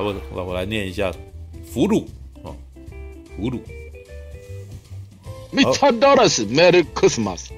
[0.00, 1.12] 来我我我来念一下，
[1.62, 2.04] 俘虏
[2.42, 2.56] 啊，
[3.36, 3.60] 俘虏。
[6.46, 7.48] Merry Christmas。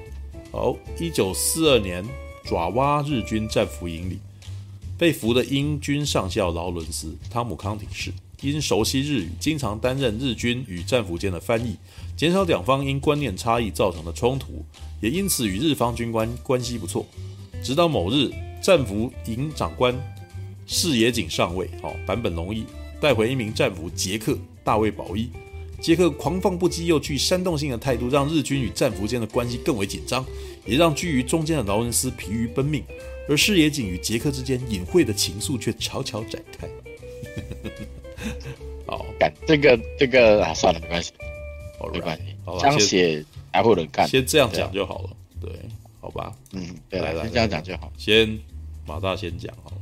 [0.51, 2.03] 好，一九四二年，
[2.43, 4.19] 爪哇日军战俘营里，
[4.97, 11.77] 被俘的英军上校劳伦斯·汤姆康廷士，因熟悉日语，经常担任日军与战俘间的翻译，
[12.17, 14.65] 减少两方因观念差异造成的冲突，
[15.01, 17.05] 也因此与日方军官关系不错。
[17.63, 18.29] 直到某日，
[18.61, 19.95] 战俘营长官
[20.65, 22.65] 矢野井上尉，哦，坂本龙一
[23.01, 24.31] 带回一名战俘杰克·
[24.63, 25.29] 大卫·保一。
[25.81, 30.25] 杰克狂放不羁又具煽动性的态度，让日军与战俘间的关系更为紧张，
[30.65, 32.81] 也让居于中间的劳伦斯疲于奔命。
[33.27, 36.67] 而视野井与杰克之间隐晦的情愫却悄悄展开。
[38.87, 41.11] 好，干这个这个啊，算了，没关系，
[41.91, 45.09] 没关系，好吧，这样写还会有人看，先这样讲就好了，
[45.41, 45.51] 对，
[45.99, 48.39] 好吧，嗯，对，来来，先这样讲就好，先
[48.85, 49.77] 马大先讲好了。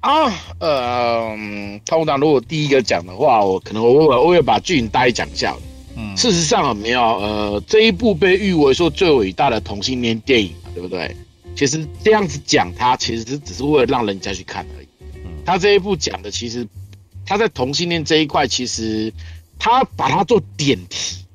[0.00, 1.36] 啊，呃，
[1.84, 5.54] 通常如果第一个讲的话，我可能我我我会把剧情大概讲一下。
[5.94, 11.14] 嗯，事实上没有，呃，这一部被誉为说最伟大的同性恋电影，对不对？
[11.54, 14.88] 其实这样子讲，它其实只是为了让人家去看而已。
[15.16, 16.66] 嗯，他这一部讲的其实
[17.26, 19.12] 他在同性恋这一块，其实
[19.58, 21.26] 他把它做点题，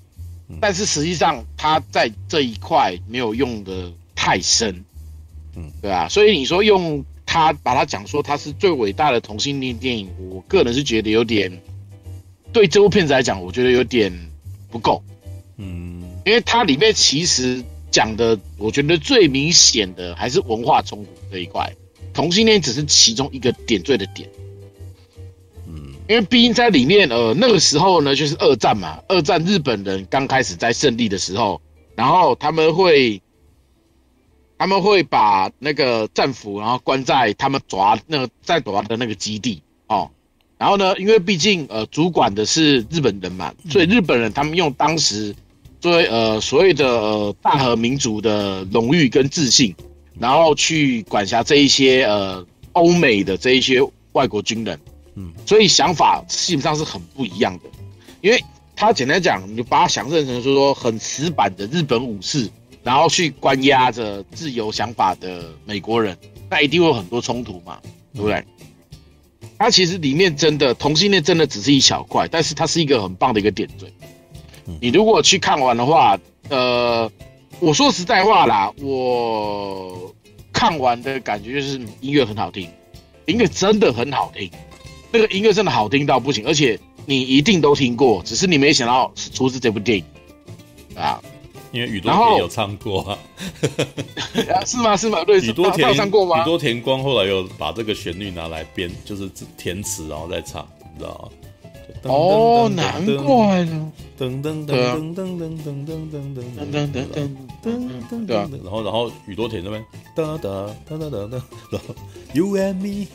[0.59, 4.83] 但是实际上他在这一块没有用的太深。
[5.55, 7.05] 嗯，对啊，所以你说用。
[7.35, 11.51] 他把他讲说他是最伟大的同性恋电影，我个人是觉得有点，
[12.53, 14.09] 对这部片子来讲，我觉得有点
[14.71, 15.03] 不够，
[15.57, 17.61] 嗯，因为它里面其实
[17.91, 21.69] 讲的，我觉得最明显的还是文化冲突这一块，
[22.13, 24.29] 同性恋只是其中一个点缀的点，
[25.67, 31.61] 嗯，因为毕竟在里面，呃，那个时候呢，就是二战嘛，二战日本人刚开始在胜利的时候，
[31.97, 33.21] 然后他们会。
[34.57, 40.09] 他们会把那个战俘，然后关在他们抓那个在抓的那个基地哦。
[40.57, 45.35] 然后呢，因为毕竟呃主管的是日本人嘛，所以日本人他们用当时
[45.81, 49.75] 作为呃所谓的呃大和民族的荣誉跟自信，
[50.17, 53.81] 然后去管辖这一些呃欧美的这一些
[54.13, 54.79] 外国军人，
[55.15, 57.65] 嗯，所以想法基本上是很不一样的。
[58.21, 58.41] 因为
[58.77, 62.49] 他简单讲，你就把它想象成说说很死板的日本武士。
[62.85, 66.15] 然后去关押着自由想法的美国人，
[66.47, 67.79] 那一定会有很多冲突嘛，
[68.13, 68.45] 对不对？
[69.57, 73.91] 它其实里面真的同性恋真的只是一小块，但是它是一个很棒的一个点缀。
[74.79, 76.15] 你如果去看完的话，
[76.49, 77.11] 呃，
[77.59, 80.13] 我说实在话啦，我
[80.53, 82.69] 看完的感觉就是音乐很好听，
[83.25, 84.47] 音乐真的很好听，
[85.11, 90.05] 那个音乐真的好听到不行，而且你一定都听过，只是你没想到是出自这部电影
[90.95, 91.19] 啊。
[91.75, 93.19] 因为宇多田有唱过 啊，
[94.65, 94.95] 是吗？
[94.95, 95.23] 是吗？
[95.25, 96.41] 对，宇多田唱过吗？
[96.41, 101.29] 宇多田光后来又把这个旋律拿来编，就是填词然后再唱，你知道吗？
[102.03, 103.91] 哦，难怪呢。
[104.17, 106.95] 噔噔噔噔噔噔噔噔噔噔噔
[107.61, 107.75] 噔
[108.07, 109.83] 噔噔，然后然后宇多田那边
[110.15, 111.93] 哒哒哒哒哒哒，然后
[112.33, 113.07] You and me，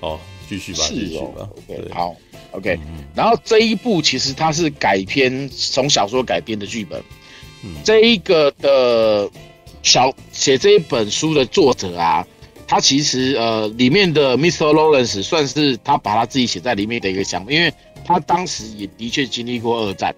[0.00, 2.16] 好，继续吧，继续吧，对，好。
[2.52, 2.78] OK，
[3.14, 6.98] 然后这一部其实它是改编从小说改编的剧本，
[7.62, 9.30] 嗯，这一个的
[9.82, 12.26] 小写这一本书的作者啊，
[12.66, 14.72] 他其实呃里面的 Mr.
[14.72, 17.70] Lawrence 算是他把他自己写在里面的一个想法，因为
[18.02, 20.14] 他当时也的确经历过二战，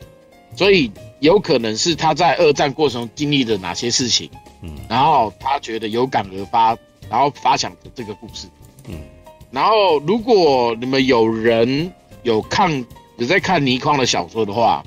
[0.54, 4.30] 所以有可能是他在二战过程中经历了哪些事情，
[4.62, 6.78] 嗯，然后他觉得有感而发，
[7.10, 8.46] 然后发想的这个故事，
[8.86, 9.00] 嗯，
[9.50, 11.92] 然后如果你们有人。
[12.22, 12.84] 有看
[13.16, 14.84] 有在看倪匡的小说的话，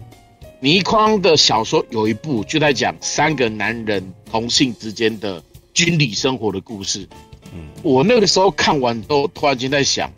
[0.60, 5.44] 倪匡的小说有一部就在讲三个男人同性之间的
[5.74, 7.10] 军旅生活的故事。
[7.52, 10.12] 嗯，我那个时候看完都突然间在想，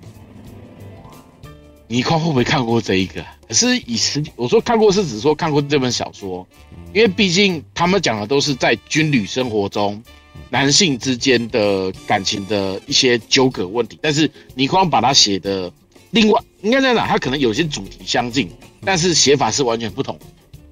[1.88, 3.24] 倪匡会不会看过这一个？
[3.48, 6.46] 可是以实际我说看过是指说看过这本小说，
[6.94, 10.04] 因为毕竟他们讲的都是在军旅生活中
[10.50, 15.72] 男性之间的感情的一些纠葛问题，但是倪匡把它写的。
[16.12, 18.50] 另外，应该这样讲，它可能有些主题相近，
[18.86, 20.18] 但是写法是完全不同，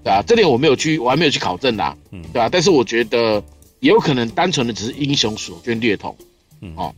[0.01, 0.23] 对吧？
[0.25, 2.47] 这点我没有去，我还没有去考证啦，嗯，对吧？
[2.49, 3.43] 但是我觉得
[3.81, 6.15] 也有可能单纯的只是英雄所见略同，
[6.61, 6.95] 嗯哦。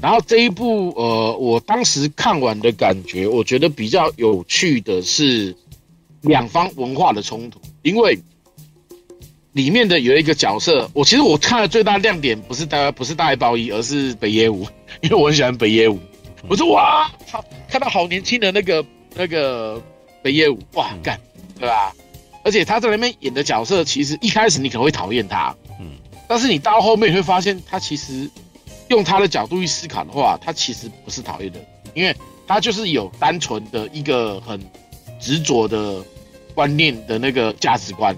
[0.00, 5.54] 然后这一部，呃，我当时看完的感觉，我觉得比较有趣的是
[6.22, 8.18] 两方文化的冲突，因为
[9.52, 14.66] 里面的有一个角色，我其实我看的最大亮点不是大不是大爱包一，而是北野武，
[15.02, 15.98] 因为我很喜欢北野武。
[16.48, 19.82] 我说哇，好看到好年轻的那个那个
[20.22, 21.20] 北野武，哇干，
[21.58, 21.92] 对吧？
[22.42, 25.92] 而且他在那边演的角色，其实一开始你可能会讨厌他，嗯，
[26.28, 28.30] 但是你到后面你会发现他其实
[28.88, 31.60] 用他的角度去思考的话，他其实不是讨厌的，
[31.92, 32.16] 因为
[32.46, 34.58] 他就是有单纯的一个很
[35.20, 36.02] 执着的
[36.54, 38.16] 观念的那个价值观。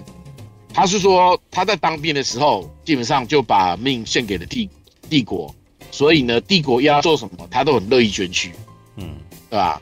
[0.73, 4.69] 他是说他在当兵的时候，基本上就把命献给了帝
[5.09, 5.53] 帝国，
[5.91, 8.51] 所以呢，帝国要做什么，他都很乐意捐躯，
[8.97, 9.15] 嗯，
[9.49, 9.81] 对吧？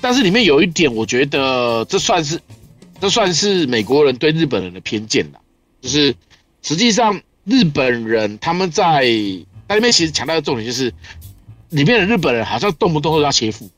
[0.00, 2.40] 但是里面有一点，我觉得这算是，
[3.00, 5.40] 这算是美国人对日本人的偏见了。
[5.80, 6.14] 就是
[6.62, 9.02] 实际上日本人他们在
[9.66, 10.94] 那里面其实强调的重点就是，
[11.70, 13.68] 里面的日本人好像动不动都要切腹，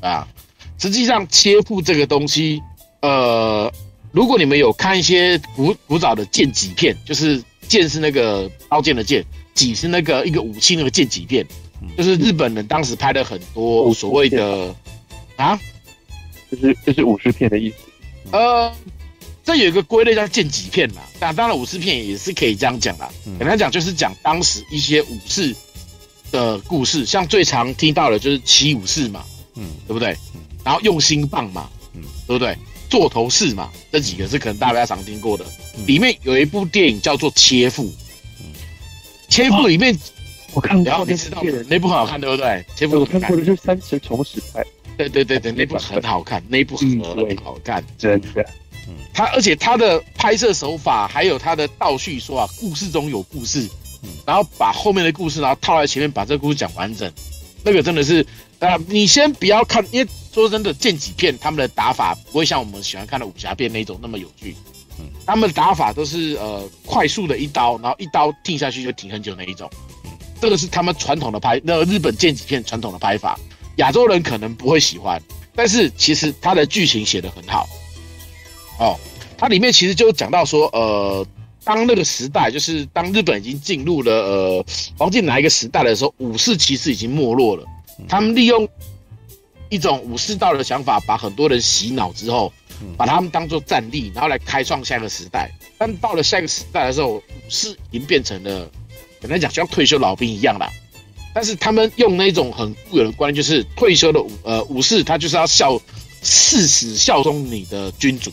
[0.00, 0.26] 啊，
[0.78, 2.62] 实际上切腹这个东西，
[3.02, 3.70] 呃，
[4.12, 9.24] 如果你们有看一些古古早的剑戟片，就是剑是那个刀剑的剑，
[9.54, 11.46] 戟是那个一个武器那个剑戟片。
[11.96, 14.74] 就是日本人当时拍的很多所谓的
[15.36, 15.58] 啊，
[16.50, 17.76] 就是就是武士片的意思。
[18.32, 18.70] 呃，
[19.42, 23.10] 这有一个归类叫剑戟片啦，但当然武士片也是可以这样讲啦。
[23.38, 25.56] 简单讲就是讲当时一些武士
[26.30, 29.24] 的故事，像最常听到的就是七武士嘛，
[29.54, 30.14] 嗯，对不对？
[30.62, 32.54] 然后用心棒嘛，嗯，对不对？
[32.90, 35.46] 座头市嘛，这几个是可能大家常听过的。
[35.86, 37.84] 里面有一部电影叫做《切腹》，
[39.28, 39.96] 切腹里面。
[40.52, 42.64] 我看过，你知道那部很好看，对不对？
[42.74, 44.60] 切腹我看过的是《三十重史派》。
[44.96, 48.44] 对对对对，那部很好看，那部很好看，真的。
[48.88, 53.68] 嗯，他而且他的拍摄手法，还有他的倒叙说啊，故事中有故事，
[54.26, 57.10] 然后把后面的故事，然后套在前面，把这个故事讲完整。
[57.62, 58.26] 那个真的是，
[58.60, 64.54] 啊，你先不要看，因为说真的，剑戟片他们的打法不会像我们喜欢看的武侠片那种那么有趣。
[64.98, 69.68] 嗯，他们的打法都是呃快速的一刀，然后一刀定下去就停很久那一种。
[70.40, 73.38] 这个是他们传统的拍，那个日本剑戟片传统的拍法，
[73.76, 75.20] 亚洲人可能不会喜欢，
[75.54, 77.66] 但是其实它的剧情写得很好。
[78.78, 78.96] 哦，
[79.38, 81.26] 它里面其实就讲到说，呃，
[81.64, 84.66] 当那个时代，就是当日本已经进入了呃
[84.98, 87.64] 黄金哪一个时代的时候，武士其实已经没落了。
[88.08, 88.68] 他们利用
[89.68, 92.52] 一种武士道的想法，把很多人洗脑之后，
[92.96, 95.50] 把他们当做战力，然后来开创下一个时代。
[95.78, 98.70] 但到了下一个时代的时候，武士已经变成了。
[99.20, 100.72] 简单讲，像退休老兵一样啦，
[101.34, 105.78] 但是他们用那种很固有的观念，就是退休的武呃武士，他就是要效
[106.22, 108.32] 誓死效忠你的君主，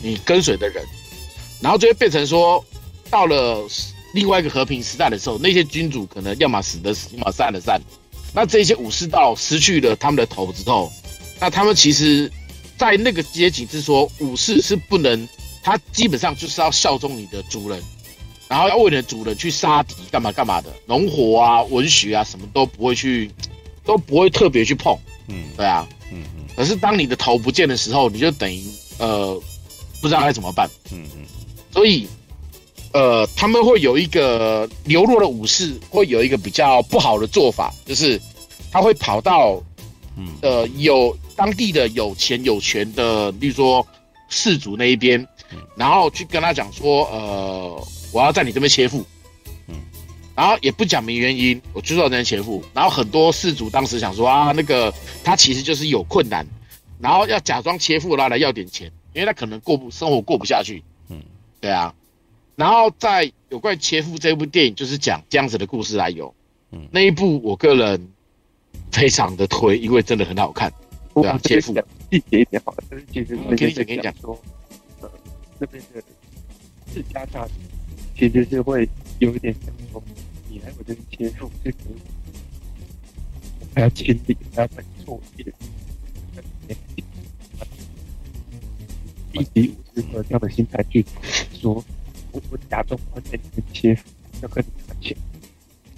[0.00, 0.86] 你跟随的人，
[1.60, 2.64] 然后就会变成说，
[3.10, 3.68] 到了
[4.14, 7.82] 另外一个和平时代的时候，那些君主可能要么死的死，要么散的散，
[8.34, 10.92] 那这些武士道失去了他们的头之后，
[11.40, 12.30] 那他们其实，
[12.76, 15.28] 在那个阶级是说，武士是不能，
[15.62, 17.82] 他基本上就是要效忠你的主人。
[18.48, 23.30] 然后要为你的主人去杀敌，干嘛干嘛的，农活啊、文学啊，什么都不会去，
[23.82, 24.94] 都不会特别去碰。
[25.28, 26.44] 嗯，对啊，嗯嗯。
[26.54, 28.62] 可是当你的头不见的时候，你就等于
[28.98, 29.40] 呃，
[30.02, 30.68] 不知道该怎么办。
[30.90, 31.24] 嗯嗯。
[31.72, 32.06] 所以，
[32.92, 38.20] 呃，他们会有一个流落的武士，会有一个比较不好的做法，就是
[38.70, 39.62] 他会跑到，
[40.16, 43.86] 嗯呃，有当地的有钱有权的，比如说
[44.28, 45.26] 氏族那一边，
[45.76, 47.88] 然后去跟他讲说，呃。
[48.14, 49.02] 我要在你这边切腹，
[49.68, 49.74] 嗯，
[50.34, 52.62] 然后也不讲明原因，我就知道在切腹。
[52.74, 54.92] 然后很多氏族当时想说啊，那个
[55.24, 56.46] 他其实就是有困难，
[57.00, 61.22] 然后要假装切腹，然后来要点钱，因为他可能过不生活过不下去，嗯，
[61.58, 61.94] 对啊。
[62.56, 66.34] 然后在有关切腹这部电影，就是讲这样子的故事来由，
[66.70, 68.08] 嗯，那一部我个人
[68.90, 70.72] 非常的推，因为真的很好看，
[71.14, 71.74] 对啊，切腹
[72.10, 74.14] 细节一点好了，但是其实我跟你讲，跟你讲。
[74.20, 74.38] 说，
[75.00, 75.10] 呃，
[75.58, 76.02] 这边的
[76.92, 77.52] 自家大族。
[78.14, 78.86] 其实是会
[79.18, 80.02] 有一点想说，
[80.48, 81.96] 你来我这边切腹是可以，
[83.74, 85.56] 还要清理，还要犯错一点，
[89.32, 91.04] 以及武士和这样的心态去
[91.58, 91.82] 说，
[92.32, 94.02] 我我假装我在里面切腹，
[94.42, 95.16] 要跟你谈钱。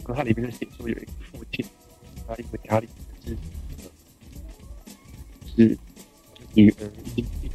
[0.03, 1.65] 可它里面是写说有一个父亲，
[2.29, 2.89] 他因为家里
[3.25, 3.37] 是
[5.57, 5.79] 是
[6.53, 7.51] 女儿因病。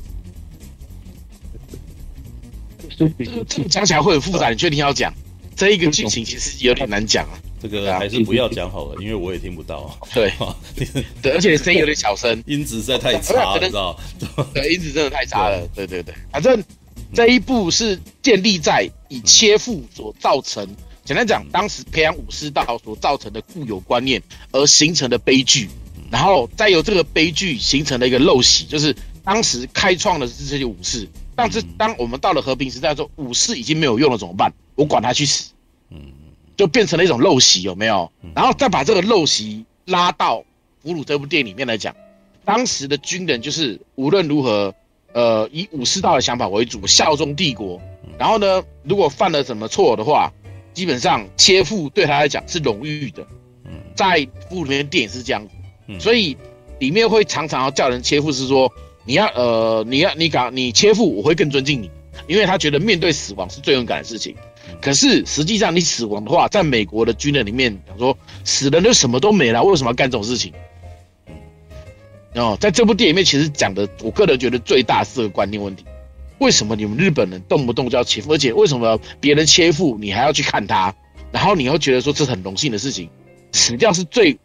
[2.97, 5.13] 这个讲起来会很复杂，你确定要讲？
[5.55, 7.37] 这一个剧情其实有点难讲啊。
[7.61, 9.97] 这个还是不要讲好了，因为我也听不到。
[10.13, 10.31] 对，
[11.21, 13.99] 对，而且声音有点小声， 音质实在太差了，知道？
[14.55, 15.67] 对，音质真的太差了。
[15.75, 16.63] 对对对，反正
[17.13, 20.67] 这一步是建立在以切腹所造成，
[21.03, 25.69] 简单讲，当时培养武士道所造成的固有观念而形成的悲剧，
[26.11, 31.07] 然后再由这个悲剧形成了一个陋习，就是当时开创的是这些武士。
[31.35, 34.51] 但是，当我们到了和平时代的时候，武士已经没有用了，怎么办？
[34.75, 35.51] 我管他去死，
[35.89, 35.99] 嗯，
[36.57, 38.11] 就变成了一种陋习，有没有？
[38.35, 40.39] 然后再把这个陋习拉到
[40.83, 41.95] 《俘虏》这部电影里面来讲，
[42.43, 44.75] 当时的军人就是无论如何，
[45.13, 47.81] 呃，以武士道的想法为主，效忠帝国。
[48.17, 50.31] 然后呢，如果犯了什么错的话，
[50.73, 53.25] 基本上切腹对他来讲是荣誉的。
[53.65, 55.53] 嗯，在部里面电影是这样子，
[55.87, 56.35] 嗯、所以
[56.79, 58.71] 里面会常常要叫人切腹，是说
[59.05, 61.89] 你要呃你要你敢你切腹，我会更尊敬你，
[62.27, 64.35] 因为他觉得面对死亡是最勇敢的事情。
[64.69, 70.53] 嗯、可是实际上你死亡的话，在美国的军人里面讲说，死人就什么都没了，为什么要干这种事情？
[72.35, 75.83] 哦，在这部电影里面，其实讲的，我个人觉得最大是个观念问题。
[76.37, 78.33] 为什么你们日本人动不动就要切腹？
[78.33, 80.95] 而且为什么别人切腹，你还要去看他？
[81.31, 83.09] 然后你又觉得说这是很荣幸的事情？
[83.51, 84.37] 死掉是最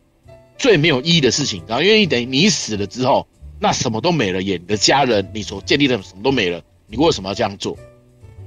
[0.57, 1.63] 最没有意义的事情。
[1.69, 3.29] 然后因为等于你死了之后，
[3.61, 7.77] 那什么都没了，也你的家人，你所建立的什么都没了，你为什么要这样做？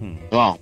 [0.01, 0.57] 嗯，对吧？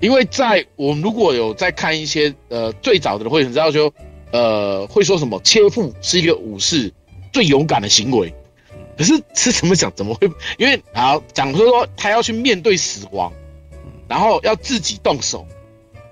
[0.00, 3.90] 因为在我们如果有在看一些呃最早的会，你知道就
[4.32, 6.92] 呃会说什么切腹是一个武士。
[7.36, 8.32] 最勇敢的行为，
[8.96, 9.92] 可是 是怎么讲？
[9.94, 10.26] 怎么会？
[10.56, 13.30] 因为好讲说说他要去面对死亡，
[14.08, 15.46] 然后要自己动手，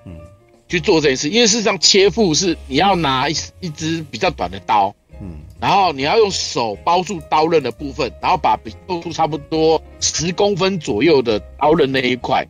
[0.05, 0.19] 嗯，
[0.69, 1.31] 去做这件事。
[1.31, 12.47] 因为事实上切腹是你要拿一一支比较短的刀，嗯，然后你要用手包住刀刃的部分，然后把露出差不多十公分左右的刀刃那一块，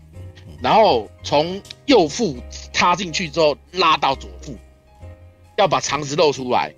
[0.61, 2.37] 然后从右腹
[2.73, 4.57] 插进去之后拉到左腹，
[5.57, 6.75] 要把肠子露出来。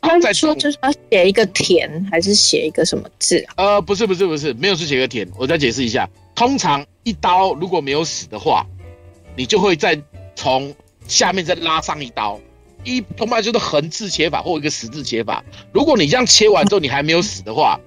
[0.00, 3.54] 他在说就是要写一个田，还是写一个什么字啊？
[3.56, 5.28] 呃，不是不是不是，没有是写个田。
[5.36, 8.66] 我再解释一下，通常一刀如果没有死的话，
[9.36, 10.00] 你就会再
[10.34, 10.74] 从
[11.06, 12.40] 下面再拉上一刀，
[12.84, 15.44] 一通常就是横字切法或一个十字切法。
[15.72, 17.80] 如果你这样切完之后你还没有死的话，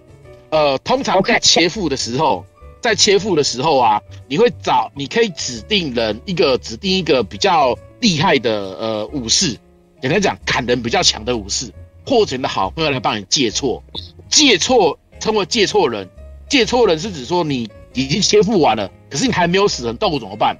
[0.50, 2.46] 呃，通常在切腹的时候，
[2.82, 9.58] 在切腹的时候啊，你会找你可以指定人一个指定一个比较厉害的呃武士，
[10.02, 11.72] 简单讲砍人比较强的武士。
[12.12, 13.82] 或者你的好朋友来帮你借错，
[14.28, 16.10] 借错称为借错人，
[16.50, 20.58] 借错人是指说你已经切腹完了，可是你还没有死，很痛苦怎么办？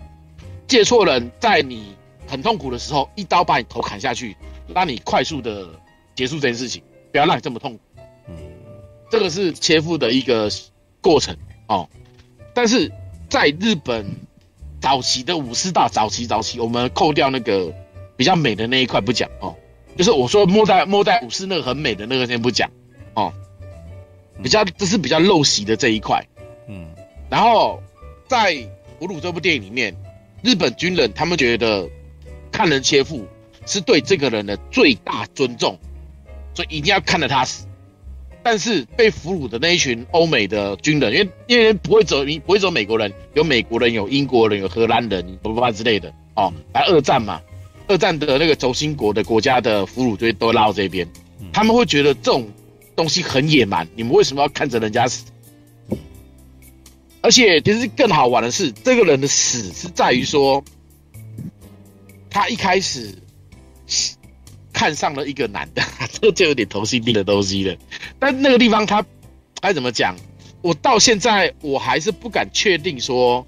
[0.66, 1.94] 借错人在你
[2.26, 4.38] 很痛苦的时候，一刀把你头砍下去，
[4.74, 5.68] 让你快速的
[6.16, 6.82] 结束这件事情，
[7.12, 7.80] 不要让你这么痛苦。
[8.30, 8.36] 嗯，
[9.10, 10.50] 这个是切腹的一个
[11.02, 11.36] 过程
[11.68, 11.90] 哦。
[12.54, 12.90] 但是
[13.30, 14.06] 在日本
[14.80, 17.74] 早期的武士道，早期早期，我们扣掉那个
[18.16, 19.54] 比较美的那一块不讲哦。
[19.98, 22.70] 就是我说末代末代武士那个很美的那个先不讲
[23.14, 23.34] 哦，
[24.42, 26.26] 比较这是比较陋习的这一块，
[26.68, 26.88] 嗯，
[27.30, 27.82] 然后
[28.28, 28.56] 在
[29.00, 29.96] 俘虏这部电影里面，
[30.42, 31.90] 日本军人他们觉得
[32.52, 33.26] 看人切腹
[33.66, 35.78] 是对这个人的最大尊重，
[36.54, 37.68] 所以一定要看着他死。
[38.44, 47.40] 但是被俘虏的那一群欧美的军人，因为因为不会走，你不会走美国人，有美国人，有英国人，有荷兰人，不不之类的哦，来二战嘛。
[47.92, 51.06] 二战的那个轴心国的国家的俘虏队都拉到这边，
[51.52, 52.50] 他们会觉得这种
[52.96, 55.26] 东西很野蛮，你们为什么要看着人家死？
[57.22, 60.64] 而且其实更好玩的是，这个人的死是在于说，
[62.30, 63.14] 他一开始
[64.72, 65.84] 看上了一个男的，
[66.22, 67.76] 这就有点同性恋的东西了。
[68.18, 69.06] 但那个地方他
[69.60, 70.16] 该怎么讲？
[70.62, 73.46] 我到现在我还是不敢确定说。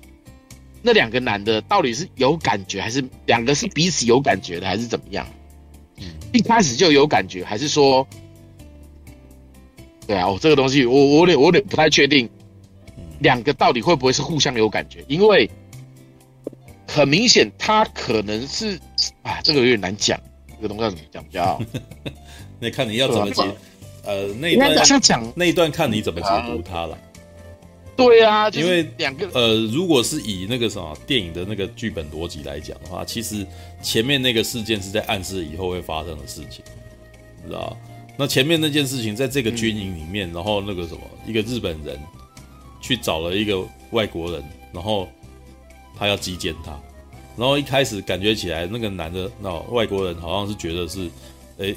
[0.86, 5.26] 那两个男的到底是有感觉，还是两个是彼此有感觉的，还是怎么样？
[5.98, 8.06] 嗯，一开始就有感觉，还是说，
[10.06, 12.30] 对啊，我这个东西我我有点我有点不太确定，
[13.20, 15.06] 两个到底会不会是互相有感觉？
[15.08, 15.50] 因为
[16.86, 18.78] 很明显他可能是
[19.22, 20.20] 啊，这个有点难讲，
[20.58, 21.62] 这个东西要怎么讲比较好？
[22.60, 23.42] 那看你要怎么解，
[24.04, 26.98] 呃，那一段先讲那一段，看你怎么解读它了。
[27.96, 33.46] 对啊，因为两个呃，如果是以那个什么电影的那个剧本逻辑来讲的话，其实
[33.82, 36.64] 前面那个事件是在暗示以后会发生的事情，
[37.44, 37.78] 你知道？
[38.18, 42.00] 那前面那件事情在这个军营里面，然后那个什么一个日本人
[42.82, 45.08] 去找了一个外国人，然后
[45.98, 46.72] 他要击奸他，
[47.38, 51.10] 然后一开始感觉起来那个男的那外国人好像是觉得是，
[51.60, 51.76] 哎，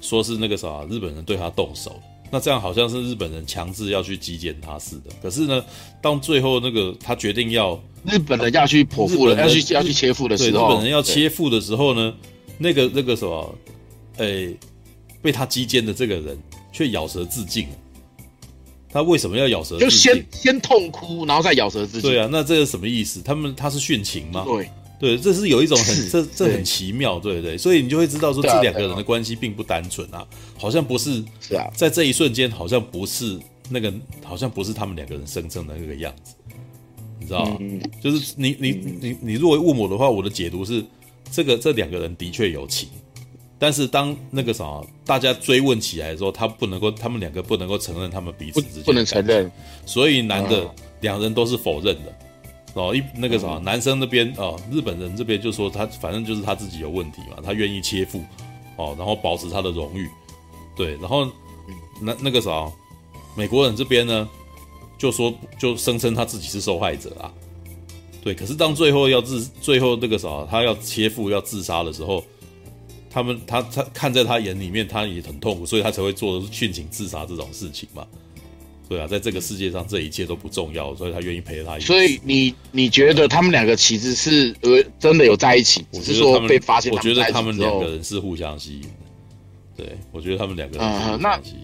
[0.00, 2.00] 说是那个啥日本人对他动手。
[2.34, 5.64] 那这样好像是日本人强制要去击剑他似的，可是呢，
[6.02, 12.12] 当最后那个他决定要日本人要去剖腹了，要去要去切腹的时候，日本人要切腹的时候呢，
[12.58, 13.54] 那个那个什么，
[14.16, 14.56] 诶、欸，
[15.22, 16.36] 被他击歼的这个人
[16.72, 17.68] 却咬舌自尽。
[18.90, 19.88] 他为什么要咬舌自尽？
[19.88, 22.10] 就先先痛哭，然后再咬舌自尽。
[22.10, 23.22] 对啊，那这是什么意思？
[23.22, 24.44] 他们他是殉情吗？
[24.44, 24.68] 对。
[24.98, 27.58] 对，这是有一种很这这很奇妙，对不对？
[27.58, 36.34] 所以你就会知道说这两个人的关系并不单纯啊，好像不是是啊，在这一瞬间好像不是那个，好像不是他们两个人生成的那个样子，
[37.18, 37.58] 你知道吗？
[38.00, 38.70] 就是你你
[39.00, 40.82] 你你如果问我的话，我的解读是
[41.30, 42.88] 这个这两个人的确有情，
[43.58, 49.50] 但是当那个啥大家追问起来的时候，他不能够，他们两个不能够承认他们彼此之间不能承认，
[49.84, 50.70] 所以男的
[51.00, 52.14] 两人都是否认的。
[52.74, 58.22] 哦，一那个啥，男生那边哦，日本人这边就说他反正就是他自己有问题嘛，他愿意切腹
[58.76, 60.08] 哦，然后保持他的荣誉，
[60.76, 61.24] 对，然后
[62.00, 62.70] 那那个啥，
[63.36, 64.28] 美国人这边呢
[64.98, 67.32] 就说就声称他自己是受害者啊，
[68.22, 72.24] 对，可是当最后要自最后那个啥，他要切腹要自杀的时候，
[73.08, 78.04] 他们他他看在他眼里面，他也很痛苦，所以他才会做殉情自杀这种事情嘛。
[78.86, 81.86] 对啊，在这个世界上，这一切都不重要，所以他愿意陪他一起。
[81.86, 86.92] 所以你你觉得他们两个其实是呃真的有在一起，只是说被发现。
[86.92, 88.88] 我觉得他们两个人是互相吸引的。
[89.76, 91.58] 对，我觉得他们两个人是互相吸引。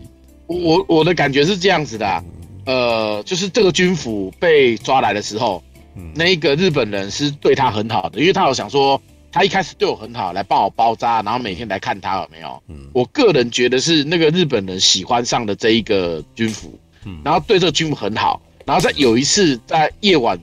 [0.49, 2.25] 那我我的感觉是这样子的、啊，
[2.65, 5.63] 呃，就是这个军服被抓来的时候，
[5.97, 9.01] 嗯、那一个日本人是对他很好的，因为他有想说，
[9.31, 12.61] 他一开始对我很好，来帮我包扎，然后每天来看他有没有。
[12.67, 16.77] 嗯，我个人觉得是那个日本人喜欢上的这一个军服。
[17.25, 20.39] 然后对这个军服很好，然后在有一次在夜晚，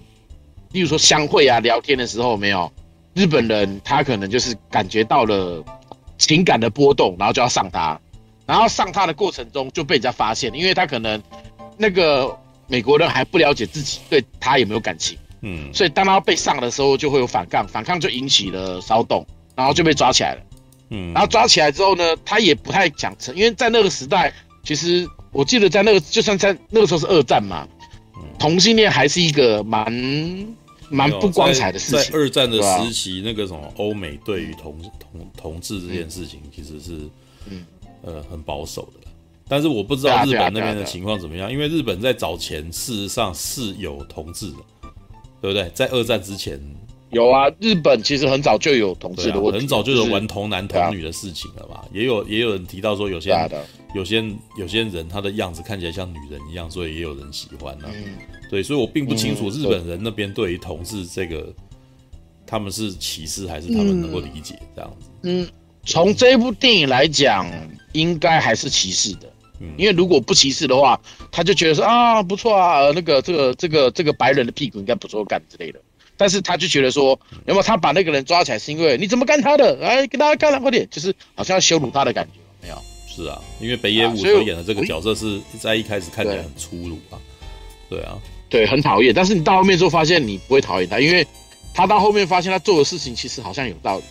[0.71, 2.71] 例如说相会啊、聊天的时候，没有？
[3.13, 5.63] 日本人他可能就是感觉到了
[6.17, 7.99] 情感的波动，然后就要上他，
[8.45, 11.21] 然后上他的过程中就被人家发现，因为他可能
[11.77, 12.35] 那个
[12.67, 20.41] 美国人还不了解自己对他有没有感情，嗯，所以当他被上的时候就会有反抗，反抗就引起了骚动，然后就被抓起来了，
[20.89, 24.33] 嗯，然后抓起来之后呢，他也不太讲成，因为在那个时代
[24.63, 25.07] 其实。
[25.37, 27.67] 我记得在那个，就算在那个时候是二战嘛，
[28.39, 29.85] 同性恋还是一个蛮
[30.89, 32.11] 蛮不光彩的事情。
[32.11, 37.07] 在二战的时期，那个什么欧美对于同同同志这件事情，其实是
[37.51, 37.63] 嗯
[38.01, 39.07] 呃很保守的。
[39.47, 44.57] 但是我不知道日本那边的情况怎么样，因为日本在早前事实上是有同志的，
[45.39, 45.69] 对不对？
[45.75, 46.59] 在二战之前。
[47.11, 51.85] 有啊，日本其实很早就有同志的问题，啊、很早就有玩童男童女的事情了嘛。
[51.93, 53.31] 也有也有人提到说，有些
[53.93, 54.23] 有些
[54.57, 57.91] 有些人他的样子看起来像女人一样，所以也有人喜欢呢、啊。
[57.95, 58.17] 嗯、
[58.49, 61.55] 对，所以我并不清楚日本人那边对于同志这个，嗯、
[62.45, 65.09] 他们是歧视还是他们能够理解这样子。
[65.23, 65.47] 嗯，
[65.85, 67.49] 从这一部电影来讲，
[67.93, 69.31] 应该还是歧视的。
[69.59, 70.99] 嗯，因为如果不歧视的话，
[71.31, 75.79] 他就觉得说啊不错啊，那个这个这个这个白人的屁股应该不错干之类的。
[76.15, 79.79] 但是他就觉得说，有没有他把那个人抓起来是因为你怎么干他的？
[79.81, 82.81] 哎跟大家干了快点，就是好像要羞辱他的感觉，没有？
[83.17, 87.17] 是啊，因为北野武所演的这个角色是在一开始看起来很粗鲁啊，
[87.89, 88.15] 对啊，
[88.47, 89.11] 对，很讨厌。
[89.11, 91.25] 但是你到后面之后发现你不会讨厌他，因为
[91.73, 94.03] 他到后面发现他做的事情其实好像有道理。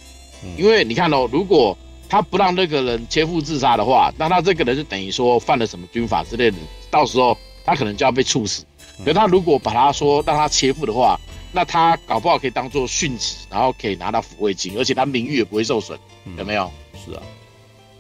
[0.59, 6.57] 因为你看哦，如果他不让那个人切腹自杀的话，那他这个人就等于说犯了什么军法之类的，
[6.90, 8.64] 到时候他可能就要被处死。
[9.05, 11.16] 可他如果把他说让他切腹的话，
[11.53, 15.99] 那他搞不好可以当做殉职，然后可以拿到抚慰金，而且他名誉也不会受损，
[16.37, 16.71] 有没有？
[17.05, 17.23] 是啊，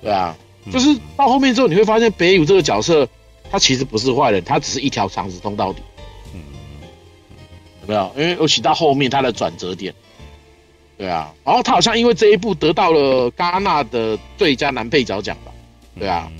[0.02, 0.36] 对啊，
[0.72, 3.08] 就是到后面之后你会发现北野武这个角色，
[3.50, 5.80] 他其实不是坏人，他只是一条肠子通到底，
[6.34, 6.40] 嗯，
[7.82, 8.12] 有没有？
[8.16, 9.94] 因为尤其到后面他的转折点，
[10.98, 15.52] 对啊，然后他好像因为这一部得到了戛纳的最佳男配角奖吧，
[15.98, 16.30] 对啊，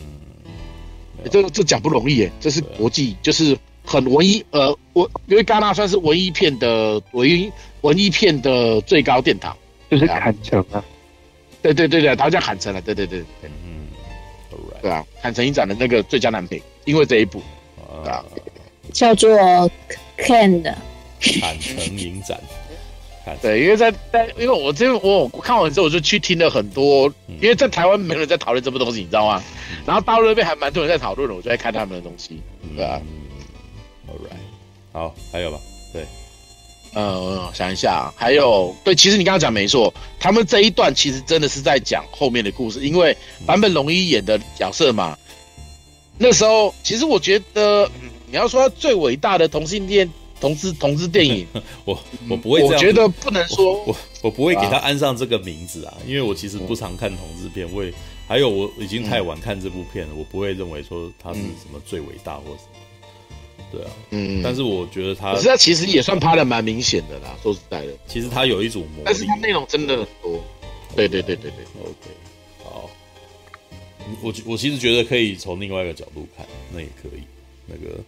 [1.31, 3.57] 这这奖不容易耶，这是国际，就是。
[3.89, 9.57] 很文艺，呃，我因为戛纳算是文艺片的文艺文艺片的最高殿堂，
[9.89, 10.85] 就是坎城啊，
[11.62, 13.76] 对对对对，他叫坎城了，对对对对，嗯，
[14.83, 17.43] 对啊，坦城影展的那个最佳男配，因为这一部，
[18.05, 18.25] 啊，
[18.93, 19.31] 叫做
[20.19, 20.77] Ken 的
[21.41, 22.39] 坦城影展，
[23.43, 29.43] 对，因为在在，因为我这我我看完之后我就去听了很多，因为在台湾没人在讨论这部东西，你知道吗？
[29.85, 32.41] 然后大陆那边还蛮多人在讨论的，我就在看他们的东西，
[32.77, 33.01] 对啊。
[34.09, 35.59] Alright，好，还有吧？
[36.97, 43.15] 对，呃，想一下，还有，对，其实你刚刚讲没错，他们这一段其实真的是在讲后面的故事，因为
[43.47, 45.17] 坂本龙一演的角色嘛，
[46.17, 47.91] 那时候其实我觉得，
[48.29, 51.47] 你要说最伟大的同性恋同志同志电影，
[51.85, 51.99] 我
[52.31, 57.93] 我不会我觉得不能说，我我，我不会给他安上这个名字啊，因为我其实不常看同志片，我也
[58.27, 62.76] 还有我已经太晚看这部片了，我不会认为说他是什么最伟大或什么。
[63.73, 67.37] 对啊，嗯，但是我觉得他，可是他其实也算拍的蛮明显的啦。
[67.43, 70.41] 说实在的，其实他有一组魔力，但是他内容真的很多。
[70.95, 72.11] 对对对对对，OK，
[72.65, 72.91] 好。
[74.23, 77.21] 我我其实觉得可以从另外一个角度看，那也可以。
[77.67, 77.99] 那个，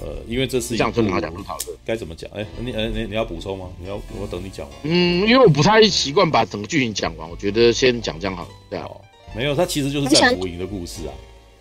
[0.00, 1.78] 呃，因为这是讲从哪个角度讨论？
[1.84, 2.28] 该怎么讲？
[2.34, 3.70] 哎，你呃你你要补充吗？
[3.80, 4.78] 你要我等你讲完。
[4.82, 8.48] 嗯，因为我不太习惯把整个剧情讲完，我觉得先讲这样好了。
[8.68, 8.88] 对啊，
[9.36, 11.14] 没有，他其实就是战俘营的故事啊。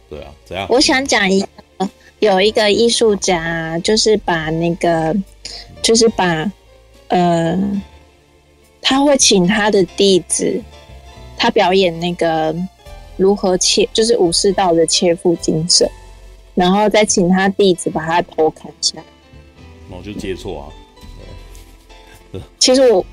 [0.10, 0.66] 对啊，怎样？
[0.70, 1.48] 我想讲一个。
[2.20, 5.16] 有一个艺术家，就是把那个，
[5.82, 6.52] 就是把，
[7.10, 7.82] 呃，
[8.82, 10.62] 他会请他的弟子，
[11.38, 12.56] 他表演那个
[13.18, 15.90] 如何切，就是武士道的切腹精神，
[16.56, 19.04] 然后再请他弟子把他头砍下来。
[19.90, 20.74] 那我就接错啊。
[22.60, 23.06] 其实我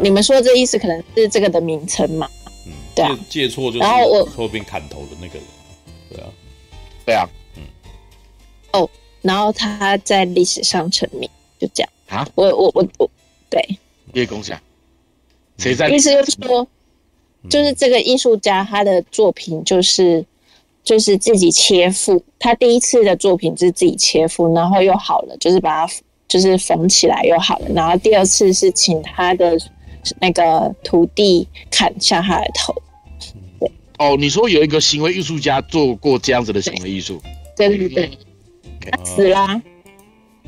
[0.00, 2.28] 你们说的这意思可能是这个的名称嘛？
[2.66, 5.44] 嗯，对啊借借错就是然后我后边砍头的那个人，
[6.10, 6.28] 对啊，
[7.06, 7.28] 对啊，
[9.22, 11.28] 然后他在历史上成名，
[11.58, 11.90] 就这样。
[12.06, 13.10] 啊，我我我我，
[13.50, 13.60] 对，
[14.14, 14.60] 叶公侠，
[15.58, 15.88] 谁在？
[15.90, 16.66] 意思就是说，
[17.50, 20.24] 就是这个艺术家他的作品就是
[20.84, 25.92] 就是自己切腹，他第一次的作品是自己切腹，然后又好了，就是把它
[26.28, 29.58] 就是缝起来又好了，然后第二次是请他的
[30.20, 32.74] 那个徒弟砍下他的头。
[33.98, 37.20] 哦，你说有一个行为艺术家做过这样子的行为艺术，
[37.56, 38.10] 对对对，
[38.90, 39.60] 他死啦。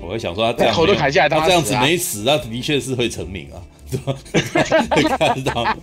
[0.01, 4.17] 我会想说他这样头都砍下来他这样子他死啊没死，他的确是会成名啊，对吧？
[4.97, 5.63] 会看到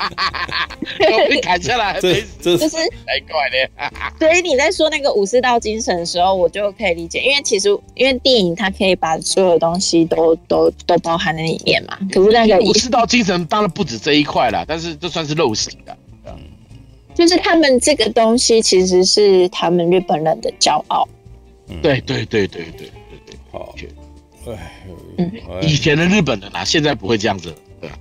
[0.99, 3.91] 都被砍下来还这这就是 太怪了。
[4.17, 11.95] 所以你在说那个武士道精神的时候，我就可以理解，因为其实因为电影它可以把所有东西都都都包含在里面嘛。
[12.12, 15.95] 可是那个武士道精神当然不止这一块啦，但是这算是陋习的。
[16.25, 16.33] 嗯
[17.13, 21.07] 就是他们这个东西其实是他们日本人的骄傲。
[21.82, 22.91] 对对对对对对
[23.25, 23.75] 对，好，
[24.47, 24.73] 哎，
[25.17, 27.99] 嗯哎以前的日本人啊，现在不会这样子，对吧？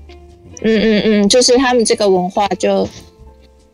[0.62, 2.88] 嗯嗯嗯，就是他们这个文化就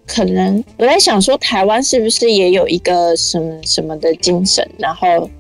[0.07, 4.69] 可能我在想说，台湾是不是也有一个什么什么的精神？
[4.79, 5.31] 然后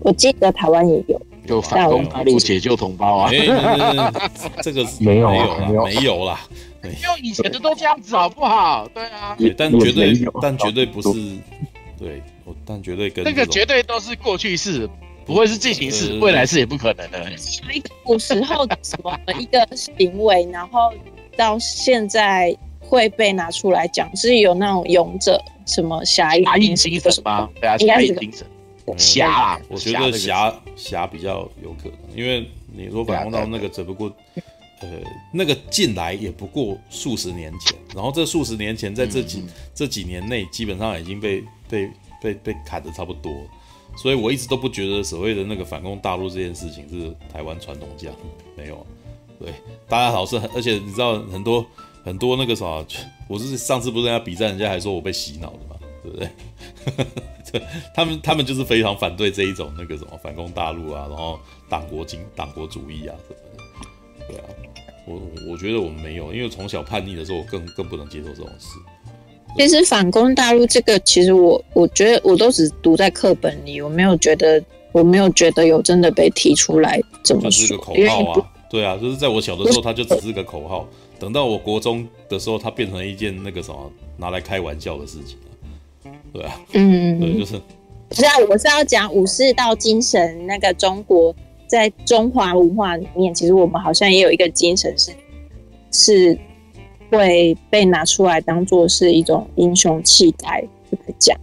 [0.00, 1.20] 我记得台湾也有。
[1.46, 3.30] 就反攻大陆解救同胞啊！
[4.60, 6.40] 这个是没有没啊有啦，没没有啦，
[6.82, 8.88] 因为以前的都这样子，好不好？
[8.92, 10.12] 对啊，对但绝对
[10.42, 11.12] 但绝对不是，
[11.96, 14.88] 对，我但绝对跟那个绝对都是过去式，
[15.24, 17.18] 不会是进行式，呃未来式也不可能的。
[17.28, 20.94] 有一个古时候的什么一个行为，然后
[21.36, 27.50] 到现在会被拿出来讲，是有那种勇者什么侠侠义义精神吗？
[27.60, 28.46] 对啊，侠义精神，
[28.86, 34.06] 嗯侠啊，我觉得侠侠比较有可能，因为你说反攻到那个只不过，
[34.82, 34.88] 呃，
[35.32, 43.32] 那个进来也不过数十年前，然后这数十年前在这几、嗯这几年内，基本上已经被被被被砍得差不多，
[43.96, 48.10] 所以我一直都不觉得所谓的那个反攻大陆这件事情是台湾传统价，
[48.56, 48.86] 没有，
[49.38, 49.52] 对，
[49.88, 51.64] 大家老是，而且你知道很多
[52.04, 52.84] 很多那个啥，
[53.28, 56.30] 我是上次不是跟人家比赛，人家还说我被洗脑的嘛，对不对？
[57.94, 64.44] 他们他们就是非常反对这一种那个什么反攻大陆啊，然后党国经党国主义啊什么的，对啊，
[65.06, 68.78] 我我觉得我们没有，因为从小叛逆的时候，我更更不能接受这种事。
[69.56, 80.86] 其实反攻大陆这个，其实我我觉得我都只读在课本里，我没有觉得我没有觉得有真的被提出来怎么是个，口号啊，对啊，就是在我小的时候，它就只是个口号，
[81.18, 85.38] 等到我国中的时候，它变成一件那个什么拿来开玩笑的事情
[86.04, 87.60] 了，对啊，嗯，对，就是
[88.08, 90.46] 不是啊，我是要讲武士道精神。
[90.46, 91.34] 那个中国
[91.66, 95.12] 在中华文化里面，其实我们好像也有一个精神是
[95.90, 96.38] 是
[97.10, 101.38] 会被拿出来当做是一种英雄气概来讲。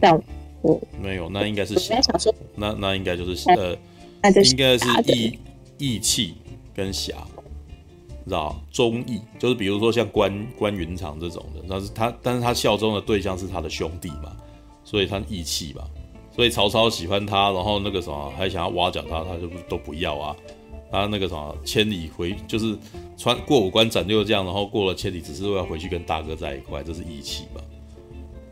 [0.00, 0.14] 但
[0.62, 3.76] 我没有，那应该是我想说，那那应该就是呃。
[4.22, 5.38] 那就是应该是义
[5.78, 6.34] 义气
[6.74, 7.26] 跟侠，
[8.26, 14.36] 知道忠义，就是比如说像关关云长这种的，那是他，但是他效忠的对象是他的兄弟嘛，
[14.84, 15.84] 所以他义气嘛，
[16.36, 20.36] 所以曹操喜欢他，然后那个什么还想要挖角他，他就都不要啊，
[20.90, 22.76] 他那个什么千里回就是
[23.16, 27.60] 穿过五关斩六将，然后过了千里，只是为了回去跟大哥在一块，这是义气嘛，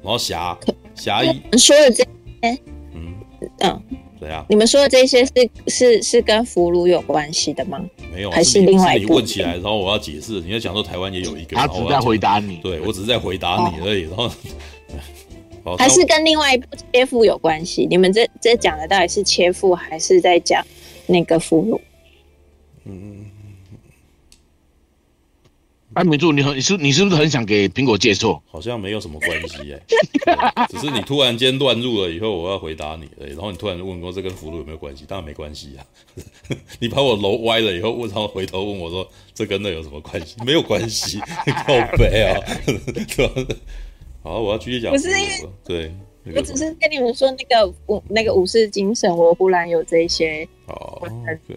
[0.03, 0.57] 然后侠
[0.95, 2.05] 侠义，你说的这
[2.43, 2.59] 嗯
[3.61, 3.83] 嗯，
[4.21, 4.45] 怎样？
[4.49, 5.33] 你们说的这些是
[5.67, 7.85] 是是跟俘虏有关系的吗？
[8.13, 10.41] 没有，还是另外一部是你问起来，然后我要解释。
[10.41, 12.57] 你要讲说台湾也有一个，他只在然后我要回答你。
[12.59, 14.03] 对我只是在回答你而已。
[14.03, 14.31] 然后，
[15.65, 17.87] 好还是跟另外一部切腹有关系？
[17.91, 20.65] 你们这这讲的到底是切腹，还是在讲
[21.07, 21.81] 那个俘虏？
[25.95, 28.43] 安明柱，你很你是你是不是很想给苹果借错？
[28.47, 35.07] 好像没有什么关系哎、对 只是你突然间乱入了以后，我要回答你而已，然后你突然问我这跟俘虏有没有关系？
[35.09, 35.87] 当然没关系啊。
[36.79, 40.37] 你把我楼歪了以后，然后回头问我说这跟那有什么关系？
[40.45, 41.19] 没有关系，
[41.67, 42.39] 靠北啊。
[42.67, 43.57] 对吧
[44.23, 50.47] 好，我要继续讲不是因为对，那个我只是跟你们说那个武那个武士精神，我忽然有这些。
[50.67, 51.01] 哦，
[51.47, 51.57] 对，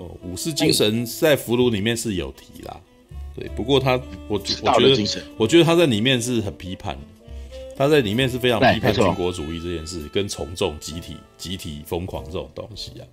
[0.00, 2.80] 哦，武士精神在俘虏里面是有提啦，
[3.36, 7.00] 对，不过他我我觉得我觉得他在里面是很批判的，
[7.76, 13.04] 他在里面是非常批判军国主义这件事，跟从众、集体、集体疯狂这种东西啊。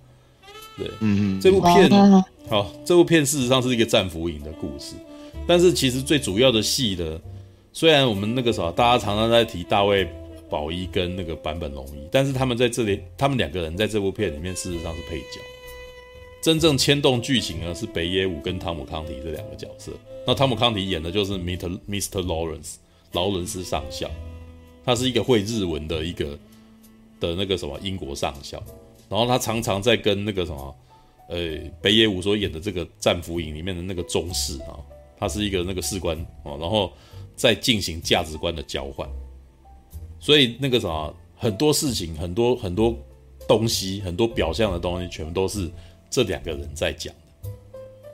[0.76, 4.94] 对，嗯嗯，这部片哦好，这部片事实上是一个战俘营的故事，
[5.46, 7.20] 但是其实最主要的戏的，
[7.72, 10.08] 虽然我们那个啥，大家常常在提大卫
[10.48, 15.40] 宝一跟那个坂本龙一，但是他们在这里，他们两个人在这部片里面事实上是配角。
[16.40, 19.92] 真正牵动剧情呢是北野武跟汤姆康迪这两个角色。
[20.26, 21.78] 那汤姆康迪演的就是 Mr.
[21.88, 22.22] Mr.
[22.22, 22.74] Lawrence
[23.12, 24.10] 劳伦斯上校，
[24.84, 26.38] 他是一个会日文的一个
[27.18, 28.62] 的那个什么英国上校，
[29.08, 30.76] 然后他常常在跟那个什么，
[31.30, 34.78] 呃，北野武所演的这个战俘营里面的那个中士啊，
[35.18, 36.92] 他是一个那个士官啊，然后
[37.34, 39.08] 在进行价值观的交换，
[40.20, 42.94] 所以那个什么很多事情，很多很多
[43.48, 45.70] 东西，很多表象的东西，全部都是
[46.10, 47.50] 这两个人在讲的。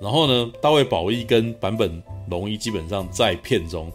[0.01, 3.93] 然后呢，大卫保一跟坂本龙一基本上在片中。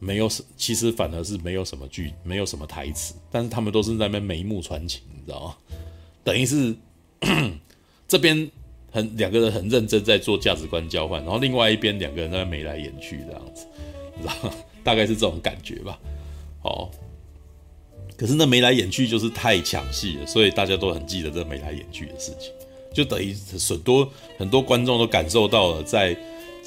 [0.00, 5.56] 没有什，其实反而是没有什么剧，没有什么台词，但是他们都是在那边眉目传情，你知道吗？
[6.22, 6.76] 等于是
[8.06, 8.50] 这边
[8.90, 13.66] 很两个人很认真在做价值观交换，然后另外一边两个人在眉来眼去这样子，
[14.14, 14.52] 你知道？
[14.84, 15.98] 大概是这种感觉吧。
[16.64, 16.90] 哦，
[18.14, 22.52] 可是那眉来眼去就是太抢戏了，所以大家都很记得这眉来眼去的事情，
[22.94, 23.34] 就等于
[23.68, 26.16] 很多很多观众都感受到了在。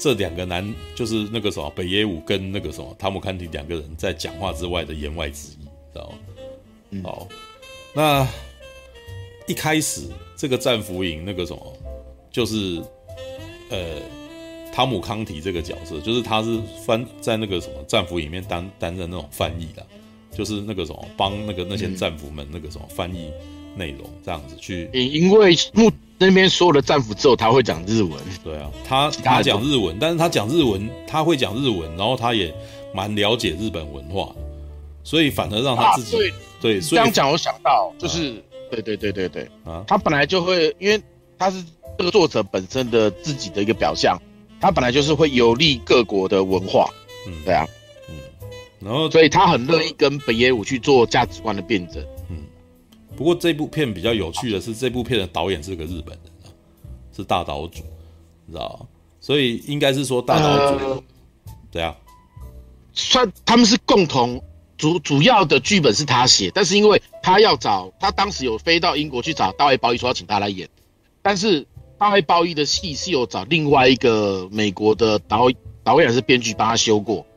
[0.00, 6.18] 这两个男就是那个什么北野武跟那个什么汤姆康提两个人在讲话之外的言外之意，知道吗？
[6.90, 7.26] 嗯、好，
[7.92, 8.24] 那
[9.48, 10.02] 一开始
[10.36, 11.76] 这个战俘营那个什么，
[12.30, 12.80] 就是
[13.70, 14.00] 呃
[14.72, 19.84] 汤姆康提这个角色，就是他是翻在那个什么战俘营里面担担任那种翻译的，
[20.30, 23.32] 就是那个什么帮那个那些战俘们那个什么翻译
[23.74, 25.90] 内容这样子去，因为目。
[26.20, 28.12] 那边所有的战俘之后，他会讲日文。
[28.42, 32.52] 对啊，他他讲日文，但是他讲日文，他会讲日文，然后他也
[32.92, 34.34] 蛮了解日本文化，
[35.04, 36.18] 所以反而让他自己、啊、
[36.60, 38.36] 对，对所以这样讲，我想到就是，啊、
[38.70, 41.00] 对对对对对啊，他本来就会，因为
[41.38, 41.62] 他是
[41.96, 44.20] 这个作者本身的自己的一个表象，
[44.60, 46.90] 他本来就是会游历各国的文化，
[47.28, 47.64] 嗯，对啊，
[48.08, 48.14] 嗯，
[48.80, 52.04] 然后所以他很乐意跟北野武去做价值观的辩证。
[53.18, 56.46] 不过这部片比较有趣的是，这部片的导演是个日本人啊，
[57.12, 57.82] 是大岛主，
[58.46, 58.86] 你知道吗？
[59.18, 61.02] 所以应该是说大岛渚
[61.72, 61.92] 怎样？
[62.92, 64.40] 算他们是共同
[64.76, 70.68] 主主要的剧本是他写，但是因为他要找他当时有飞到英国去找大卫鲍伊，说要请他来演，
[71.20, 71.66] 但是
[71.98, 75.50] 大卫鲍伊的戏是有找另外一个美国的导
[75.82, 77.27] 导演是编剧帮他修过，嗯。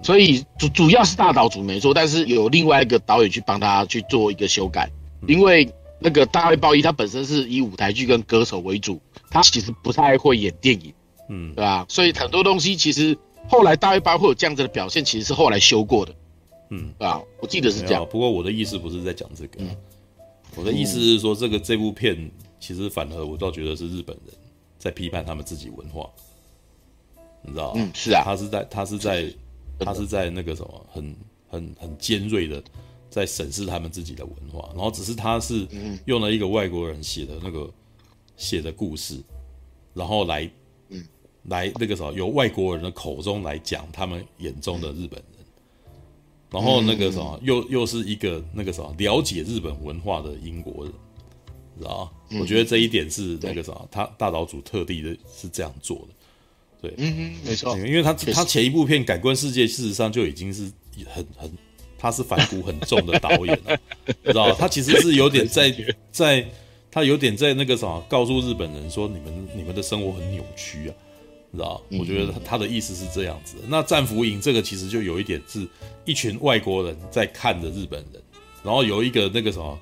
[0.00, 4.88] 所以主主要是大岛主没错，但是有另外一个导演去帮他去做一个修改，
[5.26, 10.94] 因为那个大卫鲍伊他本身是以舞台剧跟歌手为主，他其实不太会演电影，
[11.28, 11.84] 嗯，对吧？
[11.88, 16.14] 所以很多东西其实后来大卫鲍伊会有这样子的表现，其实是后来修过的，
[16.70, 18.06] 嗯，啊，我记得是这样。
[18.08, 19.76] 不过我的意思不是在讲这个，嗯、
[20.54, 22.30] 我的意思是说这个这部片
[22.60, 24.34] 其实反而我倒觉得是日本人
[24.78, 26.08] 在批判他们自己文化，
[27.42, 27.80] 你知道吗？
[27.82, 29.28] 嗯，是啊，他是在他是在。
[29.78, 31.16] 他是在那个什么，很
[31.48, 32.62] 很很尖锐的
[33.08, 35.66] 在审视他们自己的文化，然后只是他是
[36.06, 37.70] 用了一个外国人写的那个
[38.36, 39.20] 写的故事，
[39.94, 40.50] 然后来
[41.44, 45.46] 来那个什么，由外国人的口中来讲他们眼中的日本人，
[46.50, 50.92] 然后那个什么又又是一个那个什么了解日本文化的英国人，
[51.78, 52.38] 知道吗？
[52.40, 56.08] 我觉得这一点是那个什么，他大岛渚特地的是这样做的。
[56.80, 60.62] 对，嗯哼，没错，因为他他前一部片《感官世界》事实上就已经是
[61.12, 61.50] 很很，
[61.98, 63.76] 他是反骨很重的导演了，
[64.24, 65.74] 知道他其实是有点 在
[66.12, 66.46] 在，
[66.90, 70.94] 他有点在那个什么，告诉日本人说，你们你们的生活很扭曲啊，
[71.52, 73.56] 知道我觉得他他的意思是这样子。
[73.66, 75.66] 那战俘营这个其实就有一点是
[76.04, 78.22] 一群外国人在看着日本人，
[78.62, 79.76] 然后有一个那个什么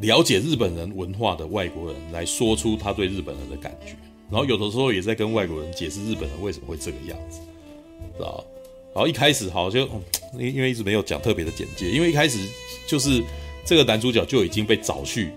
[0.00, 3.96] 了解日本人文化的外国人来说出他对日本人的感觉。
[4.30, 7.40] 然后有的时候也在跟外国人解释日本人为什么会这个样子，
[8.16, 8.44] 知道？
[8.92, 9.80] 然后一开始好像
[10.38, 12.38] 因因为一直没有讲特别的简介，因为一开始
[12.88, 13.22] 就是
[13.64, 15.30] 这个男主角就已经被找去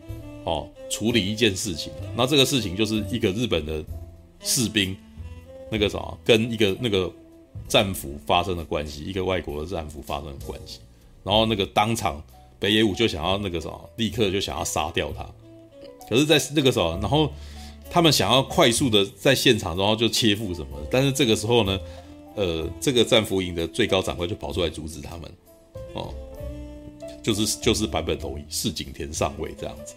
[0.46, 3.84] 哦处理一件事情，那这个事情就是一个日本的
[4.42, 4.96] 士兵
[5.70, 7.12] 那个啥跟一个那个
[7.68, 10.80] 战俘发生的关系，一个外国的战俘发生的关系，
[11.24, 12.24] 然后那个当场
[12.58, 15.30] 北野武就想要那个啥立刻就想要杀掉他，
[16.10, 17.32] 可是在那个时候，然后。
[17.90, 21.80] 他们想要快速的在现场，然后就切腹什么，但是这个时候呢，
[22.36, 25.32] 呃，这个战俘营的最高长官就跑出来阻止他们，
[25.94, 26.14] 哦，
[27.24, 29.96] 就是就是版本龙一柿井田上尉这样子，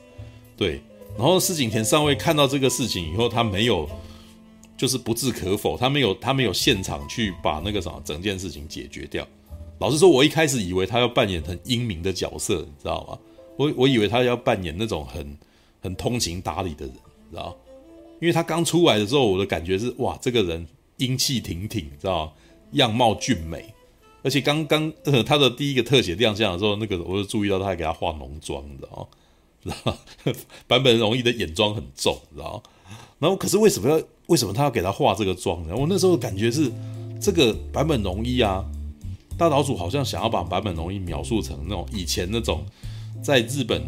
[0.57, 0.81] 对，
[1.18, 3.88] 然后市井田上尉看到这个事情以后，他没有
[4.76, 9.26] 就是不置可否，他没有他没有现场去把那个什么整件事情解决掉。
[9.78, 13.18] 老实说，我一开始以为他要扮演很英明的角色，你知道吗？
[13.57, 15.38] 我我以为他要扮演那种很
[15.81, 16.94] 很通情达理的人，
[17.31, 17.57] 知道。
[18.22, 20.64] 因为他刚出来的时候，我的感觉是哇，这个人
[20.98, 22.32] 英气挺挺，知道
[22.74, 23.74] 样貌俊美，
[24.22, 29.08] 而且刚刚、呃、他的第一个特写亮相的时候，那个我就注意到他还给他化浓妆，你知道
[29.61, 29.98] 知道
[30.68, 32.62] 坂本容易的眼妆很重，知道
[33.18, 35.74] 然后可是为什么要为什么他要给他化这个妆呢？
[35.76, 36.70] 我那时候感觉是
[37.20, 38.64] 这个版本容易啊，
[39.37, 42.64] 大岛主好像想要把版本容易描述成那种以前那种
[43.20, 43.82] 在日本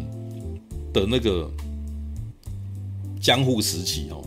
[0.91, 1.49] 的那个
[3.25, 4.23] 江户时期哦，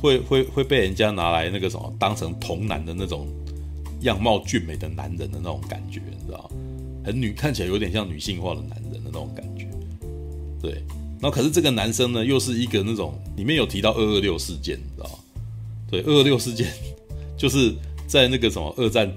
[0.00, 3.28] 会会会被人家拿来那个什么当成童男的那种
[4.00, 6.50] 样貌俊美的男人的那种感觉，你知道
[7.04, 9.68] 很女，看起来有点像女性化的男人的那种感觉，
[10.62, 10.82] 对。
[11.20, 15.18] 然后可是这个男生呢，又是一个那种里面有提到二二六事件，你知道？
[15.90, 16.72] 对，二二六事件
[17.36, 17.74] 就是
[18.06, 19.12] 在那个什么二战，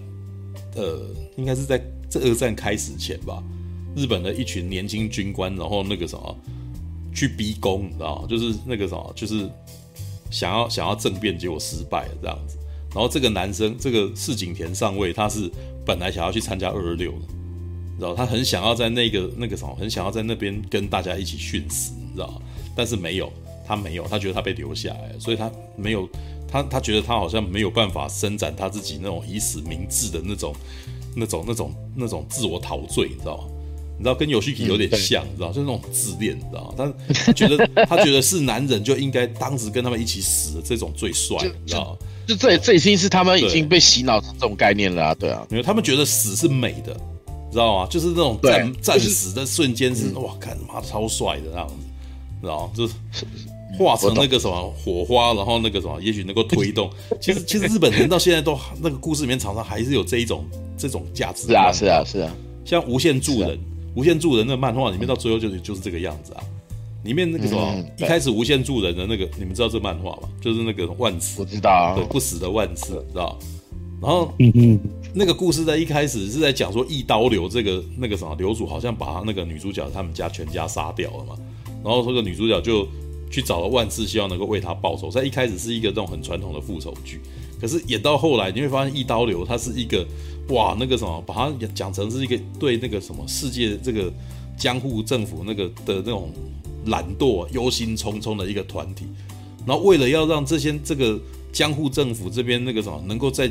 [0.75, 3.41] 呃，应该是在这二战开始前吧，
[3.95, 6.37] 日本的一群年轻军官，然后那个什么
[7.13, 8.25] 去逼宫，你知道？
[8.29, 9.49] 就是那个什么，就是
[10.29, 12.57] 想要想要政变，结果失败了这样子。
[12.93, 15.49] 然后这个男生，这个市井田上尉，他是
[15.85, 17.19] 本来想要去参加二二六的。
[17.97, 22.41] 知道他很想要在那个那个什么，很想要在那边跟大家一起殉死，你知道？
[22.75, 23.31] 但是没有，
[23.67, 26.09] 他没有，他觉得他被留下来，所以他没有，
[26.47, 30.55] 他他觉得他好像没有办法伸展他自己那种以死明志的那种、
[31.15, 33.43] 那种、那种、那种自我陶醉，你知道吗？
[34.01, 36.91] 你知道跟有须 k 有点像，你知道，就是那种自恋，你知道吗？
[37.13, 41.95] 他觉得他觉得是男人就应该当时跟他们一起死的这种最帅，你知道？
[42.25, 46.99] 就这这已经是他们已经被洗脑成这种概念了啊，对啊，因为他们觉得死是美的。
[47.51, 47.87] 知道吗？
[47.91, 51.75] 就是那种战战死的瞬间是哇，看妈超帅的那样子，
[52.41, 52.71] 知道？
[52.75, 52.93] 就是
[53.77, 56.89] 化成那个什么火花，然后那个什么，也许能够推动。
[57.19, 60.45] 其实其实日本人到现在都那个故事里面常常还是有这一种
[60.77, 61.47] 这种价值。
[61.47, 62.33] 是啊是啊是啊，
[62.63, 63.59] 像无限助人，
[63.95, 66.43] 无限助人的漫画里面到最后就是就是这个样子啊。
[67.03, 70.29] 里面那个什么一开始无限助人的那个，你们知道这漫画吗？
[70.39, 73.37] 就是那个万磁，我知道，对，不死的万磁，知道。
[73.99, 74.79] 然后，嗯嗯，
[75.13, 81.35] 那个故事在一开始是在讲说，一刀流这个那个什么流主好像把他那个女主角他们家全家杀掉了嘛。
[81.83, 82.87] 然后这个女主角就
[83.31, 85.09] 去找了万次，希望能够为他报仇。
[85.09, 87.19] 在一开始是一个这种很传统的复仇剧，
[87.61, 90.03] 可是演到后来你会发现，一刀流他是一个
[90.49, 94.11] 哇，那个什么，把他讲成是一个对那个什么世界这个
[94.57, 96.31] 江户政府那个的那种
[96.87, 99.05] 懒惰、忧心忡忡的一个团体。
[99.65, 101.19] 然后为了要让这些这个
[101.53, 103.49] 江户政府这边那个什么能够在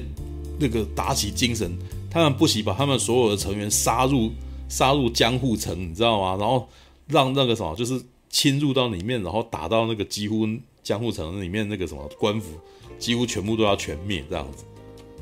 [0.58, 1.70] 那个打起精神，
[2.10, 4.30] 他们不惜把他们所有的成员杀入
[4.68, 6.36] 杀入江户城，你知道吗？
[6.38, 6.68] 然后
[7.06, 10.48] 让那个什么，就是侵入到里面，然后打到那个几乎
[10.82, 12.58] 江户城里面那个什么官府，
[13.00, 14.62] 几乎全部都要全灭这样子。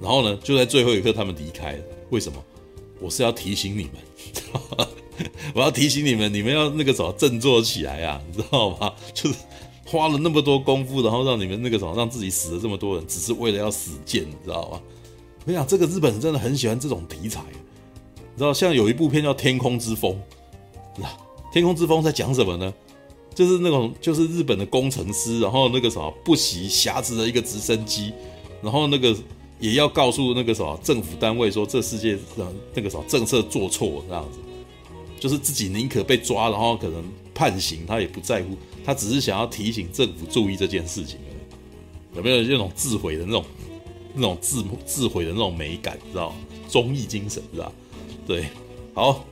[0.03, 1.79] 然后呢，就在最后一刻他们离开了。
[2.11, 2.45] 为什么？
[3.01, 4.88] 我是要提醒你们，
[5.55, 8.93] 我要提醒你们，你们要那个什么振作起来啊，你知道吗？
[9.14, 9.37] 就是
[9.87, 14.81] 花了那么多功夫，然后让你们那个什么，让自己死了这么多人，只是为了要死谏，你知道吗？
[15.41, 20.21] 我跟你讲，这个日本人真的很喜欢这种题材，你知道，像有一部片叫《天空之风》，
[21.05, 21.17] 啊，
[21.53, 22.75] 《天空之风》在讲什么呢？
[23.38, 28.12] 就是那种，就是日本的工程师，然后那个什么不惜挟持了一个直升机，
[28.61, 29.16] 然后那个
[29.61, 34.40] 也要告诉那个什么政府单位说，这世界上那个什么政策做错这样子，
[35.20, 42.16] 就是自己宁可被抓，然后可能判刑，他也不在乎，他只是想要提醒政府注意这件事情而已。
[42.16, 43.44] 有没有那种自毁的那种？
[44.14, 46.37] 那种自自毁的那种美感，知道吗？
[46.66, 47.72] 综艺精神，知道？
[48.27, 48.46] 对，
[48.94, 49.24] 好，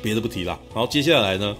[0.00, 0.58] 别的不提了。
[0.74, 1.54] 然后接下来呢，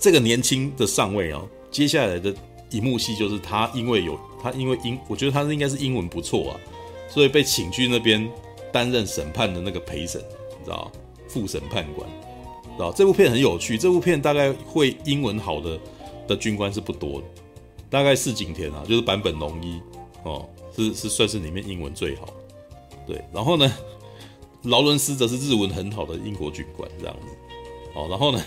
[0.00, 2.34] 这个年轻的上尉啊，接下来的
[2.70, 6.60] 一幕戏就是他因为有他因为英，我觉得他应该是英文不错啊，
[7.08, 8.28] 所以被请去那边
[8.72, 10.20] 担任审判的那个陪审，
[10.58, 10.90] 你知道？
[11.28, 12.08] 副审判官，
[12.76, 12.90] 知道？
[12.90, 15.78] 这部片很有趣，这部片大概会英文好的
[16.26, 17.26] 的军官是不多的，
[17.88, 19.80] 大概是景田啊，就是坂本龙一
[20.24, 20.48] 哦。
[20.76, 22.28] 是是算是里面英文最好，
[23.04, 23.70] 对，然后呢，
[24.62, 27.26] 劳伦斯则是日文很好的英国军官这样子，
[27.94, 28.42] 哦，然后呢，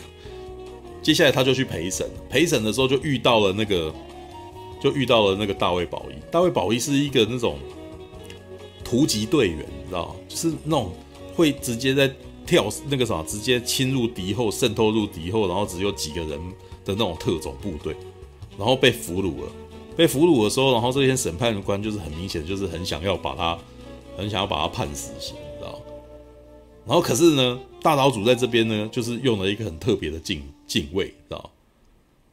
[1.03, 3.93] 接下来他就去陪审，陪审的时候就遇到了那个，
[4.81, 7.59] 就遇到了那个大卫保一，大卫保一是一个那种
[8.83, 10.91] 突击队员，你知道，就是那种
[11.35, 12.09] 会直接在
[12.45, 16.39] 跳那个啥，直接侵入敌后，渗透入敌后，然后只有几个人
[16.85, 17.95] 的那种特种部队，
[18.57, 19.51] 然后被俘虏了。
[19.95, 23.57] 被俘虏的时候，然后这些审判官就是很明显，就是很想要把他，
[24.17, 25.35] 很想要把他判死刑，
[26.85, 31.49] 然后可是呢，大岛主在这边呢，就是用了一个很特别的敬敬畏，知道？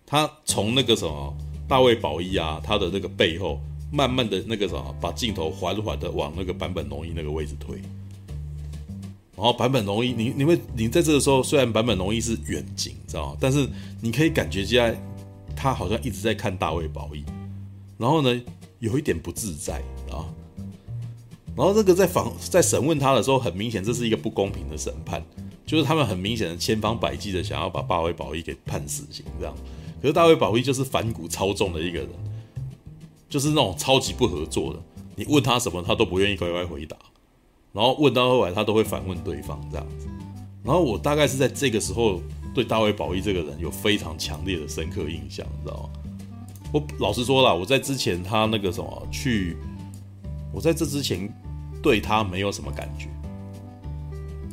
[0.04, 1.32] 他从那个什么
[1.68, 3.60] 大卫保一啊，他的那个背后，
[3.92, 7.76] 慢慢的那个什么，把镜头缓缓的往那个坂本龙一那个位置推。
[9.36, 13.36] 然后坂本龙一，你你会你在这个时候，虽然坂本龙一是远景，知道？
[13.40, 13.68] 但是
[14.00, 15.00] 你可以感觉现在
[15.54, 17.24] 他好像一直在看大卫保一。
[17.96, 18.42] 然后呢，
[18.80, 19.80] 有一点不自在
[20.10, 20.26] 啊。
[21.60, 25.22] 然后这个在访在审问他的时候，很明显这是一个不公平的审判，
[25.66, 29.54] 就是他们很明显的千方百计的想要把大卫保一给判死刑这样。
[30.00, 32.08] 可是大卫保一就是反骨超重的一个人，
[33.28, 34.80] 就是那种超级不合作的。
[35.16, 36.96] 你问他什么，他都不愿意乖乖回答，
[37.74, 40.06] 然后问到后来，他都会反问对方这样子。
[40.64, 42.22] 然后我大概是在这个时候
[42.54, 45.90] 对大卫保一这个人有非常强烈的深刻印象，你知道吗？
[46.72, 49.58] 我老实说啦，我在之前他那个什么去，
[50.54, 51.30] 我在这之前
[51.82, 53.08] 对他没有什么感觉，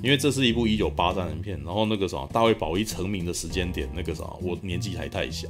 [0.01, 5.47] 因为这是一部一九八三年片，然后那个什么大卫保一成名的时间点，那个什么我年纪还太小。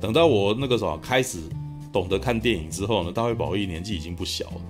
[0.00, 1.38] 等到我那个什么开始
[1.92, 4.60] 懂得看电影之后呢，大卫保一年纪已经不小了。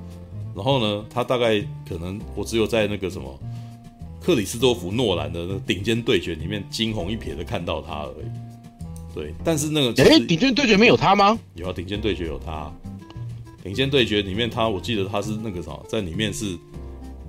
[0.54, 3.38] 然后呢，他大概可能我只有在那个什么
[4.20, 9.14] 克里斯多弗诺兰的那个顶尖对决里面惊鸿一瞥的看到他而已。
[9.14, 11.38] 对，但是那个哎，顶尖对决没有他吗？
[11.54, 12.72] 有啊，顶尖对决有他。
[13.62, 16.56] 顶尖对决里面他，我记得他是那个啥，在里面是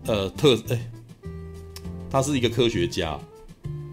[0.05, 0.79] 呃特哎，
[2.09, 3.19] 他是一个科学家，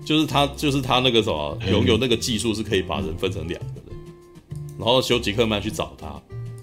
[0.05, 3.97] 就是他就是他那个什么拥有那个技术是可以把人分成两个人，
[4.78, 6.07] 然后休杰克曼去找他，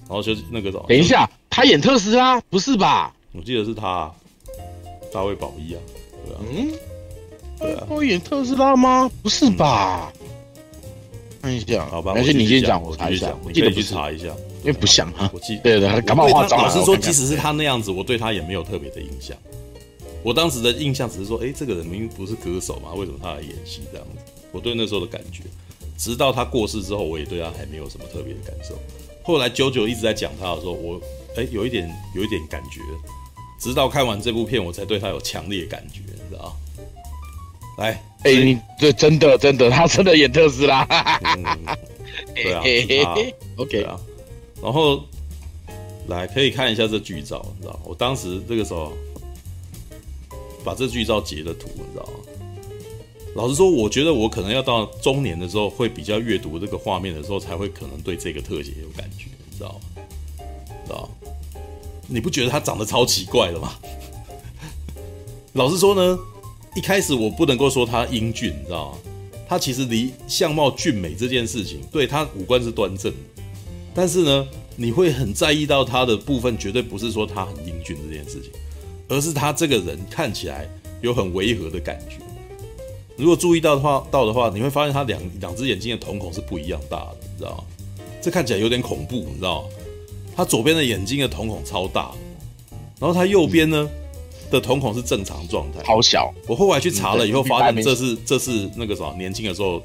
[0.08, 0.86] 然后修那个什么。
[0.88, 3.14] 等一下，他演特斯拉不是吧？
[3.34, 4.14] 我记得是他，
[5.12, 5.82] 大卫保一啊，
[6.26, 6.72] 对啊，嗯，
[7.60, 9.10] 对啊，他演特斯拉吗？
[9.22, 10.14] 不是吧？
[11.42, 14.28] 看一下，好吧，而且你先讲，我查一下，我可以去查一下，
[14.64, 15.30] 因为不像哈。
[15.34, 16.62] 我记对对，感冒化妆。
[16.62, 19.36] 老实说，即使是他那样子，我对他也没有特别的印象。
[20.24, 24.32] 我当时的印象只是说，哎，这个人明明不是歌手嘛，为什么他来演戏这样子？
[24.52, 25.44] 我对那时候的感觉，
[25.98, 28.76] 直到他过世之后，我也对他还没有什么特别的感受。
[29.24, 31.02] 后来九九一直在讲他的时候，我
[31.36, 32.80] 哎有一点有一点感觉，
[33.60, 36.56] 直到看完这部片，我才对他有强烈感觉，你知道。
[37.80, 37.92] 来，
[38.24, 40.84] 哎、欸，你这真的真的，他真的演特斯拉，
[41.36, 41.44] 嗯、
[42.36, 42.60] 对啊，
[43.58, 44.00] OK 啊，
[44.64, 45.04] 然后
[46.08, 48.94] 来可以看一下这剧照，你知道，我当时这个时候
[50.64, 52.14] 把这剧照截了图，你知道吗？
[53.36, 60.02] 老实说，我觉得我可能要到中年的时候，会比较阅读这个画面的时候，才会可能对这个特写有感觉，你知道吗？
[60.86, 61.10] 知道？
[62.08, 63.74] 你不觉得他长得超奇怪的吗？
[65.54, 66.18] 老实说呢。
[66.76, 68.98] 一开始我不能够说他英俊，你知道吗？
[69.48, 73.33] 他其实离相貌俊美这件事情，对他五官是端正的，
[73.94, 78.52] 但是呢，你会很在意到他的部分，绝对不是说他很英俊这件事情，
[79.08, 80.68] 而是他这个人看起来
[81.02, 82.18] 有很违和的感觉。
[83.18, 87.64] 如果注意到的话，到的话，你会发现他两两只眼睛的瞳孔是不一样大的，你知道吗？
[88.22, 89.68] 这看起来有点恐怖，你知道吗？
[90.36, 92.12] 他左边的眼睛的瞳孔超大，
[93.00, 93.90] 然后他右边呢？
[93.92, 94.00] 嗯
[94.52, 96.32] 的瞳孔是正常状态，好小。
[96.48, 99.82] 我后来去查了以后，发现这是这是那个什么年轻的时候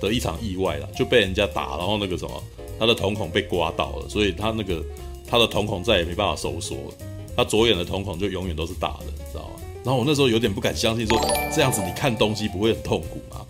[0.00, 2.42] 的一场意外了，就被人家打，然后那个什么
[2.78, 4.84] 他的瞳孔被刮到了，所以他那个
[5.26, 6.76] 他的瞳孔再也没办法收缩，
[7.36, 9.60] 他左眼的瞳孔就永远都是大的，你知道吗？
[9.84, 11.20] 然后我那时候有点不敢相信，说
[11.54, 13.44] 这样子你看东西不会很痛苦吗？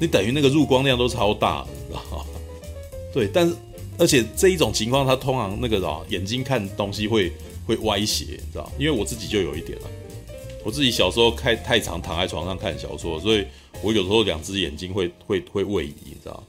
[0.00, 2.24] 你等于那个入光量都超大的，你知道吗？
[3.12, 3.54] 对，但是
[3.98, 7.32] 而且这一种情况，他通常那个啊眼睛看东西会。
[7.68, 8.72] 会歪斜，你知道？
[8.78, 9.84] 因为我自己就有一点了。
[10.64, 13.44] 我自己小时候看太常躺在床上看小说，所以
[13.82, 16.42] 我有时候两只眼睛会会会位移，你知道吗？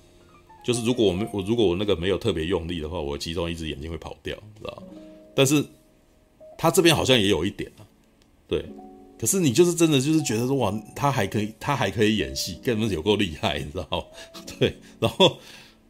[0.70, 4.84] 就是如果我们我如果我那个没有特别用力的话，我其中一只眼睛会跑掉，知道？
[5.34, 5.66] 但是
[6.60, 7.82] 他这边好像也有一点啊，
[8.48, 8.64] 对。
[9.20, 14.08] 可是你就是真的就是觉得说哇，他还可以，他还可以演戏，根本有够厉害，你知道？
[14.60, 14.78] 对。
[15.00, 15.40] 然后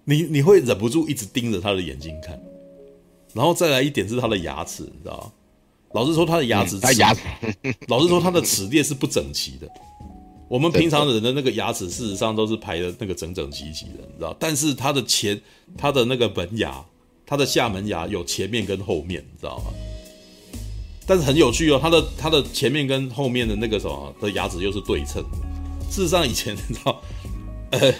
[0.06, 2.42] 你你会忍不住一直盯着他的眼睛看。
[3.34, 5.32] 然后再来一点是他的牙齿，你知道吗？
[5.92, 7.20] 老实说，他的牙齿，他牙齿，
[7.90, 9.70] 老实说，他的齿列是不整齐的。
[10.50, 14.36] 我们平常人的那个牙齿，事实上都是排的那个整整齐齐的，你知道？
[14.38, 15.40] 但是他的前，
[15.78, 16.84] 他的那个门牙，
[17.26, 19.66] 他的下门牙有前面跟后面，你知道吗？
[21.06, 25.38] 但是很有趣哦，他的他的前面跟后面的那个什么的牙齿又是对称的。
[25.90, 27.02] 事实上，以前你知道，
[27.72, 27.94] 呃，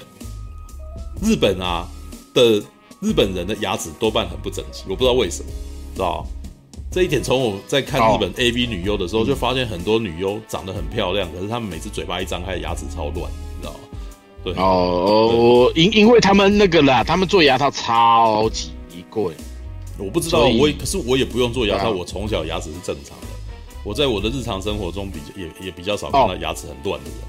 [1.22, 1.88] 日本啊
[2.34, 2.62] 的。
[3.02, 5.50] 日本人的牙齿多半很不整齐，我不知道为什么，
[5.96, 6.28] 知道
[6.92, 13.80] 这一点从我在看日本 AV 女优的时候就发现，很多女优长得很漂亮，可是她们每次嘴巴一张开，牙齿超乱，你知道吗？
[14.44, 14.54] 对。
[14.56, 18.72] 哦，因因为他们那个啦，他们做牙套超级
[19.10, 19.34] 贵，
[19.98, 23.28] 我不知道，我可是我也不用做牙套，我从小牙齿是正常的，
[23.84, 27.20] 我在我的日常生活中比较也也比较少看到牙齿很乱的人，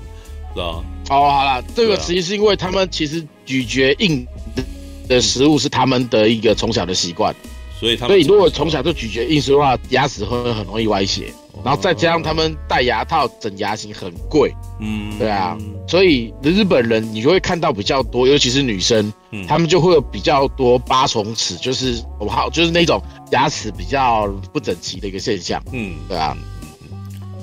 [0.55, 0.85] 知道吗？
[1.11, 4.27] 哦，好啦，这个其实是因为他们其实咀嚼硬。
[5.09, 7.35] 的食物是他们的一个从小的习惯，
[7.81, 11.33] 所以他们所以如果从小就咀嚼硬食的话，牙齿会很容易歪斜，
[11.65, 15.57] 然后再加上他们戴牙套整牙型很贵，嗯，对啊，
[15.89, 23.03] 所以日本人你就会看到比较多，尤其是女生，嗯，他们就会有比较多八重齿，就是我好就是那种
[23.33, 26.37] 牙齿比较不整齐的一个现象，嗯，对啊，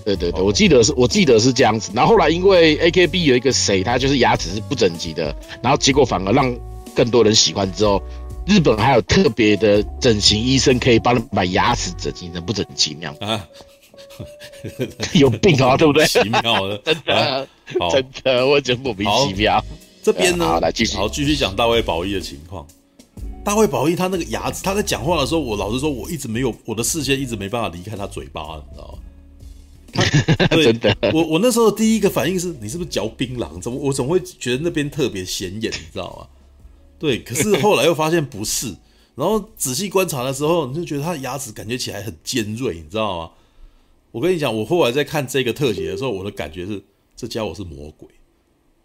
[0.06, 0.44] 对对对，哦。
[0.46, 1.92] 我记得是，我记得是这样子。
[1.96, 6.56] 然后后来因为 AKB 有一个谁，他就是牙齿是不整齐的，然后结果反而让
[6.96, 8.02] 更多人喜欢之后，
[8.48, 13.48] 日本还有特别的整形医生可以帮你把牙齿整形成不整齐那样，啊，
[15.14, 16.06] 有病啊，对不对？
[16.08, 17.48] 奇妙的，真的，啊，
[17.92, 19.64] 真的，我觉得莫名其妙。
[20.02, 22.66] 这边呢，好来继续好，继续讲大卫保一的情况。
[23.44, 29.00] 大卫保一他那个牙齿，他在讲话的时候，我老实说，我一直没有我的视线一直没办法离开他嘴巴，你知道吗？
[30.64, 33.60] 真的我我那时候第一个反应是你是不是嚼槟榔？
[33.62, 36.28] 怎么我总会觉得那边特别显眼，你知道吗？
[37.00, 38.76] 对，可是后来又发现不是，
[39.16, 43.32] 然后仔细观察的时候，你就觉得他的牙齿感觉起来很尖锐，你知道吗？
[44.12, 46.84] 我跟你讲，我后来在看这个特写的时候，我的感觉是
[47.16, 48.08] 这家伙是魔鬼，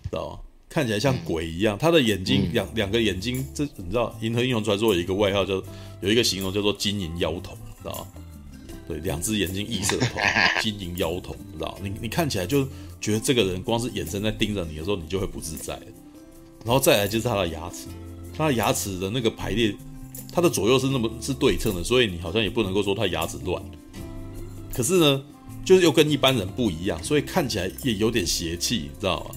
[0.04, 0.38] 知道吗？
[0.68, 5.62] 看起来像鬼一样，他的眼睛两两个眼睛，这你知道，《银河英雄传说》有一个外号叫
[6.00, 8.06] 有一个形容叫做“金银妖瞳”，知道吗？
[8.88, 10.20] 对，两只眼睛异色瞳，
[10.62, 11.78] 金银妖瞳，知道？
[11.82, 12.66] 你你看起来就
[13.00, 15.78] 觉得这个人光是眼神在盯着你的时候，你就会不自在。
[16.64, 17.88] 然后再来就是他的牙齿，
[18.36, 19.74] 他的牙齿的那个排列，
[20.32, 23.62] 他的左右是那么是对称的，所以你好像也不能够说他牙齿乱。
[24.72, 25.22] 可是呢，
[25.64, 29.34] 就是又跟一般人不一样，所以看起来也有点邪气，你知道吗？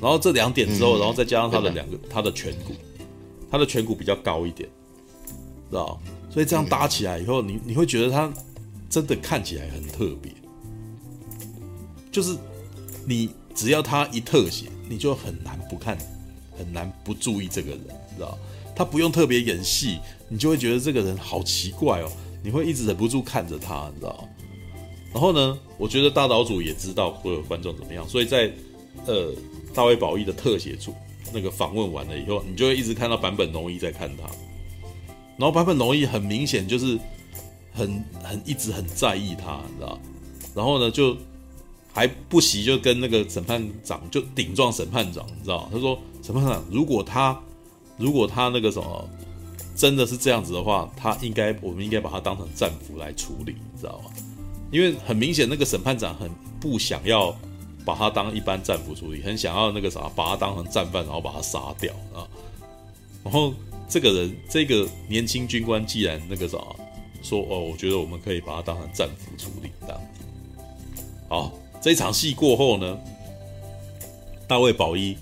[0.00, 2.72] 然后这两点之后，嗯然后再加上他的两个，他的颧骨，
[3.50, 4.68] 他的颧骨比较高一点，
[5.70, 6.00] 知道？
[6.30, 8.32] 所以这样搭起来以后，你你会觉得他
[8.88, 10.32] 真的看起来很特别，
[12.12, 12.36] 就是
[13.06, 15.98] 你只要他一特写，你就很难不看，
[16.58, 17.80] 很难不注意这个人，
[18.14, 18.36] 知道？
[18.74, 19.98] 他不用特别演戏，
[20.28, 22.10] 你就会觉得这个人好奇怪哦，
[22.42, 24.28] 你会一直忍不住看着他，你知道？
[25.12, 28.52] 然后呢，我觉得大岛主也知道所有观众怎么样，所以在
[29.06, 29.32] 呃
[29.72, 30.94] 大卫保义的特写处
[31.32, 34.24] 那个访问完了以后，你就会一直看到坂本龙一在看他，
[35.36, 36.98] 然后坂本龙一很明显就是
[37.72, 39.98] 很很一直很在意他，你知道？
[40.54, 41.16] 然后呢，就
[41.98, 45.68] 还不惜就跟那个审判长就顶撞审判长，你知道？
[45.72, 47.36] 他说审判长，如果他
[47.96, 49.10] 如果他那个什么
[49.74, 54.12] 真的是这样子的话，他应该我们应该把他当成战俘来处理，你知道吗？
[54.70, 56.30] 因为很明显那个审判长很
[56.60, 57.36] 不想要
[57.84, 62.22] 把他当一般战俘处理，很想要那个啥把他当成战犯，然后把他杀掉啊。
[63.24, 63.52] 然后
[63.88, 66.58] 这个人这个年轻军官既然那个啥
[67.24, 70.64] 说哦，我觉得我们可以把他当成战俘处理这样子。
[71.28, 72.98] 好，这场戏过后呢，
[74.46, 75.16] 大卫保一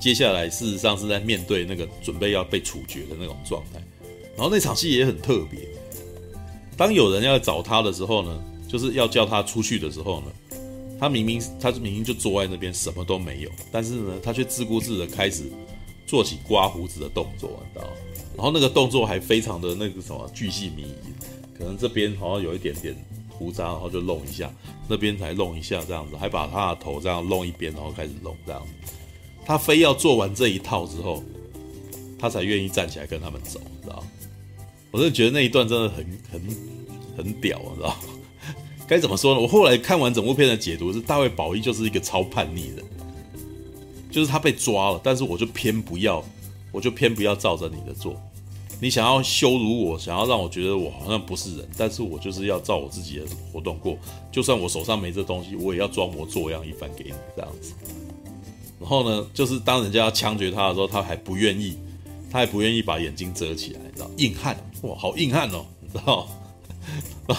[0.00, 3.80] 接下来事实上是在面对那个准备要被处决的那种状态。
[4.36, 5.60] 然后那场戏也很特别，
[6.76, 10.26] 当有人要找他的时候呢，就是要叫他出去的时候呢，
[11.00, 15.50] 他明明他明明就坐在那边什么都没有，但是呢，他却自顾自的开始
[16.06, 17.92] 做起刮胡子的动作，你知道？
[18.36, 20.94] 然后那个动作还非常的那个什么巨细靡遗，
[21.58, 22.94] 可能这边好像有一点点
[23.38, 24.52] 胡渣，然后就弄一下，
[24.88, 28.60] 那边才弄一下这样子，还把他的头这样弄一边，然后开始弄这样。
[29.46, 31.22] 他非要做完这一套之后，
[32.18, 34.04] 他才愿意站起来跟他们走，知道？
[34.90, 36.42] 我真的觉得那一段真的很很
[37.16, 37.96] 很屌，你知道？
[38.88, 39.40] 该怎么说呢？
[39.40, 42.82] 我后来看完整部片的解读是，大卫保一就是一个超叛逆的，
[44.10, 46.24] 就是他被抓了，但是我就偏不要，
[46.72, 48.18] 我就偏不要照着你的做。
[48.80, 53.98] 你想要羞辱我，想要让我觉得我好像不是人，但是我就是要照我自己的活动过。
[54.30, 57.72] 就算我手上没这东西，我也要装模作样一番给你这样子。
[58.80, 61.76] 然后呢，就是当人家要枪决他的时候，他还不愿意，
[62.30, 64.08] 他还不愿意把眼睛遮起来，你知道？
[64.16, 66.28] 硬汉哇，好硬汉哦，你知道？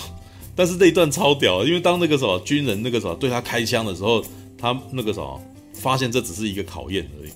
[0.58, 4.22] 但是这一段超屌，因为当那个什么军人那个什么对他开枪的时候，
[4.58, 5.42] 他那个什么
[5.74, 7.32] 发现这只是一个考验而已，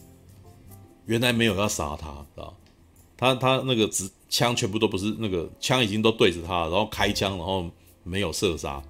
[1.06, 2.54] 原来没有要杀他，知道？
[3.18, 7.66] 他他那个子枪全部都不是那个枪已经都对着他，然后开枪，然后
[8.04, 8.82] 没有射杀，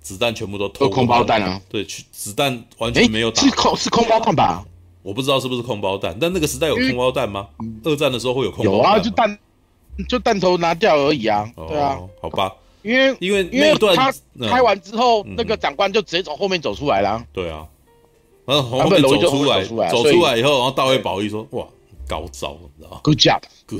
[0.00, 4.64] 子弹全部都都空包弹啊，对，子弹完全没有打，是空是空包弹吧？
[5.02, 7.48] 我不知道是不是空包弹，但那个时代有空包弹吗？
[7.84, 8.80] 二战的时候会有空包弹？
[8.80, 9.38] 有啊，就弹
[10.08, 12.54] 就弹头拿掉而已啊，对啊，哦、好吧。
[12.82, 14.12] 因为因为因为他
[14.48, 17.22] 开完之后，嗯、那个长官就直接从后面走出来了。
[17.32, 17.66] 对啊，
[18.46, 21.66] 然后从后面走出来，走出来，以后，然后大卫保一说：“哇，
[22.08, 23.18] 高招，你知道吗？Good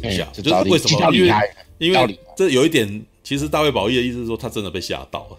[0.01, 1.11] 欸”就是为什么？
[1.14, 1.32] 因为
[1.78, 5.39] 因为这有一点，其实大卫保一的意思是说，他真的被吓到了。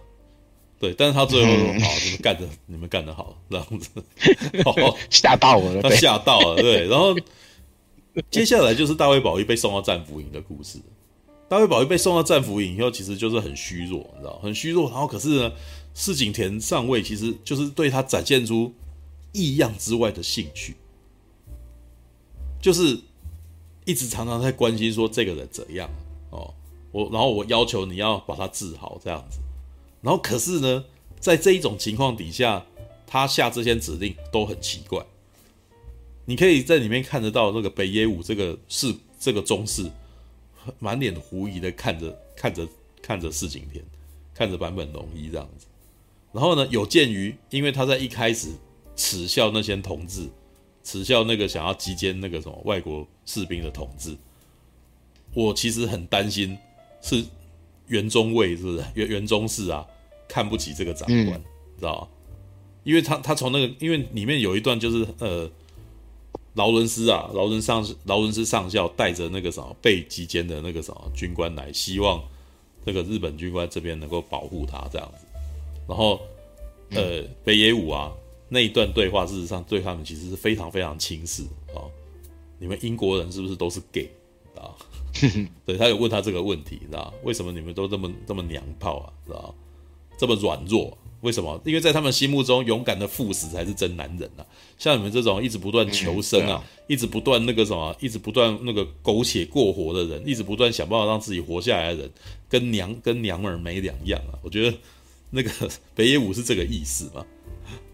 [0.80, 3.90] 对，但是他最后说：“好、嗯，你们干的，你们干的好，这样子。
[4.64, 6.88] 哦”吓到我了，他吓到了，对。
[6.88, 7.14] 然后
[8.32, 10.80] 接下来就是大卫保一被送到战俘营的故事。
[11.50, 14.90] 大卫保一被送到战俘营以后，其实就是很虚弱，你知道，很虚弱。
[14.90, 15.52] 然后可是呢，
[15.94, 18.74] 市井田上尉其实就是对他展现出
[19.34, 20.76] 异样之外的兴趣，
[22.62, 22.98] 就是
[23.86, 25.90] 一直常常在关心说这个人怎样
[26.30, 26.54] 哦，
[26.92, 29.40] 我然后我要求你要把他治好这样子。
[30.02, 30.86] 然后可是呢，
[31.20, 32.66] 在这一种情况底下，
[33.08, 35.06] 他下这些指令都很奇怪。
[36.26, 39.90] 你可以在里面看得到那个北野武这个是这个中士，
[40.78, 42.68] 满脸狐疑的看着看着
[43.02, 43.84] 看着四井田，
[44.34, 45.66] 看着坂本龙一这样子。
[46.32, 48.50] 然后呢，有鉴于因为他在一开始
[48.96, 50.30] 耻笑那些同志，
[50.90, 54.18] 耻笑那个想要击歼那个什么外国士兵的统治，
[55.36, 56.58] 我其实很担心
[57.00, 57.24] 是
[57.86, 59.86] 袁中尉是不是袁袁中士啊？
[60.28, 61.44] 看不起这个长官，嗯、
[61.78, 62.08] 知道吗？
[62.84, 65.48] 因为他他从那个，因为里面有一段就是呃，
[66.56, 72.24] 劳伦斯啊，劳伦上劳伦斯上校带着那个什么被击歼的那个什么军官来，希望
[72.84, 75.26] 这个日本军官这边能够保护他这样子。
[75.88, 76.20] 然后
[76.92, 78.12] 呃，嗯、北野武啊
[78.50, 81.44] 那一段对话，事实上对他们其实是非常非常轻视
[81.74, 81.86] 啊。
[82.58, 84.10] 你们英国人是不是都是 gay
[84.56, 84.76] 啊？
[85.66, 89.14] 对，他有问他这个问题，知道为什么你们都这么这么娘炮啊？
[89.26, 89.56] 知道
[90.18, 91.60] 这么软弱，为什么？
[91.66, 94.46] 因为在他们心目中，勇敢的赴死才是真男人啊！
[94.78, 102.12] 像你们这种一直不断求生啊，嗯啊一直不断那个什么，一直不断那个苟且过活的人，一直不断想办法让自己活下来的人，
[102.50, 104.38] 跟娘跟娘们儿没两样啊！
[104.44, 104.78] 我觉得
[105.30, 105.50] 那个
[105.96, 107.26] 北野武是这个意思嘛？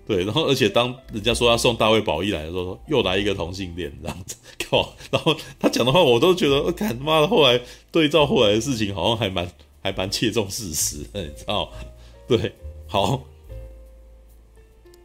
[0.08, 4.36] 对，然后而且当人家说要送大卫宝一来的时候，又来一个同性恋这样子，
[4.70, 4.94] 靠！
[5.10, 7.60] 然后他讲的话，我都觉得，我看他妈的，后来
[7.92, 9.52] 对照后来的事情，好像还蛮
[9.82, 11.72] 还蛮切中事实的，你知道？
[12.28, 12.54] 对，
[12.88, 13.24] 好，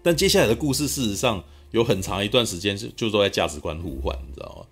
[0.03, 4.67] 但接下来的故事事实上有很长一段时间是就都在价值观互换，你知道吗？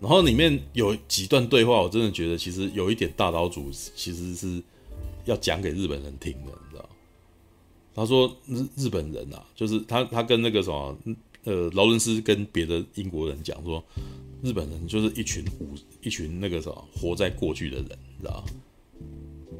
[0.00, 4.62] 然后里面有几段对话，我真的觉得其实有一点大岛主其实是
[5.24, 6.88] 要讲给日本人听的，你知道？
[7.94, 10.96] 他说日日本人啊，就是他他跟那个什么
[11.44, 13.82] 呃劳伦斯跟别的英国人讲说，
[14.42, 17.86] 日本人就是一群武一群那个什么活在过去的人，
[18.18, 18.44] 你知道？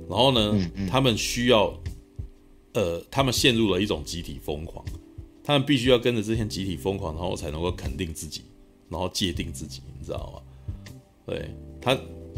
[0.09, 1.73] 然后呢，嗯嗯、他们需要，
[2.73, 4.85] 呃，他们陷入了一种集体疯狂，
[5.45, 8.43] 他们必须要跟着这些集体疯狂，然后才能够肯定自己，
[8.89, 10.95] 然后界定自己，你知道吗？
[11.27, 11.51] 对
[11.81, 11.93] 他，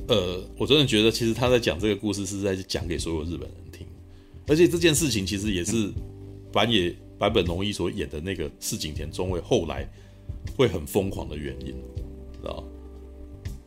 [0.09, 3.62] 呃，我真的觉得其实他在讲这个故事是在讲给所有日本人听，
[4.53, 5.91] 而且这件事情其实也是
[6.53, 9.91] 坂野坂本龙一所演的那个市井田中尉后来
[10.55, 12.63] 会很疯狂的原因，知道？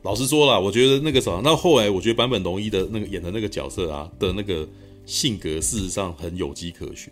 [0.04, 4.70] 老实说了，我觉得那个啥，那后来我觉得坂本龙一的那个演的那个角色啊的那个
[5.08, 7.12] 性格，事实上很有迹可循。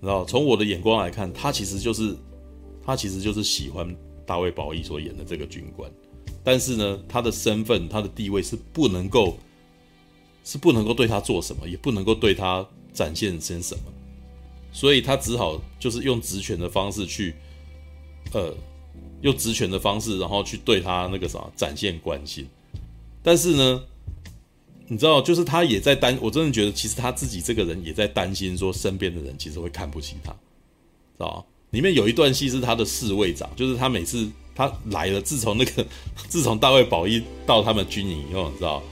[0.00, 2.16] 然后从我的眼光来看，他其实就是
[2.84, 3.94] 他其实就是喜欢
[4.26, 5.88] 大卫宝一所演的这个军官，
[6.42, 9.38] 但是呢，他的身份他的地位是不能够
[10.44, 13.92] 是不能够对他做什么，也不能够对他展现些什么，
[14.72, 17.34] 所以他只好就是用职权的方式去
[18.32, 18.54] 呃。
[19.22, 22.46] 用职权的方式，然后去对他那个啥展现关心，
[23.22, 23.82] 但是呢，
[24.86, 30.36] 你知道，就是他也在担，我真的觉得，其实他自己这个人也在担心，说身边的人其实会看不起他，知
[31.20, 31.46] 道？
[31.70, 35.86] 里面有一段戏是他的侍卫长，就是他每次他来了，自从那个
[36.28, 38.82] 自从大卫保一到他们军营以后，你知道，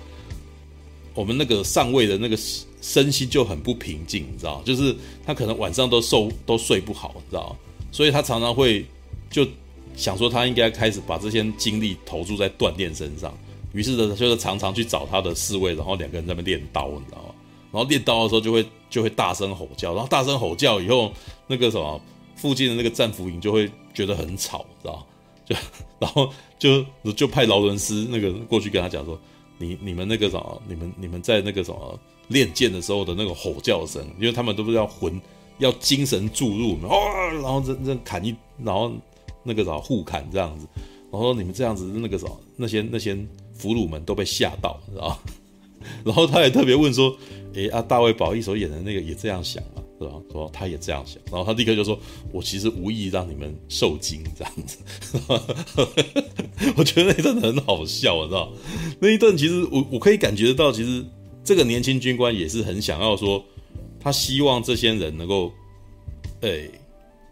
[1.14, 2.38] 我们那个上尉的那个
[2.80, 4.94] 身心就很不平静，你知道，就是
[5.24, 7.56] 他可能晚上都受都睡不好，你知道，
[7.90, 8.84] 所以他常常会
[9.30, 9.46] 就。
[9.94, 13.30] 想说他应该开始把这些精力投注在锻炼身上，
[13.74, 17.34] 于是呢，就是常常去找他的侍卫，然后两个人在那练刀，你知道吗？
[17.70, 21.12] 然后练刀的时候就会就会大声吼叫，然后大声吼叫以后，
[21.46, 22.00] 那个什么
[22.36, 25.06] 附近的那个战俘营就会觉得很吵，知道？
[25.44, 25.54] 就
[26.00, 26.82] 然后就
[27.12, 29.20] 就派劳伦斯那个过去跟他讲说，
[29.62, 31.98] 你你们那个什么，你们你们在那个什么
[32.28, 35.20] 练剑的时候的那个吼叫声，因为他们都是要魂
[35.58, 36.98] 要精神注入，哦，
[37.34, 38.92] 然后这这砍一然后。
[39.44, 40.68] 那个啥互砍这样子，
[41.10, 43.18] 然后你们这样子那个啥那些那些
[43.52, 45.18] 俘虏们都被吓到，知道？
[46.06, 47.12] 然后他也特别问说
[47.56, 49.81] ：“哎啊，大卫宝一所演的那个也这样想吗？
[50.02, 51.98] 是吧？”说他也这样想，然后他立刻就说
[52.32, 54.78] ：“我其实无意让你们受惊这样子。
[56.76, 58.52] ”我觉得那一段很好笑，我知道？
[59.00, 61.04] 那一段其实我我可以感觉得到，其实
[61.44, 63.44] 这个年轻军官也是很想要说，
[64.00, 65.52] 他希望这些人能够，
[66.40, 66.68] 哎。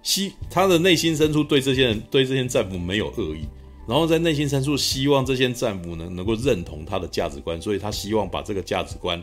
[0.03, 3.45] 希他的内心深处对这些人、对这些战俘没有恶意，
[3.87, 9.23] 然后在内心深处希望这些战俘呢能够认同他的价值观，所以他希望把这个价值观，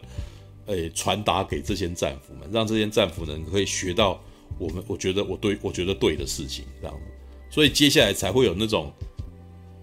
[0.67, 4.21] 诶传达给这些战俘们，让这些战俘呢可以学到
[4.57, 7.01] 我们我觉得我对我觉得对的事情，这样子，
[7.49, 8.91] 所以接下来才会有那种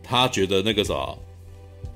[0.02, 1.14] 他觉得那个啥，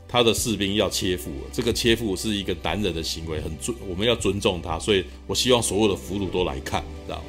[0.08, 7.22] 他的士兵要切腹，这个切腹是一个男人的行为，很尊我们要尊重他，所以我希望所有的俘虏都来看，这样。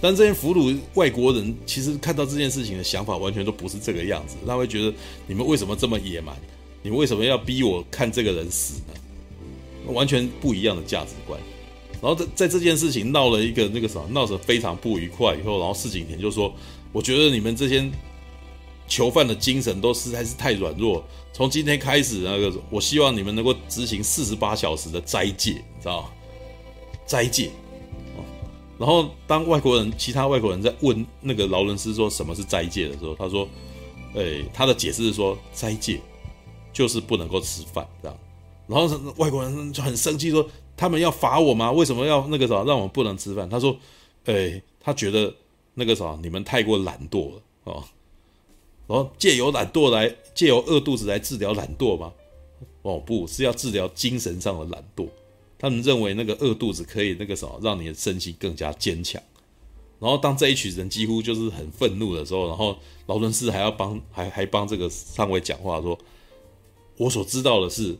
[0.00, 4.92] 但这些俘虏外国人其实看到这件事情的想法完全都不是这个样子，他会觉得
[5.26, 6.34] 你们为什么这么野蛮？
[6.82, 8.94] 你为什么要逼我看这个人死呢？
[9.86, 11.40] 完全不一样的价值观，
[12.00, 16.52] 然后在在这件事情闹了一个那个什么，闹得非常不愉快以后，然后市井田就说
[16.92, 17.88] ：“我觉得你们这些
[18.88, 21.04] 囚犯的精神都实在是太软弱。
[21.32, 26.08] 从今天开始，那个我希望你们能够执行四十八小时的斋戒，你知道吗？
[27.06, 27.50] 斋戒。
[28.78, 33.48] 然后当外国人，其他外国人在问那个劳伦斯说什么是斋戒的时候，他说
[34.14, 36.00] ：“诶，他的解释是说斋戒
[36.72, 38.18] 就是不能够吃饭，这样。”
[38.66, 40.48] 然后外国人就很生气说。
[40.78, 41.72] 他们要罚我吗？
[41.72, 43.48] 为什么要那个啥，让我们不能吃饭？
[43.48, 43.74] 他说
[44.26, 45.34] ：“哎，他觉得
[45.72, 47.82] 那个啥，你们太过懒惰了哦。
[48.86, 52.12] 然后借由懒惰来，借由饿肚子来治疗懒惰吗？
[52.82, 55.08] 哦，不是要治疗精神上的懒惰。
[55.58, 59.22] 他们认为那个饿肚子可以那个啥，让你的身心更加坚强。
[59.98, 65.98] 然后当这一群人几乎就是很愤怒的时候，然后劳伦斯还要帮还还帮这个上尉讲话说：
[66.98, 67.96] 我所知道的是，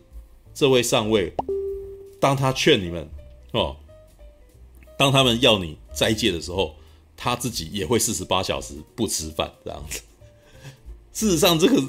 [0.57, 1.33] 这位上尉。”
[2.19, 3.07] 当他劝你们
[3.53, 3.77] 哦，
[4.99, 6.75] 当他们要你斋戒的时候，
[7.15, 10.01] 他自己也会四十八小时不吃饭这样子。
[11.13, 11.83] 事实上，这个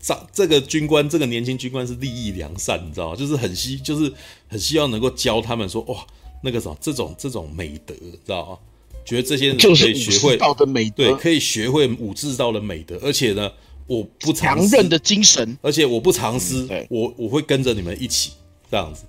[0.00, 3.16] 长这个军官，这个年轻军官是利益良善，你知道吗？
[3.16, 4.10] 就是很希，就是
[4.48, 6.06] 很希望能够教他们说，哇，
[6.42, 8.58] 那个什么，这种这种美德，知道吗？
[9.04, 13.52] 觉得这些人可以学会道的美德，对，可以学会武士道的美德，而且呢，
[13.86, 18.32] 我不强韧的精神，而且我不藏私，嗯、我我会跟着你们一起
[18.70, 19.04] 这样子。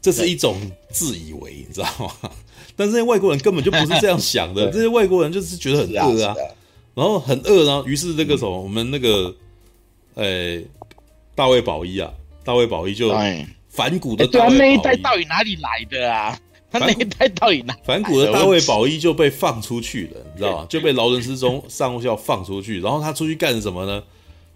[0.00, 0.60] 这是一种
[0.90, 1.86] 自以为，你知道
[2.22, 2.30] 吗？
[2.74, 6.34] 但是这些外国人根本就不是这样想的， 这些外国人就是觉得很饿啊，
[6.94, 9.32] 然后很饿啊，于是那个什么，我们那个，
[10.14, 10.66] 诶，
[11.36, 12.12] 大卫保一啊，
[12.44, 13.14] 大卫保一就
[13.68, 14.76] 反骨的，对啊，那一。
[14.78, 16.38] 代到底哪里来的啊？
[16.72, 17.76] 他那一袋到底哪？
[17.84, 20.66] 反骨的大卫保一就被放出去了，你知道吗？
[20.68, 24.02] 就被劳伦斯中上校放出去，然后他出去干什么呢？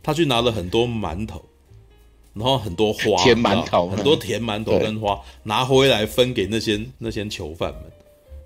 [0.02, 1.44] 他去拿了很多馒头。
[2.38, 7.82] 然后很多花，甜馒头，很多甜馒头跟花拿回来分给那些那些囚犯们，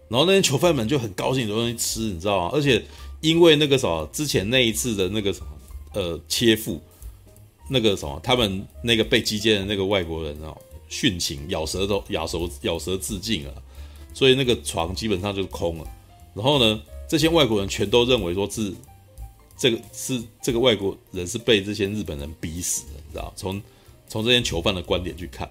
[0.09, 2.51] 然后那些囚犯们就很高兴有东西吃，你知道吗？
[2.53, 2.81] 而且
[3.21, 5.47] 因为那个什么之前那一次的那个什么
[5.95, 6.81] 呃切腹，
[7.69, 10.55] 那个什么他们那个被击剑的那个外国人啊，
[10.91, 13.55] 殉情咬舌头咬舌咬舌自尽啊，
[14.13, 15.87] 所以那个床基本上就是空了。
[16.35, 18.73] 然后呢，这些外国人全都认为说是
[19.57, 23.63] 这个是这个外国人是被这些日本人逼死的，你知道从
[24.09, 25.49] 从这些囚犯的观点去看，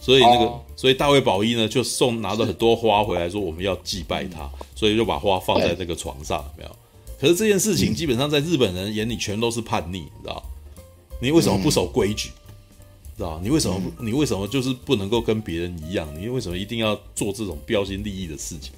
[0.00, 6.76] 所以那个，哦、所以大卫保一呢就送拿了很多花回来，说我们要祭拜他，所以就把花放在那个床上，有没有？
[7.18, 10.42] 可是这件事情基本上在日本人眼里全都是叛逆，你知道？
[11.20, 12.30] 你为什么不守规矩？
[13.20, 13.38] 知道？
[13.42, 14.02] 你为什么不？
[14.02, 16.08] 你为什么就是不能够跟别人一样？
[16.18, 18.72] 你为什么一定要做这种标新立异的事情？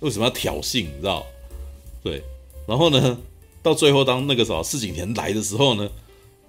[0.00, 0.84] 为什么要挑衅？
[0.84, 1.26] 你知道？
[2.02, 2.22] 对，
[2.66, 3.18] 然后呢，
[3.62, 5.88] 到最后当那个什么市井田来的时候呢？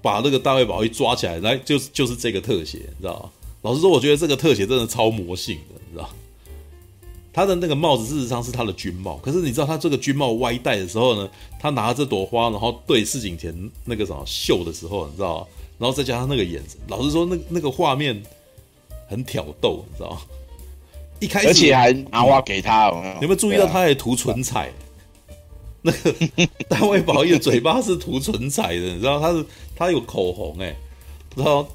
[0.01, 3.31] 把那个大卫保一抓起来，来就是就是这个特写，你知道？
[3.61, 6.09] 老实说，我觉得这个特写真的超魔性的，你知道？
[7.31, 15.47] 他的那个帽子事实上是他的军帽，可是你知道他这个军帽歪戴的时候呢，他拿着这朵花，然后对市井田那个什么秀的时候，你知道吗？
[15.77, 18.21] 然后再加上那个眼神，老实说，那那个画面
[19.09, 20.21] 很挑逗，你知道吗？
[21.19, 23.13] 一开始而且还拿花给他，有没有？
[23.15, 24.71] 有没有注意到他还涂唇彩？
[25.81, 26.15] 那个
[26.69, 29.45] 大卫保一的嘴巴是涂唇彩的，你知道他是
[29.75, 30.75] 他有口红哎，
[31.35, 31.67] 然后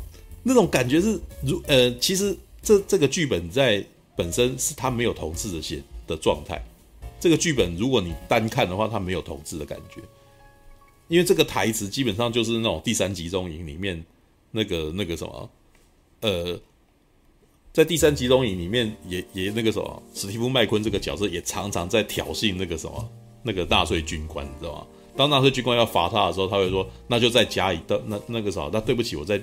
[0.43, 3.85] 那种感觉是如呃，其实这这个剧本在
[4.17, 6.59] 本身是他没有同志的写的状态。
[7.21, 10.01] 这个剧本如果你单看的话，他没有同志的感觉，
[11.09, 14.05] 因为这个台词基本上就是那种第三集中营里面
[14.53, 15.51] 那个那个什么
[16.21, 16.59] 呃，
[17.73, 23.09] 在第三集中营里面也也那个什么史蒂夫麦昆这个角色也常常在挑衅那个什么。
[23.45, 24.87] 那个纳粹军官，你知道吗？
[25.17, 29.41] 当纳粹军官要罚他的时候，他会说：“那就再加一道，那那个啥，那对不起，我再，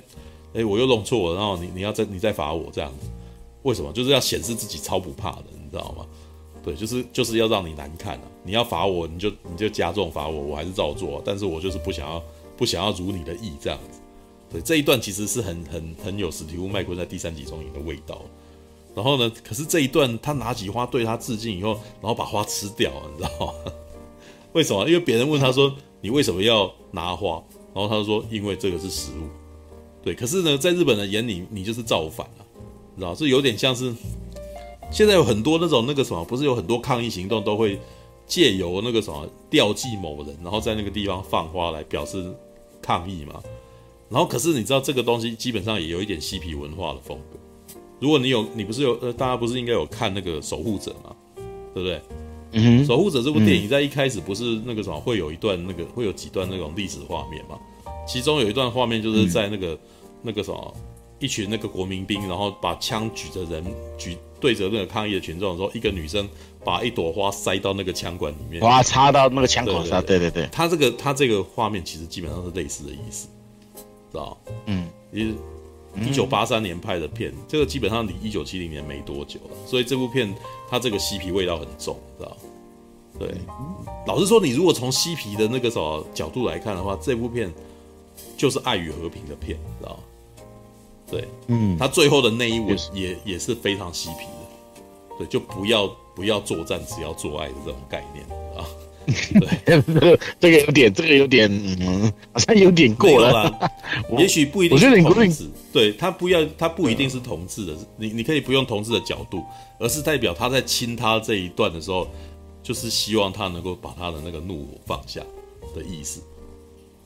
[0.53, 3.07] 哎，我又弄错了，然后你你要再你再罚我这样子，
[3.63, 3.93] 为什么？
[3.93, 6.05] 就是要显示自己超不怕的，你知道吗？
[6.65, 8.23] 对，就是就是要让你难看啊！
[8.43, 12.23] 你要罚我，你就你就加重罚我，我还是照做，但是我就是不想要
[12.57, 13.99] 不想要如你的意这样子。
[14.51, 18.19] 对，这一段其实是很很很有史蒂夫麦昆在第三集中营的味道。
[18.95, 23.53] 然后呢，可是这一段他拿起花对他致敬以后，然后把花吃掉，你知道吗？
[24.53, 24.87] 为什么？
[24.87, 27.43] 因为别人问他说：“你为什么要拿花？”
[27.75, 29.27] 然后他就说：“因为这个是食物。”
[30.01, 30.15] 对。
[30.15, 32.45] 可是呢，在日本人眼里，你就是造反了，
[32.95, 33.13] 你知道？
[33.13, 33.93] 这有点像是
[34.95, 37.77] 现在有很多那种那个什么，不是有很多抗议行动都会
[38.25, 42.33] 借由那个什么吊祭某人，然后在那个地方放花来表示
[42.81, 43.43] 抗议嘛。
[44.07, 47.77] 然后可是你知道这个东西基本上也有一点嬉皮文化的风格。
[47.99, 51.13] 如果你有，你不是有呃，大家不是应该有看那个守护者吗？
[51.73, 52.01] 对不对？
[52.53, 57.59] 嗯，守护者这部电影在一开始不是那个什么，会有一段那个会有几段那种历史画面嘛？
[58.07, 59.79] 其中有一段画面就是在那个、嗯、
[60.21, 60.73] 那个什么
[61.19, 63.61] 一群那个国民兵，然后把枪举着人
[63.97, 66.29] 举对着那个抗议的群众的时候，一个女生
[66.63, 73.27] 把一朵花塞到那个枪管里面，花插到那个枪口上，对对对，他这个他这个画面其实基本上是类似的意思，
[74.11, 74.37] 知道？
[74.67, 75.33] 嗯，其实
[76.07, 80.31] 一九八三年拍的片，嗯、这个基本上离一九七零年没多久了，所以这部片
[80.69, 82.37] 它这个嬉皮味道很重，知道？
[83.17, 83.33] 对，
[84.05, 87.51] 老实说，你如果从嬉皮的那个什么角度来看的话，这部片
[88.37, 89.99] 就是爱与和平的片，知道？
[91.09, 94.34] 对，嗯，他最后的那一吻也也是非常嬉皮的，
[95.17, 98.25] 对，就不要不要作战，只要做爱的这种概念
[98.57, 98.65] 啊。
[99.05, 99.81] 对，
[100.39, 101.47] 这个有点，这个有点，
[101.79, 103.31] 嗯，好像有点过了。
[103.31, 103.71] 啦
[104.17, 109.43] 也许不一定是同志，对他不要，他不一定是同志的，你你可以不用同志的角度，
[109.79, 112.07] 而是代表他在亲他这一段的时候，
[112.63, 115.21] 就是希望他能够把他的那个怒火放下
[115.75, 116.19] 的意思。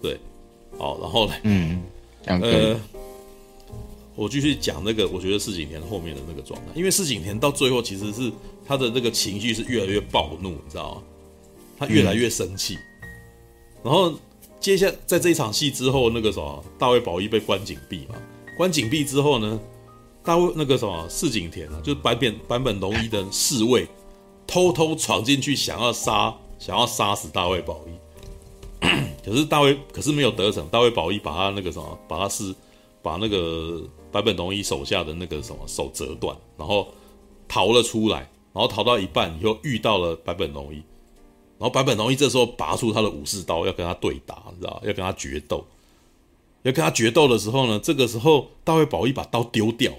[0.01, 0.18] 对，
[0.78, 1.82] 好，然后呢，嗯，
[2.26, 2.80] 呃。
[4.20, 8.30] 我继续讲那个，我觉得市井田后面的那个状态，因为市井田到最后其实是
[8.67, 11.03] 他的那个情绪是越来越暴怒，你知道吗？
[11.78, 12.76] 他越来越生气。
[12.76, 13.07] 嗯、
[13.82, 14.20] 然后
[14.59, 18.15] 接下在这一场戏之后，那个什么大卫保一被关紧闭嘛，
[18.57, 19.57] 关紧闭之后呢，
[20.22, 23.88] 大卫那个什么市井田啊，就是版本版本龙一的侍卫，
[24.45, 28.86] 偷偷闯进去想要杀想要杀死大卫保一，
[29.24, 32.53] 可是大卫可是没有得逞，大卫保一把他那个什么把他是
[33.01, 33.82] 把那个。
[34.12, 36.88] 坂本龙一手下的那个什么手折断，然后
[37.47, 38.20] 逃了出来，
[38.53, 40.78] 然后逃到一半以后遇到了坂本龙一，
[41.57, 45.66] 然后坂本龙一这时候拔出他的武士刀要跟他对打，你知道要跟他决斗，
[46.64, 49.91] 要跟他决斗的时候呢，这个时候大卫保一把刀丢掉，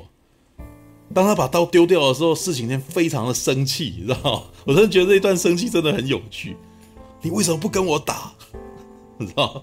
[1.14, 6.56] 当他把刀丢掉的时候，四井天非常的生气，你知道我真的觉得这一段生气真的很有趣，
[7.22, 8.32] 你为什么不跟我打？
[9.18, 9.62] 你知道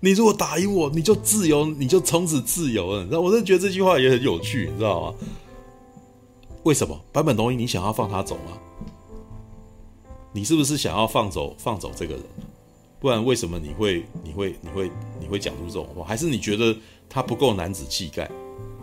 [0.00, 3.02] 你如果打赢我，你就自由，你就从此自由了。
[3.02, 5.14] 你知道，我真觉得这句话也很有趣，你知道吗？
[6.62, 8.58] 为什么坂本龙一，你想要放他走吗？
[10.32, 12.22] 你是不是想要放走放走这个人？
[13.00, 14.90] 不然为什么你会你会你会
[15.20, 16.04] 你会讲出这种话？
[16.04, 16.76] 还是你觉得
[17.08, 18.30] 他不够男子气概？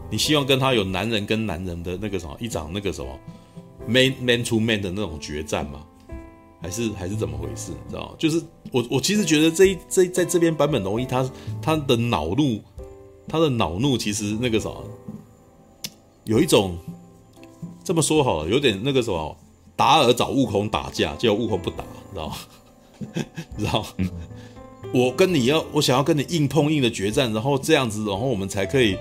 [0.09, 3.19] 你希望跟他有男人跟男人的那个什么一场那个什么
[3.87, 5.85] man man to man 的那种决战吗？
[6.65, 7.71] 还是还是怎么回事？
[7.85, 8.15] 你知道吗？
[8.17, 8.41] 就是
[8.71, 11.29] 我我其实觉得这一这在这边版本龙一他
[11.61, 12.59] 他的恼怒，
[13.27, 14.83] 他的恼怒其实那个什么，
[16.23, 16.75] 有一种
[17.83, 19.37] 这么说好了，有点那个什么
[19.75, 22.35] 达尔找悟空打架，结果悟空不打，你知道吗？
[23.57, 23.85] 你知道
[24.91, 28.97] 我跟你要我想要跟你硬碰硬的决战，然后这样子，然后我们才可以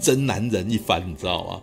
[0.00, 1.60] 真男人一番，你知道吗？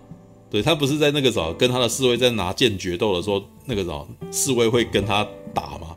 [0.50, 5.96] 对，他不是在那个时候跟他的侍卫在拿剑决斗的时候，那个时候侍卫会跟他打吗？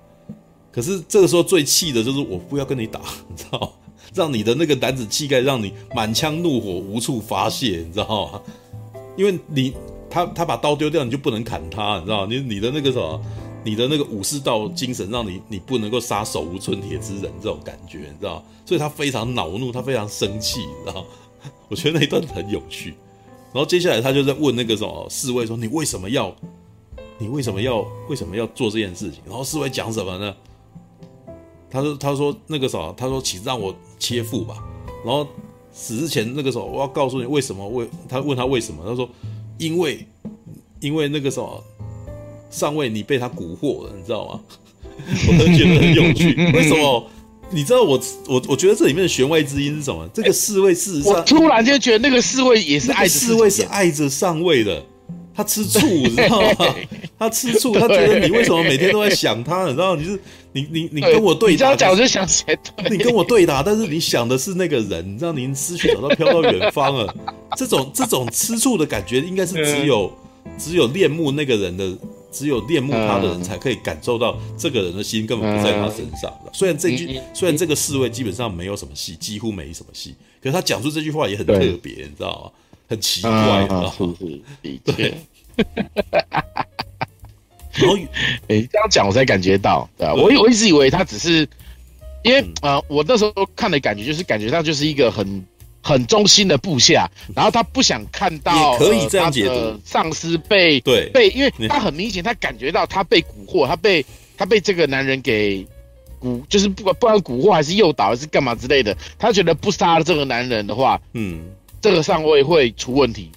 [0.71, 3.73] 可是这个时候最气的就是我不要跟你打， 你知道？
[4.15, 8.41] 让你的那个男子气概让你满腔怒火无处发泄，你知道吗？
[9.17, 9.75] 因为你
[10.09, 12.27] 他他把刀丢掉，你就不能砍他，你知道？
[12.27, 13.21] 你你的那个什么，
[13.65, 18.43] 你的那个武士道精神让你你不能够杀手无寸铁之人这种感觉，你知道？
[18.65, 21.07] 所以他非常恼怒，他非常生气，你知道吗？
[21.69, 22.95] 我觉得那一段很有趣。
[23.53, 26.35] 然后接下来他就在问那个什么侍卫说：“你为什么要？
[27.19, 27.85] 你为什么要？
[28.09, 30.35] 为什么要做这件事情？”然后侍卫讲什么呢？
[31.71, 34.57] 他说：“他说那个什么，他说请让我切腹吧。
[35.05, 35.27] 然后
[35.73, 37.69] 死之前那个时候，我要告诉你为什么？
[37.69, 38.83] 为他问他为什么？
[38.87, 39.09] 他说：
[39.59, 40.07] 因为
[40.81, 41.63] 因为那个什么
[42.51, 44.41] 上尉你被他蛊惑了，你知道吗？
[45.29, 46.35] 我都觉得很有趣。
[46.53, 47.05] 为什么？”
[47.51, 50.07] 你知道我我我觉得这里面的弦外之音是什么？
[50.13, 54.85] 这个侍卫事实上，我突然就觉得那个侍卫也是爱侍卫是爱着上尉的，
[55.39, 56.75] 他吃醋， 你知道吗？
[57.17, 59.67] 他吃醋，他觉得你为什么每天都在想他？
[59.67, 60.19] 你知道，你是
[60.51, 62.59] 你你你跟我对打，你这样讲我就想起来，
[62.91, 67.15] 你跟我对打，但是你想的是那个人，你知道，您思绪早到飘到远方了。
[67.57, 70.13] 这种这种吃醋的感觉，应该是只有
[70.59, 71.97] 只有恋慕那个人的。
[72.31, 76.31] 只有恋慕他的人才可以感受到这个人的心根本不在他身上。
[76.53, 82.68] 虽然这句，虽然这个侍卫基本上没有什么戏，几乎没什么戏，可是他讲出这句话也很特别，你知道吗？
[82.89, 83.95] 很奇怪，你知道吗？
[84.85, 85.15] 对。
[87.75, 87.97] 然后，
[88.49, 91.49] 哎，这样讲我才感觉到，对啊，我我一直以为他只是，
[92.25, 95.45] 因为呃，我那时候看的感觉就是感觉他就是一个很。
[95.81, 104.05] 很忠心的部下，然后他不想看到，也可以这样解读，呃、上司被对被，因为他很明显，他感觉到他被蛊惑，他被
[104.37, 105.65] 他被这个男人给
[106.21, 111.43] 蛊，就是不管不管蛊惑还是诱导还是干嘛之类的，他觉得不杀了这个男人的话，嗯，
[111.81, 113.31] 这个上位会出问题。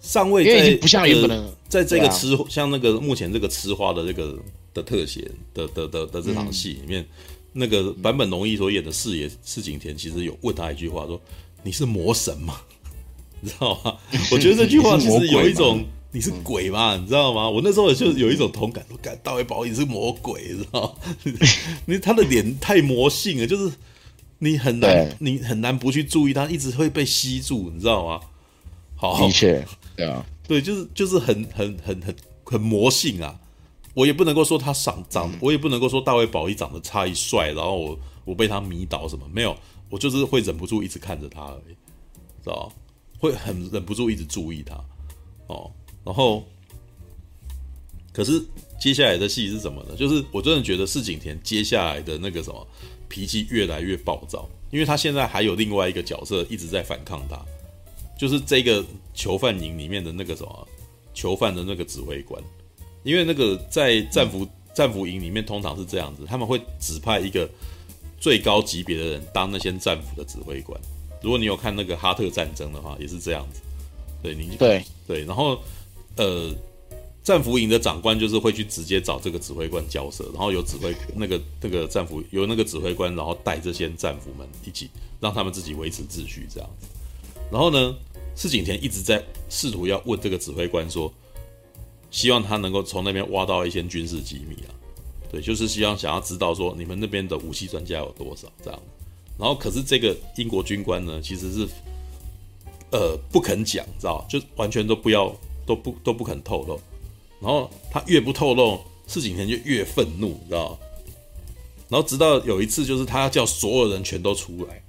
[0.00, 4.38] 上位因为已经不像原本的，在这个吃、啊、像那个目前这个吃花的这个
[4.72, 7.06] 的特写的的的的这场戏里面，嗯、
[7.52, 11.20] 那个坂本龙一所演的四爷四井田其实有问他一句话说。
[11.62, 12.58] 你是魔神吗？
[13.42, 13.94] 你知道吗？
[14.32, 17.50] 我觉得这句话其实 有一种你是鬼嘛，你知道吗？
[17.50, 21.14] 我那时候就有一种同感，我感大卫宝你是魔鬼，你知道吗？
[21.84, 23.70] 因为他的脸太魔性了，就是
[24.40, 28.20] 你很难，你很难不去注意他，一直会被吸住，你知道吗？
[28.96, 29.64] 好，的确，
[29.96, 33.38] 对啊， 对，就是就是很很很很很魔性啊。
[33.94, 39.56] 我也不能够说他长长，我也不能够说大卫宝一长得差一帅，然后我我被他迷倒什么没有，
[39.88, 41.74] 我就是会忍不住一直看着他而已，
[42.42, 42.72] 知道？
[43.18, 44.74] 会很忍不住一直注意他，
[45.48, 45.70] 哦，
[46.04, 46.42] 然后，
[48.12, 48.42] 可是
[48.80, 49.94] 接下来的戏是什么呢？
[49.94, 52.66] 就是我真的觉得四景田接下来的那个什么
[53.10, 57.38] 脾气越来越暴躁，因为他现在还有另外一个角色一直在反抗他，
[58.16, 58.82] 就是这个
[59.12, 60.68] 囚犯营里面的那个什么
[61.12, 62.42] 囚犯的那个指挥官。
[63.02, 67.48] 因为那个在战俘战俘营里面，通常是这样子，他们会指派一个
[68.20, 70.78] 最高级别的人当那些战俘的指挥官。
[71.22, 73.60] 如果你有看那个哈特战争的话，也是这样子。
[74.22, 75.58] 对，你对对，然后
[76.16, 76.54] 呃，
[77.22, 84.88] 战俘营的长官就是会去直接找这个指挥官交涉，然后有指挥那个那个战俘由那个指挥官，然后带这些战俘们一起
[85.20, 86.86] 让他们自己维持秩序这样子。
[87.50, 87.94] 然后呢，
[88.36, 91.12] 赤井田一直在试图要问这个指挥官说。
[92.12, 94.74] 希望他能够从那边挖到一些军事机密啊，
[95.30, 98.80] 对，就是希望想要知道说你们那边的武器专家有多少这样。
[99.38, 101.68] 然后可是这个英国军官呢，其实是
[102.90, 105.32] 呃不肯讲，知道就完全都不要，
[105.64, 106.80] 都不都不肯透露。
[107.40, 110.78] 然后他越不透露，赤井田就越愤怒，你知道。
[111.88, 114.82] 然后直到有一次，就是他要叫所有人全都出来。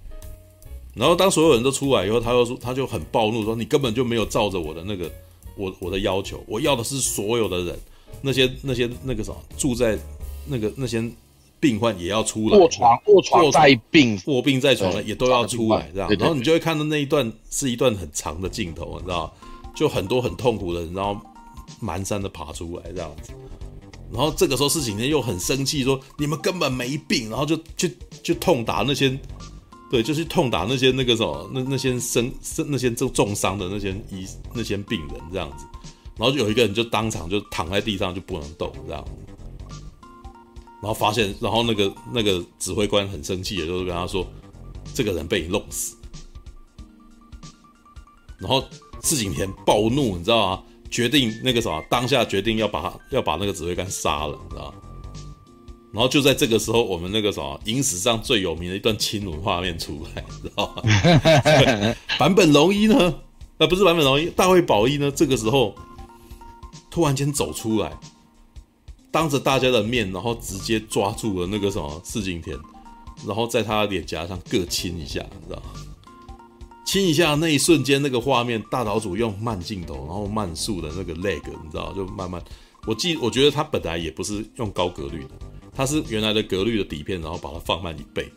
[0.93, 5.11] 然后当所有人都出来以后，他又说他就很暴怒，说你根本就没有照着我的那个。
[5.57, 7.77] 我我的要求，我要的是所有的人，
[8.21, 9.99] 那些那些那个什么住在
[10.47, 11.03] 那个那些
[11.59, 19.31] 病患也要出来，卧床卧床在病卧病在床的也都要出来，这样，然后你就会看到那一段是一段很长的镜头，你知道，
[19.75, 21.19] 就很多很痛苦的人，然后
[21.81, 23.33] 蹒跚的爬出来这样子，
[24.11, 27.89] 然后这个时候赤井田又很生气，说你们根本没病，然后就就
[28.23, 29.19] 就痛打那些。
[29.89, 35.65] 对，就是痛打那些那个什么，那那些生生那些重重伤的那些医那些病人这样子，
[36.15, 39.05] 然后就有一个人就当场就躺在地上就不能动这样，
[40.81, 44.25] 然后发现，然后那个那个指挥官很生气也，就是跟他说，
[44.93, 45.97] 这个人被你弄死，
[48.37, 48.63] 然后
[49.03, 50.63] 赤井田暴怒，你知道吗？
[50.91, 54.73] 决定那个什么，当下决定要把他要把那个指挥官杀了，你知道吗？
[55.93, 60.83] 然后就在这个时候，我们那个什么影史上最有名的一段亲吻画面出来，知道吗？
[62.19, 63.13] 坂本龙一呢？
[63.57, 65.11] 呃，不是版本龙一，大卫宝一呢？
[65.11, 65.75] 这个时候
[66.89, 67.91] 突然间走出来，
[69.11, 72.57] 当着大家的面，然后直接抓住了那个什么四景天，
[73.25, 75.71] 然后在他的脸颊上各亲一下，你知道吗？
[76.91, 82.43] 亲一下那一瞬间，那个画面，大岛主用慢镜头，然后慢速的那个 leg，你知道，就慢慢。
[82.85, 85.29] 我记，我觉得他本来也不是用高格律的。
[85.73, 88.29] 他是原来的格律的底片，然后把它放慢一倍，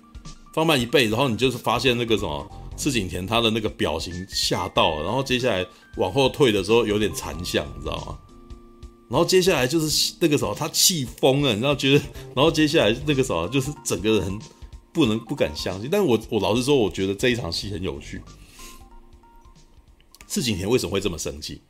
[0.55, 8.17] 放慢一倍，然后你就是发现那个什么赤井田他的那个表情吓到了，然后接下来往后退的时候有点残像，你知道吗？
[9.09, 12.05] 然后接下来就是那个时候他气疯了，你知道觉得，
[12.37, 14.39] 然后接下来那个时候就是整个人
[14.93, 15.89] 不能不敢相信。
[15.91, 18.23] 但我我老实说，我觉得这一场戏很有趣。
[20.35, 21.63] 赤井田为什么会这么生气？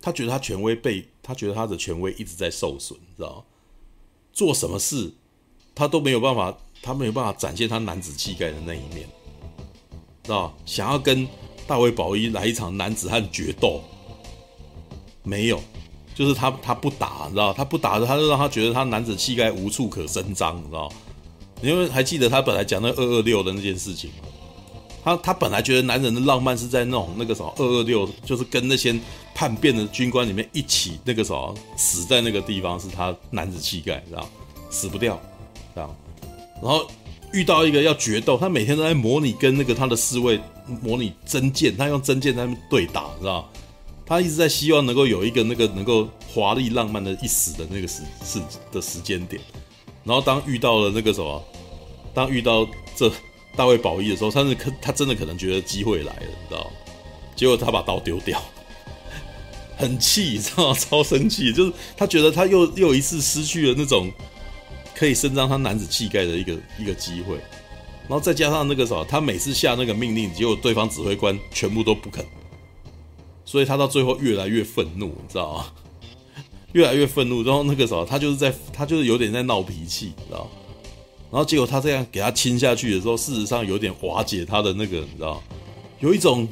[0.00, 3.42] 他觉得他权威被他觉得他的权威一直在受损，知道吗？
[4.32, 5.12] 做什么事，
[5.74, 9.08] 他都没有办法，他没有办法展现他男子气概的那一面，
[10.22, 10.56] 知道？
[10.64, 11.26] 想要跟
[11.66, 13.82] 大卫宝一来一场男子汉决斗，
[15.24, 15.60] 没有，
[16.14, 17.52] 就是他他不打，知道？
[17.52, 20.88] 他不打的，他就让他觉得他男子气概无处可伸张，知道？
[21.60, 24.28] 因为还记得他本来讲那二二六的那件事情吗？
[25.04, 28.98] 他他本来觉得男人的浪漫是在那种那个什么二二六，就是跟那些
[29.34, 34.26] 叛变的军官里面一起那个什么死在那个地方，是他男子气概，知道
[34.70, 35.20] 死不掉，
[35.74, 35.94] 知道。
[36.62, 36.86] 然后
[37.34, 40.40] 遇到一个要决斗，他每天都在模拟跟那个他的侍卫
[40.80, 43.46] 模拟真剑，他用真剑在那边对打，知道
[44.06, 48.40] 他一直在希望能够有一个那个能够华丽浪漫的一死的那个时时
[48.72, 49.38] 的时间点。
[50.02, 51.44] 然后当遇到了那个什么，
[52.14, 53.12] 当遇到这。
[53.56, 56.70] 大卫宝一的时候，他是可他真的可能觉得机会来了，你知道？
[57.36, 58.42] 结果他把刀丢掉，
[59.76, 60.74] 很气，你知道吗？
[60.78, 64.10] 超生气，就是他觉得他又又一次失去了那种
[64.94, 67.36] 可以伸张他男子气概的一个一个机会。
[68.06, 72.24] 然后再加上那个什么，他每次下那个命令，结果对方指挥官全部都不肯，
[73.44, 75.66] 所以他到最后越来越愤怒，你知道吗？
[76.72, 80.50] 越来越愤怒，然后那个什么，他就是在他就是有点在闹脾气，你知道吗？
[81.34, 85.42] 然后结果他这样给他亲下去的时候，事实上有点瓦解他的那个，你知道，
[85.98, 86.46] 有一种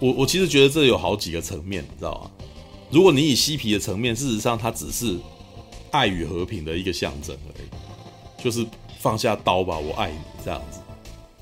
[0.00, 2.30] 我我其实觉得这有好几个层面，你知道吗？
[2.90, 5.16] 如果你以嬉皮的层面，事实上它只是
[5.92, 8.66] 爱与和平的一个象征而已，就是
[8.98, 10.80] 放下刀吧，我爱你这样子，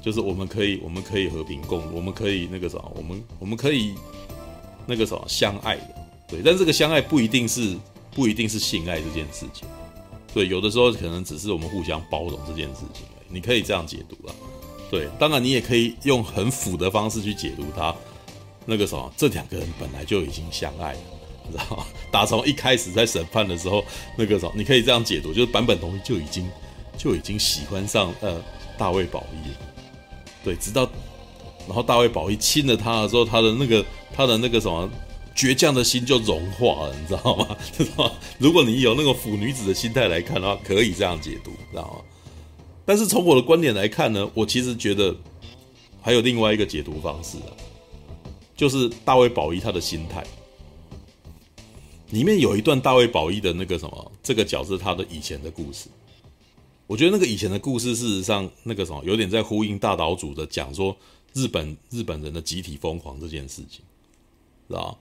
[0.02, 3.94] 就是我们可以我们可以和平共，我们可以那个什么，我们我们可以
[4.84, 5.94] 那个什么相爱的，
[6.28, 6.42] 对。
[6.44, 7.74] 但这个相爱不一定是
[8.10, 9.66] 不一定是性爱这件事情，
[10.34, 14.34] 对，有的时候可能只是我们互相包容这件事情，你可以这样解读啦。
[14.90, 17.94] 对，当然你也可以用很腐的方式去解读它。
[18.64, 20.98] 那个什么，这两个人本来就已经相爱了，
[21.46, 21.86] 你知道吗？
[22.10, 23.82] 打从一开始在审判的时候，
[24.16, 26.46] 那个什么，你可以这样解读，就是坂本龙一就已经
[26.98, 28.42] 就已经喜欢上呃
[28.76, 29.48] 大卫保一。
[30.44, 30.88] 对，直到
[31.66, 34.88] 然后大卫保一亲了他的时候，他的那个他的那个什么
[35.38, 37.56] 倔强的心就融化了，你知道吗？
[37.72, 38.12] 知道吗？
[38.40, 42.04] 如果你有那个腐女子的心态来看的话，可以这样解读，知道吗？
[42.84, 45.14] 但是从我的观点来看呢，我其实觉得
[46.02, 47.54] 还有另外一个解读方式啊，
[48.56, 50.26] 就是大卫保一他的心态
[52.10, 55.88] 里面有一段大卫保一的那个什么这个角色他的以前的故事，
[56.88, 60.96] 我觉得那个以前的故事事实上那个什么有点在呼应大岛主的讲说
[61.32, 63.84] 日本日本人的集体疯狂这件事情，
[64.66, 64.96] 知道吗？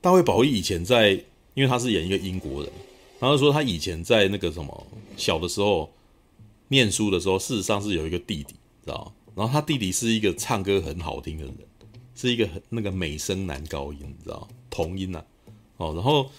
[0.00, 1.12] 大卫保一以前在，
[1.54, 2.72] 因为他是演一个英国人，
[3.20, 4.86] 然后说他以前在那个什么
[5.16, 5.90] 小的时候。
[6.70, 8.52] 念书的时候，事实上是有一个弟弟，
[8.84, 9.10] 知道？
[9.34, 11.54] 然后他弟弟是一个唱歌很好听的人，
[12.14, 14.46] 是一个很那个美声男高音，你知道？
[14.68, 15.24] 童音呐、啊，
[15.78, 16.30] 哦，然后，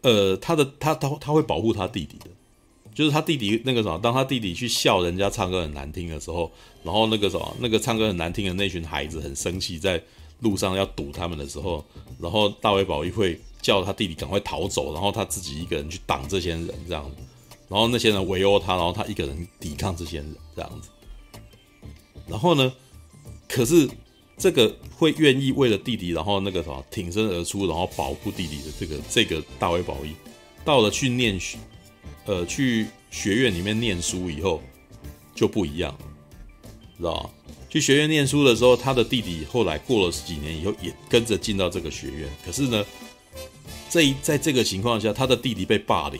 [0.00, 2.30] 呃，他的他他他会保护他弟弟的，
[2.94, 6.50] 就是他弟弟那个什么，当他弟弟去笑人家唱歌很难听的时候，
[6.82, 10.02] 然后那个什么，那个唱歌很难听的那群孩子很生气，在
[10.40, 11.84] 路上要堵他们的时候，
[12.18, 17.16] 然后大卫保一会叫他弟弟赶快逃走，然后他自己一个人去挡这些人，这样子。
[17.68, 20.88] 然后那些人围殴他，然后他一个人抵抗这些人这样子。
[22.28, 22.72] 然后呢，
[23.48, 23.88] 可是
[24.36, 30.14] 这个会愿意为了弟弟，然后那个什么挺身而出，然后保护弟弟的这个这个大卫保一，
[30.64, 31.58] 到了去念学，
[32.24, 34.62] 呃，去学院里面念书以后
[35.34, 35.98] 就不一样了，
[36.98, 37.30] 知道吗？
[37.76, 42.26] 去学院念书的时候，他的弟弟后来过了十几年以后也跟着进到这个学院。
[42.42, 42.82] 可是呢，
[43.90, 46.18] 这一在这个情况下，他的弟弟被霸凌。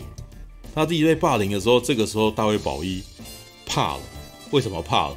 [0.74, 3.02] 他弟弟被霸凌的时候，这个时候大卫保一
[3.64, 4.02] 怕了。
[4.50, 5.16] 为什么怕了？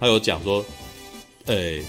[0.00, 0.64] 他有讲说，
[1.44, 1.84] 诶、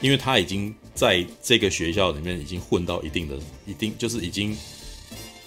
[0.00, 4.56] 因为他已经在这个学校里面已经混到一定的、一定就是已经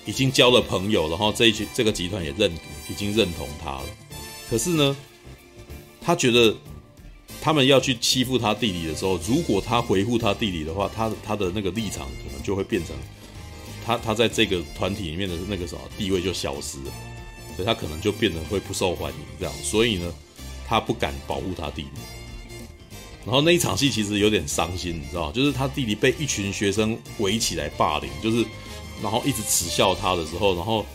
[0.06, 2.52] 已经交了朋友，然后这一群这个集团也认
[2.88, 3.86] 已经认同他了。
[4.48, 4.96] 可是呢，
[6.00, 6.56] 他觉得
[7.42, 12.96] 他们要去欺负他弟弟的时候，如果他回复他弟弟的话，他的他的那个立场可能就会变成。
[13.84, 16.94] 他他在这个团体里面的那个什么地位就消失了，
[17.56, 20.14] 所以他可能就变得会不受欢迎这样，所以呢，
[20.68, 21.90] 他不敢保护他弟弟。
[23.26, 25.32] 然后那一场戏其实有点伤心，你知道吗？
[25.34, 28.46] 就是他弟弟被一群学生围起来霸凌，就是
[29.02, 30.86] 然后一直耻笑他的时候，然后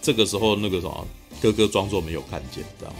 [0.00, 1.06] 这个时候那个什么
[1.38, 2.94] 哥哥装作没有看见这样，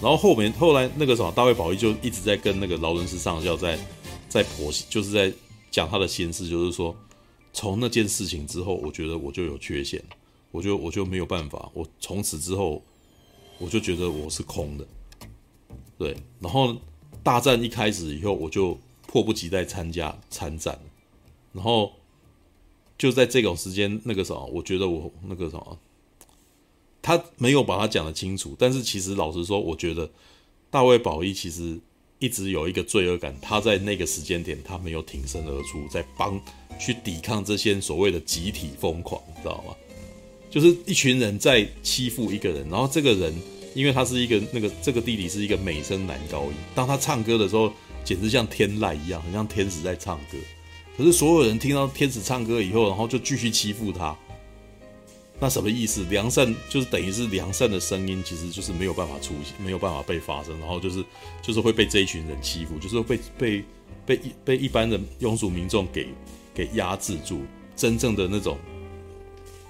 [0.00, 3.78] 然后后面后来那个什么大卫保一就一直在跟那个劳伦斯上校在
[4.28, 5.32] 在婆媳，就是在
[5.70, 6.96] 讲他的心事，就是说。
[7.58, 10.04] 从那件事情之后，我觉得我就有缺陷，
[10.50, 12.82] 我就我就没有办法，我从此之后，
[13.56, 14.86] 我就觉得我是空的，
[15.96, 16.14] 对。
[16.38, 16.76] 然后
[17.22, 20.78] 大战一开始以后，我就迫不及待参加参战，
[21.54, 21.90] 然后
[22.98, 25.78] 就在这种时间，那个什么，我觉得我那个什么，
[27.06, 30.10] 他没有把他讲得清楚，但是其实老实说，我觉得
[30.68, 31.78] 大卫保一其实。
[32.18, 36.40] 一直有一个罪恶感，他在那个时间点，他没有挺身而出，在帮
[36.80, 39.76] 去抵抗这些所谓的集体疯狂，你知道吗？
[40.50, 43.34] 就是一群人在欺负一个人，然后这个人
[43.74, 47.70] 因为他是一个那个这个弟弟是一个美声男高音，当他唱歌的时候，
[48.02, 50.38] 简直像天籁一样，很像天使在唱歌。
[50.96, 54.16] 可是所有人听到天使唱歌以后，然后就继续欺负他。
[55.38, 56.02] 那什么意思？
[56.04, 61.04] 良善就是等于是良善的声音，其实就是没有办法出现，没有办法被发声，然后就是
[61.42, 63.64] 就是会被这一群人欺负，就是被被
[64.06, 66.08] 被一被一般的庸俗民众给
[66.54, 67.42] 给压制住。
[67.76, 68.56] 真正的那种，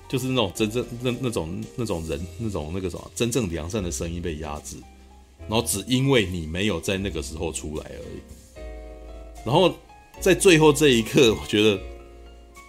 [0.09, 4.77] 就是那种真正那那种那种人那种那个什么真正良善的声音被压制，
[5.49, 8.63] 然后只因为你没有在那个时候出来而已。
[9.45, 9.75] 然后
[10.21, 11.77] 在最后这一刻，我觉得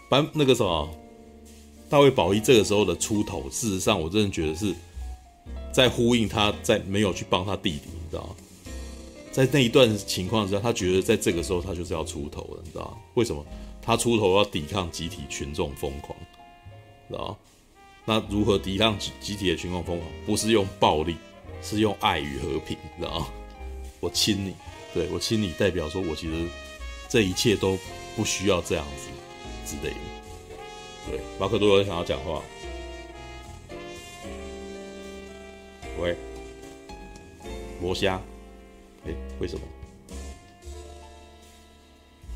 [0.09, 0.89] 把那个什么。
[1.89, 4.75] 大卫保一这个时候的出头，事实上，我真的觉得是
[5.71, 8.35] 在呼应他在没有去帮他弟弟，你知道吗？
[9.31, 12.97] 在那一段情况之下，他觉得在这个时候他就是要出头了，你知道吗？
[13.13, 13.45] 为什么？
[13.81, 16.17] 他出头要抵抗集体群众疯狂，
[17.07, 17.37] 知道吗？
[18.05, 20.11] 那如何抵抗集集体的群众疯狂？
[20.25, 21.15] 不是用暴力，
[21.61, 23.27] 是用爱与和平，知道吗？
[23.99, 24.53] 我亲你，
[24.93, 26.47] 对，我亲你，代表说我其实
[27.07, 27.77] 这一切都
[28.15, 29.07] 不需要这样子
[29.65, 30.16] 之类的。
[31.09, 32.41] 对，马可多罗想要讲话。
[35.99, 36.15] 喂，
[37.81, 38.21] 罗虾，
[39.05, 39.65] 哎，为什么？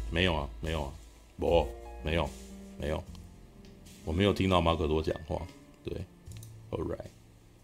[0.10, 0.93] 没有啊，没有啊，
[1.38, 1.68] 不，
[2.03, 2.30] 没有，
[2.80, 3.03] 没有，
[4.03, 5.41] 我没有听到马可多讲话。
[5.84, 5.93] 对
[6.72, 7.06] ，All right，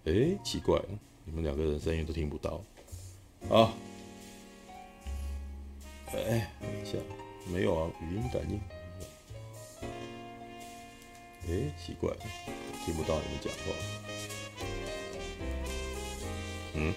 [0.06, 0.80] 哎，奇怪，
[1.26, 2.62] 你们两个人声音都听不到。
[3.50, 3.74] 啊，
[6.14, 6.98] 哎，等一下，
[7.52, 8.60] 没有啊，语音感应。
[11.50, 12.12] 哎，奇怪，
[12.86, 13.74] 听不到你们讲话。
[16.74, 16.94] 嗯？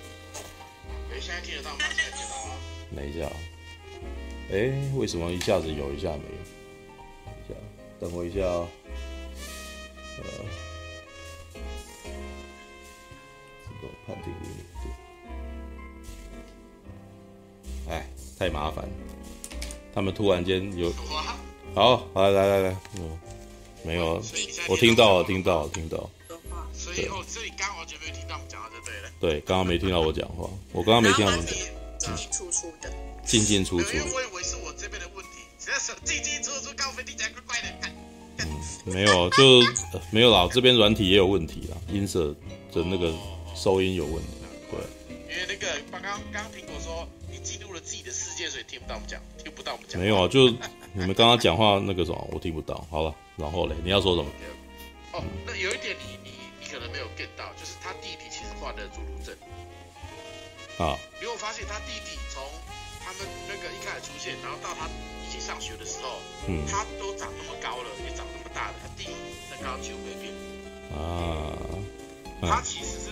[1.13, 1.79] 哎，现在听得到吗？
[1.95, 2.55] 现在听得到吗？
[2.97, 3.31] 等一下。
[4.51, 6.39] 哎，为什么一下子有，一下没有？
[7.27, 7.55] 等一下，
[8.01, 8.69] 等我一下啊。
[10.19, 10.25] 呃，
[13.63, 14.57] 这个判定有点
[17.87, 17.95] 对。
[17.95, 18.05] 哎，
[18.37, 18.89] 太麻烦。
[19.95, 20.93] 他们突然间有。
[21.73, 23.19] 好，来来来来，嗯。
[23.85, 24.23] 没有，
[24.69, 26.11] 我听到了，听到了，听到了。
[26.73, 29.11] 所以哦，这里刚完全没有听到我们讲话就对了。
[29.21, 31.55] 对，刚刚没听到我讲话，我刚刚没听到你讲。
[31.99, 32.91] 进进出出的。
[33.25, 33.93] 进进出出。
[33.93, 37.69] 因为我以为是我这边的问题，只要是进进出出，高飞听起来怪怪的。
[38.39, 38.47] 嗯，
[38.87, 39.61] 没有，就
[40.11, 40.49] 没有啦。
[40.51, 42.35] 这边软体也有问题啦，音色
[42.73, 43.13] 的那个
[43.55, 44.31] 收音有问题。
[44.71, 44.81] 对。
[45.29, 50.01] 因为那个刚刚刚苹果说你进入了自己的世界，所以听不到我们讲，听不到我们讲。
[50.01, 50.49] 没有啊，就
[50.95, 52.87] 你们刚刚讲话那个什么，我听不到。
[52.91, 53.15] 好了。
[53.41, 54.29] 然后嘞，你要说什么？
[55.13, 56.31] 哦，那有一点你你
[56.61, 59.35] 你可能没有 get 到，就是他弟弟其实患了侏儒症。
[60.79, 60.95] 啊。
[61.21, 62.45] 因为我发现他弟弟从
[63.03, 64.87] 他们那个一开始出现，然后到他
[65.25, 69.15] 一起上学的时候，嗯，他都长那么高了，也长那么大了，他弟弟
[69.49, 70.31] 身高几乎没变。
[70.93, 71.57] 啊。
[72.43, 73.11] 他其实是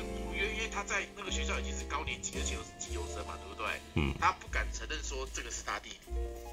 [0.78, 3.66] 他在那个学校已经是高年级，而且又是资优生嘛，对不对？
[3.94, 4.14] 嗯。
[4.20, 6.06] 他不敢承认说这个是他弟弟。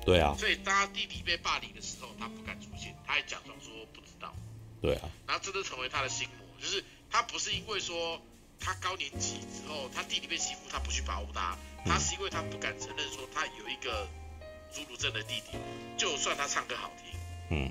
[0.04, 0.36] 对啊。
[0.40, 4.34] 所以当他弟弟被霸凌的时候，他不敢出现，他还假装说不知道。
[4.82, 8.20] 对啊，然后这都成为他的心魔，就是他不是因为说
[8.60, 14.10] 他高年级之后他弟弟被欺负，他不去保护他，他是因为他不敢承认说他有一个
[14.74, 15.56] 侏儒症的弟弟，
[15.98, 17.20] 就算他唱歌好听，
[17.52, 17.70] 嗯，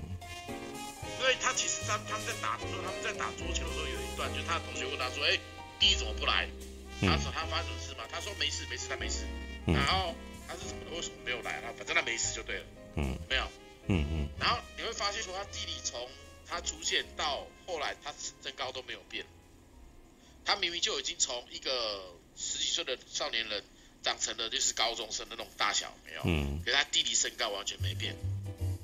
[1.19, 5.37] 因为他其实他他们在打的时候，他们在打桌球的时候有一段，就是他的同学问他说，哎，
[5.79, 6.47] 弟弟怎么不来？
[7.01, 8.03] 他说他发生什么事吗？
[8.11, 9.25] 他说没事没事，他没事。
[9.67, 10.15] 然后
[10.47, 10.95] 他是什么？
[10.95, 11.61] 为什么没有来？
[11.61, 12.65] 他反正他没事就对了。
[12.95, 13.43] 嗯，没有。
[13.87, 14.29] 嗯嗯。
[14.39, 16.07] 然后你会发现说他弟弟从
[16.47, 19.25] 他出现到后来，他身高都没有变。
[20.45, 23.63] 他明明就已经从一个十几岁的少年人
[24.03, 26.21] 长成了就是高中生的那种大小，没有。
[26.23, 26.61] 嗯。
[26.63, 28.15] 可是他弟弟身高完全没变。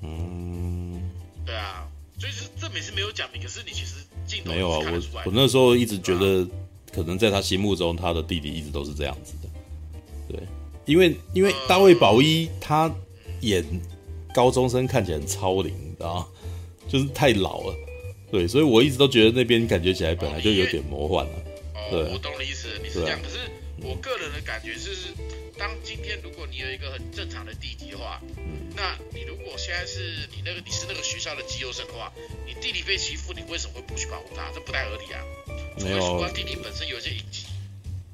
[0.02, 1.12] 嗯。
[1.46, 1.88] 对啊，
[2.20, 3.96] 所以是这每次没有讲明，可是你其实
[4.28, 4.80] 镜头没有啊。
[4.92, 6.48] 我我那时候一直觉得，
[6.92, 9.50] 可能在他心目中，他的弟弟一直都是这样子的。
[10.30, 10.40] 对，
[10.86, 12.94] 因为因为大卫宝一他
[13.42, 13.66] 演
[14.34, 16.28] 高中生看起来很超龄，你知道吗？
[16.88, 17.76] 就是太老了，
[18.30, 21.32] 对，所以我一直都觉得那边感觉起来本来就有点魔幻了。
[21.76, 23.18] 哦，对我懂你意思，你是这样。
[23.18, 23.38] 啊、可是
[23.82, 25.14] 我个人的感觉就是，
[25.62, 32.12] 当今天如果你有一个很正常的弟弟的话，嗯，那你如果现在是你那个你是那个学校的资优生的话，
[32.48, 34.50] 你弟弟被欺负，你为什么会不去保护他？
[34.56, 35.22] 这不太合理啊。
[35.84, 37.46] 没有，弟弟本身有一些隐疾。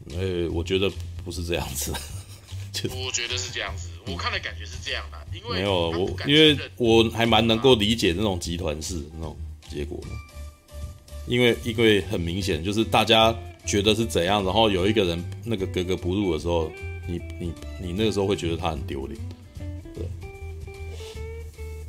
[0.10, 0.92] 呃，我觉得
[1.24, 1.94] 不是这样子。
[2.92, 3.92] 我觉得是这样子。
[4.06, 9.38] 我看的感觉是这样的，因为没有我，因为我还蛮能够理解那种集团式那种
[9.70, 10.10] 结果的，
[11.28, 13.34] 因为因为很明显就是大家
[13.66, 16.70] 觉得是怎样，然后有一个人那个格格不入的时候，
[17.08, 19.20] 你你你那个时候会觉得他很丢脸，
[19.96, 20.06] 对。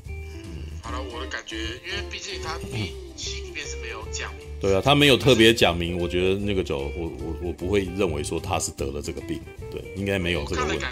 [0.06, 9.40] 嗯，好了，我的感觉，因为毕竟他第七里面是没有讲明，对啊，他没有特别讲明，我觉得那个酒我我我不会认为说他是得了这个病，
[9.70, 10.84] 对，应该没有这个问题。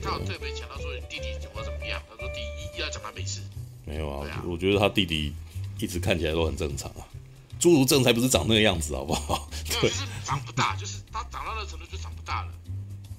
[0.00, 3.40] 他有特别强调说你弟弟怎么怎么样，他说第一要讲他没事，
[3.84, 5.34] 没有啊，啊我觉得他弟弟
[5.80, 7.02] 一直看起来都很正常啊，
[7.60, 9.50] 侏儒症才不是长那个样子好不好？
[9.68, 12.52] 对，就是长不大，就是他长到那程度就长不大了。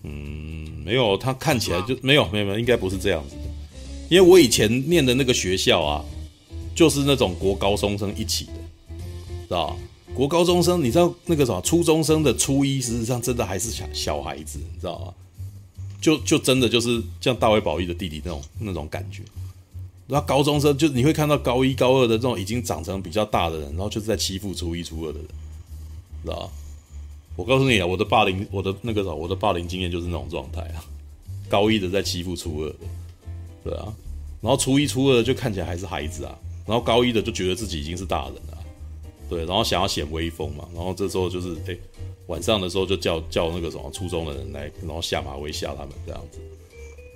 [0.04, 3.42] 嗯，没有，他看起来就没有没有没有，应该不是这样子的，
[4.10, 6.06] 因为我以前念的那个学校啊，
[6.74, 8.52] 就是那种国高中生一起的，
[9.48, 9.76] 知道吧？
[10.16, 15.14] 国高中生，你知道那个什么初中生的初一，事实上真的还是小小孩子，你知道吗？
[16.02, 19.22] 就就真的就是像大卫宝玉的弟弟那种那种感觉，
[20.08, 25.28] 然后高中生就你会看到高一高二的这种已经长成比较大的人，然后就是在欺负初一初二的人，
[26.24, 26.50] 知道吧？
[27.40, 30.84] 我告诉你啊，我的霸凌，我的那个啥，我的霸凌经验就是那种状态啊。
[31.48, 32.76] 高一的在欺负初二的，
[33.64, 33.94] 对啊，
[34.42, 36.38] 然后初一初二的就看起来还是孩子啊，
[36.68, 38.58] 然后高一的就觉得自己已经是大人了，
[39.30, 41.74] 对，然后想要显威风嘛，然后这时候就是哎。
[41.74, 41.80] 欸
[42.30, 46.38] 晚上的时候就叫叫那个什么初中的人来，然后下马威吓他们这样子，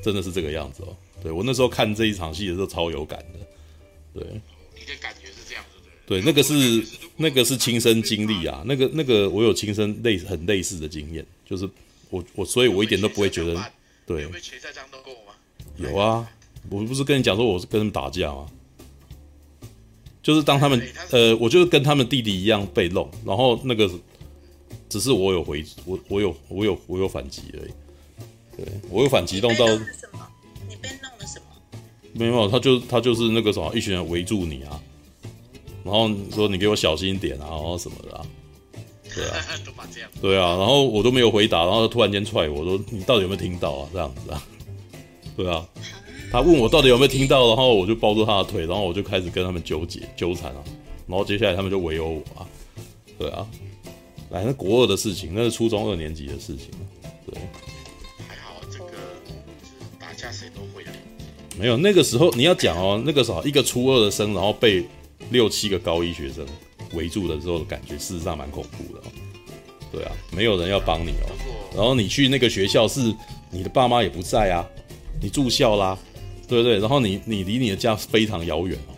[0.03, 0.97] 真的是这个样子哦。
[1.21, 4.27] 对我那时候看这一场戏的时候超有感的，对。
[4.73, 5.91] 你的感觉是这样子的。
[6.07, 6.83] 对，那个是
[7.17, 11.69] 那个是亲身经历啊，那个那个我有亲身类很类似的经验，就是
[12.09, 13.71] 我我所以我一点都不会觉得，
[14.05, 14.23] 对。
[14.23, 15.33] 有被拳赛这样弄过吗？
[15.77, 16.27] 有啊，
[16.69, 18.47] 我不是跟你讲说我是跟他们打架吗？
[20.21, 20.81] 就是当他们
[21.11, 23.89] 呃，我就是跟他们弟弟一样被弄，然后那个
[24.87, 27.71] 只是我有回我我有我有我有反击而已。
[28.55, 29.65] 对，我有反击动到。
[29.67, 31.45] 你被弄了什么？
[32.13, 34.81] 没有，他就他就是那个什么，一群人围住你啊。
[35.83, 38.25] 然后说你给我小心一点啊，然后什么的啊，
[39.13, 39.35] 对啊，
[40.21, 43.89] 对啊，然后我都没有回答，然后他突然间踹我说你到底有没有听到啊？
[43.91, 44.41] 这样子啊，
[45.35, 45.67] 对啊，
[46.31, 50.63] 他问我到底有没有听到，然后我就抱住他的腿，然后我就开始跟他们纠结纠缠啊，
[51.05, 52.47] 然后接下来他们就围殴我啊，
[53.19, 53.45] 对啊，
[54.29, 56.69] 来那国二的事情，那是初中二年级的事情，
[57.25, 57.41] 对，
[58.27, 58.93] 还好这个
[59.99, 60.91] 打架谁都会啊，
[61.59, 64.85] 没有那个时候你要讲哦，那个时候一个初二的生，然后被。
[65.33, 66.45] 六七个高一学生
[66.93, 69.01] 围住的时候感觉，事实上蛮恐怖的。
[69.91, 71.29] 对啊，没有人要帮你哦。
[71.75, 73.13] 然后你去那个学校，是
[73.51, 74.65] 你的爸妈也不在啊，
[75.21, 75.97] 你住校啦，
[76.47, 76.79] 对不对？
[76.79, 78.93] 然后你你离你的家非常遥远哦。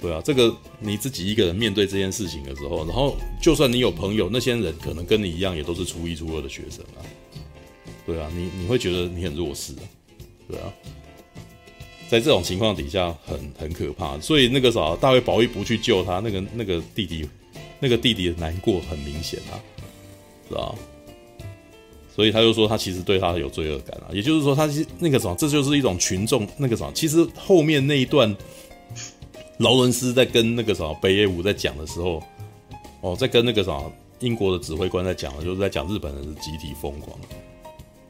[0.00, 7.02] 对啊，这个你自己一个人面对这件事情的时候，然后就算你有朋友，那些人可能跟你一样，也都是初一初二的学生啊。
[8.06, 9.82] 对啊，你你会觉得你很弱势啊。
[10.48, 10.72] 对啊。
[12.08, 17.28] 在这种情况底下很，很可怕，所以那个啥，大卫宝玉不去救他，那个那个弟弟，
[17.80, 19.58] 那个弟弟的难过很明显啊，
[20.48, 20.74] 是吧？
[22.14, 26.92] 所以他就说，他其实对他有罪恶感啊，也就是说，他是那个什么，这就是一种群众那个什么。
[26.94, 28.32] 其实后面那一段，
[29.58, 32.22] 劳伦斯在跟那个什么北野武在讲的时候，
[33.00, 37.18] 哦，在跟那个什么英国的指挥官在讲的，就是在讲日本人的集体疯狂，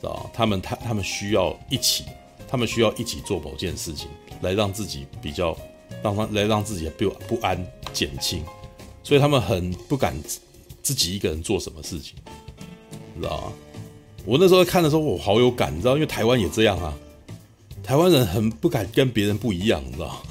[0.00, 2.04] 知道他们他他们需要一起。
[2.54, 4.08] 他们需要一起做某件事情，
[4.40, 5.58] 来让自己比较，
[6.04, 7.60] 让他来让自己不不安
[7.92, 8.44] 减轻，
[9.02, 10.14] 所以他们很不敢
[10.84, 12.14] 自己一个人做什么事情，
[13.12, 13.52] 你知道吗？
[14.24, 16.96] 我那时候看的时候，我好有感，你知道，因为台湾也这样啊，
[17.82, 20.22] 台湾人很不敢跟别人不一样，你知道，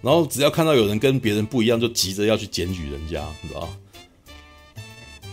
[0.00, 3.68] 然后只要看到有人跟别人不一样，就急着要去检举人家，你知道，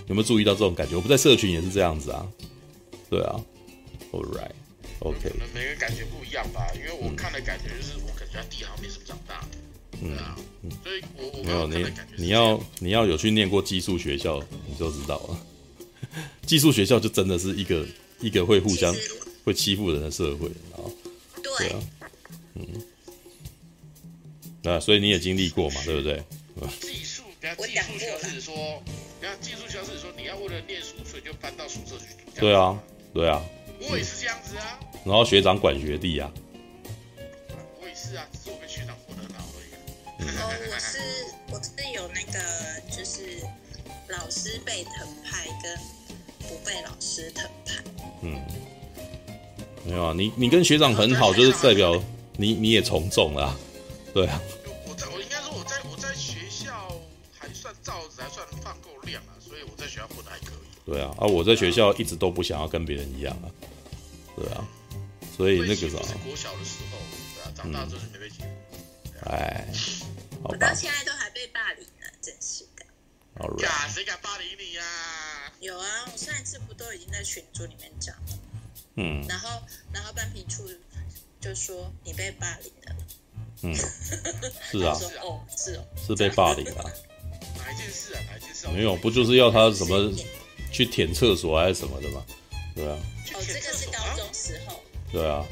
[0.07, 0.95] 有没有注意到这种感觉？
[0.95, 2.25] 我不在社群也是这样子啊，
[3.11, 3.39] 对啊
[4.11, 4.49] ，All right。
[4.99, 9.45] OK，可能每个感觉不一样吧，因为我看的感觉就是我感觉他弟好像没什么长大，
[10.01, 10.37] 嗯啊，
[10.83, 11.85] 所以我我没有你
[12.17, 15.45] 你要你要有去念过寄宿学校，你就知道了。
[16.45, 17.85] 寄宿学校就真的是一个
[18.19, 18.93] 一个会互相
[19.45, 20.83] 会欺负人的社会啊，
[21.41, 21.79] 对啊，
[22.55, 22.65] 嗯，
[24.63, 26.21] 那，所以你也经历过嘛，对不对？
[26.81, 28.83] 寄宿，等下寄宿学校是说，
[29.21, 32.41] 等下寄宿学校是说你要为了念书，所以就搬到宿舍去住。
[32.41, 32.77] 对啊，
[33.13, 33.41] 对啊，
[33.89, 34.79] 我也是这样子啊。
[35.05, 36.31] 然后学长管学弟啊，
[37.81, 39.71] 我也是啊，只是我跟学长混得很好而已。
[40.19, 40.99] 嗯、哦，我是
[41.51, 42.39] 我是有那个，
[42.91, 43.41] 就是
[44.09, 45.77] 老师被疼派跟
[46.47, 47.81] 不被老师疼派。
[48.21, 48.39] 嗯，
[49.85, 51.99] 没有啊，你你跟学长很好，就是代表
[52.37, 53.57] 你你也从众了，
[54.13, 54.39] 对啊。
[54.85, 56.91] 我在我应该说我在我在学校
[57.39, 60.91] 还算罩子，还算放够量啊，所以我在学校混得还可以。
[60.91, 63.47] 对啊，啊，我在学校一直都不想要跟别人一样啊，
[64.35, 64.67] 对啊。
[65.39, 66.97] 所以那个啥，国小的时候，
[67.33, 68.49] 对啊，长大之后就没被欺负。
[69.23, 69.65] 哎，
[70.43, 72.85] 我到现在都还被霸凌呢，真是的。
[73.39, 74.83] 好了，谁敢霸凌你呀？
[75.61, 78.39] 有啊，我上一次不都已经在群组里面讲了。
[78.95, 79.25] 嗯。
[79.29, 79.61] 然后，
[79.93, 80.69] 然后班评处
[81.39, 82.95] 就说你被霸凌了。
[83.61, 83.73] 嗯。
[84.69, 84.91] 是啊。
[85.23, 85.87] 哦，是哦。
[86.05, 86.83] 是被霸凌啊。
[87.55, 88.19] 哪一件事啊？
[88.29, 88.67] 哪一件事？
[88.67, 90.13] 没有，不就是要他什么
[90.69, 92.25] 去舔厕所还是什么的吗？
[92.75, 92.99] 对啊。
[93.35, 94.83] 哦，这个是高中时候。
[95.11, 95.43] 对啊，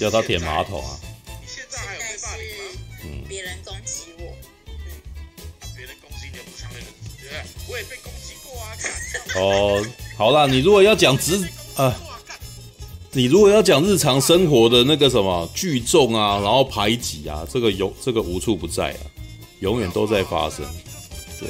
[0.00, 0.98] 要他舔马桶啊！
[1.40, 2.80] 你现在还有被霸凌吗？
[3.04, 4.32] 嗯，别人攻击我，
[4.66, 4.72] 嗯，
[5.76, 6.38] 别人攻击你
[7.20, 7.42] 对？
[7.68, 8.76] 我也被攻击过啊！
[9.36, 9.84] 哦，
[10.16, 11.36] 好啦，你如果要讲直
[11.76, 11.94] 啊，
[13.10, 19.00] 你如果要讲日常生活的那个什么聚众啊，然后排挤啊，这个有这个无处不在啊，
[19.60, 20.64] 永远都在发生。
[21.40, 21.48] 对，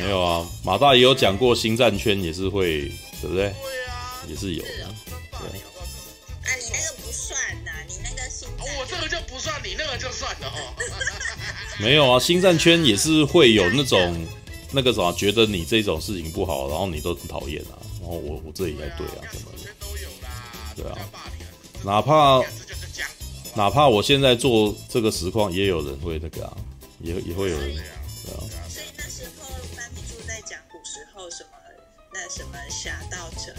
[0.00, 2.82] 没有啊，马大也有讲过，星战圈也是会，
[3.20, 3.52] 对不对？
[3.62, 4.64] 对啊，也是有
[11.80, 14.26] 没有啊，星战圈也是会有那种
[14.70, 19.50] 那个啥，觉得你这种事情不好，然后你都很讨厌啊，然后我我这里才对啊，什么
[20.76, 20.98] 的，对啊，
[21.82, 22.42] 哪怕
[23.54, 26.56] 哪怕我现在做这个实况，也有人会那个啊，
[27.00, 28.44] 也也会有人，对啊。
[28.68, 31.50] 所以那时候班比柱在讲古时候什么
[32.12, 33.52] 那什么侠盗者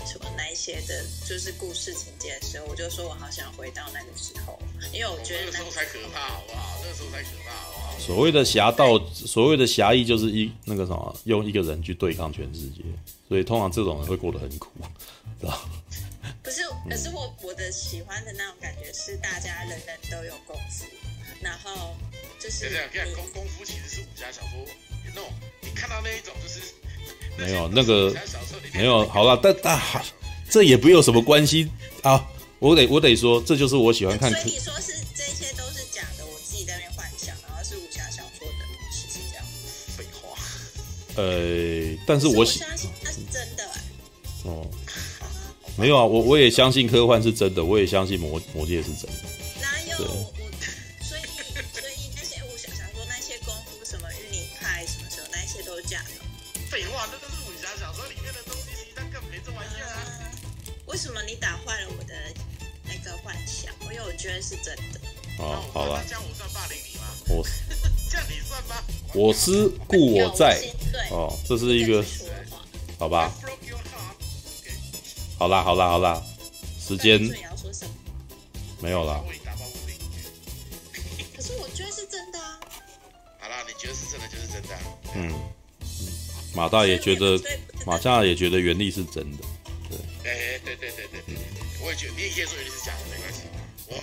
[0.61, 4.59] 什么那一些的，就是故事情节的时候，我就说我好想回到那个时候，
[4.93, 6.79] 因为我觉得那个时候才可怕，好不好？
[6.83, 7.99] 那个时候才可怕，好不好？
[7.99, 12.83] 所谓的侠盗，所谓的侠义，就是一那个什么，用一个人去对抗全世界，
[13.27, 14.69] 所以通常这种人会过得很苦，
[15.39, 15.67] 知道？
[16.43, 20.85] 不是，可是我我的喜欢的那种感觉是，大家人人都有功夫，
[21.41, 21.95] 然后
[22.39, 22.69] 就是
[23.15, 24.51] 功功夫其实是武侠小说
[25.05, 25.23] 那种，
[25.61, 26.61] 你看到那一种就是
[27.37, 28.15] 没有那个
[28.73, 30.03] 没有好了，但但好，
[30.51, 31.67] 这也不有什么关系
[32.03, 32.23] 啊。
[32.59, 34.29] 我得我得说，这就是我喜欢看。
[34.29, 39.43] 所以你说是这些都是假的，我自己在那边幻想，然后是武侠小说的是这样。
[39.97, 40.37] 废话。
[41.15, 44.49] 呃，但是我相信它是真的、欸。
[44.49, 44.67] 哦。
[45.77, 49.23] 没有啊，我我也相信科幻是真的，我也相信魔魔界是真的。
[49.61, 50.05] 哪有
[64.51, 64.99] 是真的。
[65.39, 66.03] 哦，好吧。
[66.05, 67.05] 这样我算霸凌你吗？
[67.29, 67.43] 我
[68.11, 68.75] 这样你算吗？
[69.13, 70.61] 我思故我在。
[71.11, 72.03] 哦，这是一个。
[72.99, 73.31] 好吧。
[75.39, 76.21] 好啦好啦好啦，
[76.79, 77.19] 时间
[78.79, 79.23] 没有啦。
[81.35, 82.59] 可是我觉得是真的啊。
[83.39, 84.77] 好啦，你觉得是真的就是真的。
[85.15, 85.33] 嗯，
[86.53, 87.41] 马大也觉得，
[87.87, 89.43] 马大也觉得原力是真的。
[89.89, 89.97] 对。
[90.31, 91.35] 哎，对对对对对
[91.81, 93.10] 我也觉得，你也可以说原力是假的，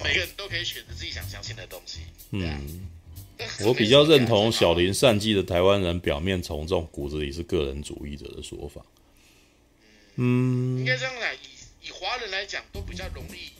[0.05, 2.01] 每个人都可以选择自己想相信的东西。
[2.31, 2.89] 嗯。
[3.65, 8.83] 我比较认同小林善记的台湾人表面从众，骨子里是个人主义者的说法。
[10.17, 13.53] 嗯，应该这样讲，以以华人来讲都比较容易，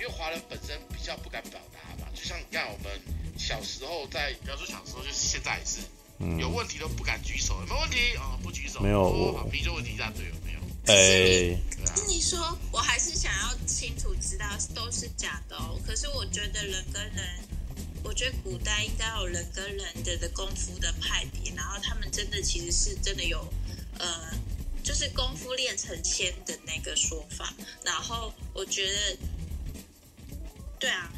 [0.00, 2.08] 因为华人本身比较不敢表达嘛。
[2.14, 2.98] 就像你看我们
[3.36, 5.80] 小时候在，比方说小时候，就是现在也是，
[6.18, 10.55] 嗯、有问题都不敢举手，有没有问题哦，不举手，没有，我比如说问题一大堆，有没有？
[10.86, 11.58] 哎、欸，
[11.94, 15.78] 跟你说，我还是想要清楚知道都是假的哦。
[15.86, 17.24] 可是我觉得人跟人，
[18.02, 23.46] 我觉得古代应该有人跟人的的功夫的派别，然后他们真的其实是真的有，
[23.98, 24.06] 呃。
[24.86, 27.52] 就是功夫练成仙的那个说法，
[27.82, 29.18] 然后我觉得，
[30.78, 31.12] 对啊，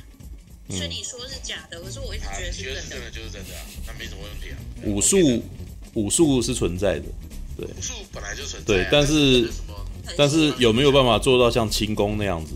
[0.71, 2.81] 所以你说是假的，可是我一直觉得是真的。
[2.89, 4.57] 真的就是真的啊，那没什么问题啊。
[4.85, 5.19] 武术，
[5.93, 7.05] 武术是存在的，
[7.59, 7.67] 对。
[7.67, 8.75] 武术本来就存在。
[8.75, 9.51] 对，但是，
[10.17, 12.55] 但是有没有办法做到像轻功那样子？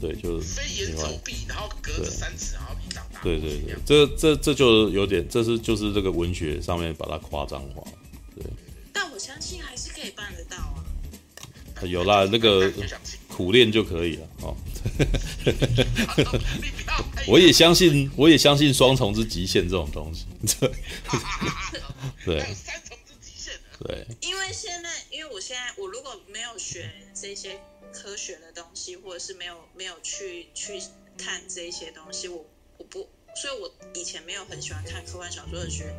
[0.00, 3.20] 对，就是飞檐走壁，然后隔着三尺，然后一掌打。
[3.22, 7.82] 对对对，这这这就有点，这是就是这个文学上面把它夸张化，
[8.36, 8.44] 对。
[8.92, 9.90] 但我相信还是。
[9.96, 11.88] 可以办得到啊！
[11.88, 12.70] 有啦，那个
[13.28, 14.54] 苦练就可以了哦。
[17.26, 20.26] 我也相信，我也相信双重之极限这种东西。
[22.26, 22.95] 对，三重之极限。
[23.78, 27.60] 对，因为现在，因为我现在，我如果没有学这些
[27.92, 30.82] 科学的东西，或者是没有没有去去
[31.18, 32.44] 看这些东西，我
[32.78, 35.94] 我不，所以我以前没有很喜欢看科幻小说的学。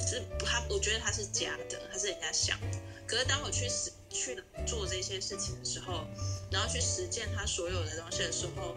[0.00, 2.78] 是他，我觉得他是假的，他是人家想的。
[3.06, 6.06] 可是当我去实去做这些事情的时候，
[6.50, 8.74] 然后去实践他所有的东西的时候，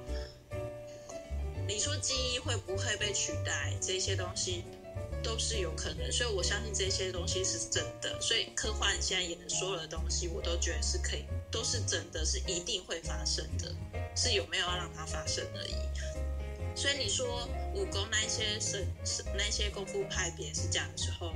[1.66, 3.74] 你说记忆会不会被取代？
[3.82, 4.66] 这些东西
[5.26, 8.22] 都是有可能，所以我相信这些东西是真的。
[8.22, 13.74] 所以科幻现在演的所有的东西，我都觉得是可以，都是真的，是一定会发生的，
[14.16, 15.74] 是有没有要让它发生而已。
[16.76, 21.34] 所以你说武功那些是是那些功夫派别是这样的时候，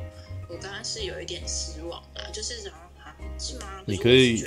[0.47, 3.81] 我刚刚是有一点失望啊，就是然后啊，是吗？
[3.87, 4.45] 你可以，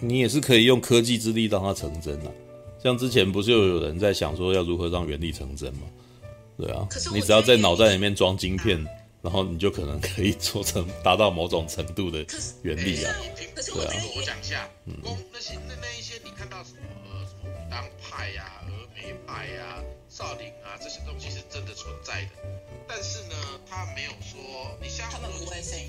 [0.00, 2.32] 你也是可以用科技之力让它成真啊。
[2.82, 5.82] 像之前不是有有人在想说要如何让原力成真吗？
[6.62, 8.86] 对啊，你只要在脑袋里面装晶片，
[9.20, 12.24] 然后你就可能可以做成达到某种程度的
[12.62, 13.12] 原理啊。
[13.54, 14.68] 可是我讲一下，
[15.02, 16.78] 公那些那那一些你看到什么
[17.10, 19.82] 呃什么武当派呀、峨眉派呀。
[20.08, 22.28] 少林啊，这些东西是真的存在的，
[22.86, 23.34] 但是呢，
[23.66, 24.38] 他没有说
[24.78, 25.88] 你像他们不会飞，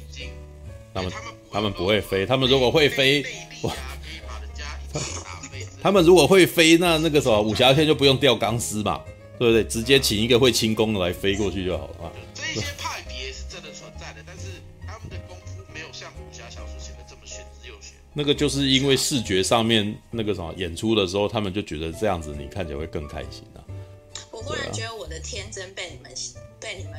[0.94, 1.12] 他们
[1.52, 3.22] 他们不会飞，他们如果会飞，
[3.64, 3.76] 哇，
[5.82, 9.02] 他们如果会飞，那那个什么武侠片就不用吊钢丝嘛，
[9.44, 9.64] 对不对？
[9.66, 12.12] 直接请一个会轻功的来飞过去就好了啊。
[12.34, 14.46] 这一些派别是真的存在的，但是
[14.88, 17.92] 他们的功夫没有像武侠小说写的这么玄之又玄。
[18.14, 23.60] 那个就是因为视觉上面那个什么演出的时候，他们就觉得这样子你看起来会更开心啊。
[24.32, 26.14] 我忽然觉得我的天真被你们、
[26.62, 26.94] 被你们，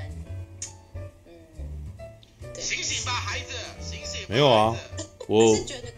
[2.43, 4.27] 嗯，醒醒吧，孩子，醒醒！
[4.29, 4.77] 没有啊，
[5.27, 5.89] 我是觉得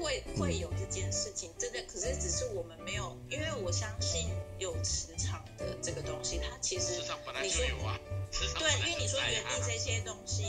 [0.00, 5.15] 会会有这件事情，真的，可是只是我们没有，因为我相信有磁场的
[5.86, 7.96] 这个东西，它其实磁场本来就有啊，
[8.58, 10.42] 对，因为你说原地这些东西，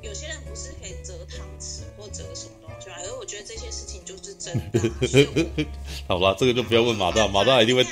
[0.00, 2.94] 有些人不是可以折汤匙或折什么东西嘛？
[2.98, 5.66] 可是我觉得这些事情就是真的、
[6.06, 7.84] 好吧，这个就不要问马大，马大一定会，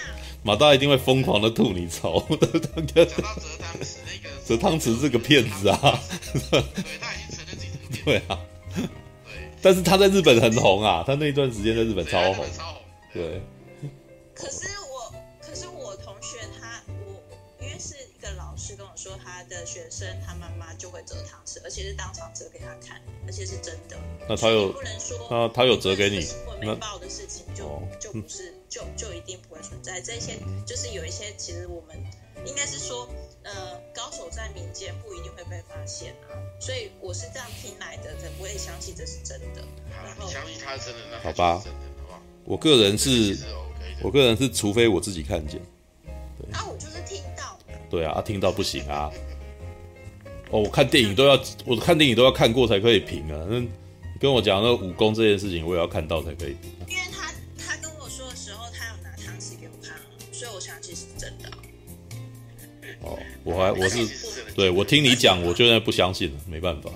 [0.45, 2.21] 马大一定会疯狂的吐你槽。
[2.31, 2.47] 讲到
[2.95, 3.37] 折汤
[3.83, 6.01] 匙那个，折汤匙是个骗子啊！
[6.33, 6.63] 对，
[7.01, 7.99] 他已经承认自己是骗子。
[8.07, 8.39] 对啊，
[8.77, 8.89] 对，
[9.61, 12.47] 但是他在日本很红啊，他那一段时间在日本超红。
[12.57, 12.83] 超红。
[13.13, 13.43] 对。
[14.35, 14.69] 可是
[19.93, 23.99] 生他妈妈就会折糖吃，而且是当场折给他看，而且是真的。
[24.27, 26.27] 那他有不能说，那他有折给你？
[26.47, 30.01] 我没报的事情就就不是就就一定不会存在。
[30.01, 31.97] 这些就是有一些，其实我们
[32.47, 33.07] 应该是说，
[33.43, 36.33] 呃，高手在民间不一定会被发现啊。
[36.59, 39.63] 所以我是这样听来的，才不会相信这是真的。
[40.03, 41.63] 然后你相信他是真的，那好吧？
[42.45, 43.39] 我个人是。
[44.03, 45.61] 我个人是，除非我自己看见，
[46.37, 47.57] 对啊，我就是听到，
[47.89, 49.09] 对啊，听到不行啊。
[50.53, 53.47] 哦，我看电影都要，我看电影都要看过才可以评啊。
[53.49, 53.61] 那
[54.21, 56.85] 跟我讲那武功这件事情，我也要看到才可以评啊。
[56.89, 59.97] 因为他他跟我说的时候，他有拿汤匙给我看，
[60.31, 61.51] 所以我相信是真的。
[63.01, 64.07] 哦，我还我是，
[64.55, 66.91] 对我听你讲，我就在不相信了，没办法，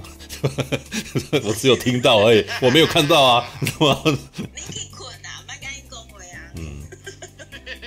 [1.42, 3.48] 我只有听到而已，我没有看到啊。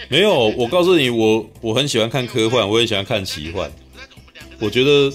[0.09, 3.71] 没有，我告诉你，我我很喜欢看科幻，我也喜欢看奇幻。
[4.59, 5.13] 我觉得，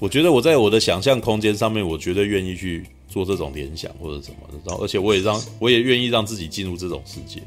[0.00, 4.54] 我觉得我在我的想象空间上面，我绝对愿意去做这种联想或者什么的。
[4.64, 7.42] 然后，而且我也让我也愿意让自己进入这种世界。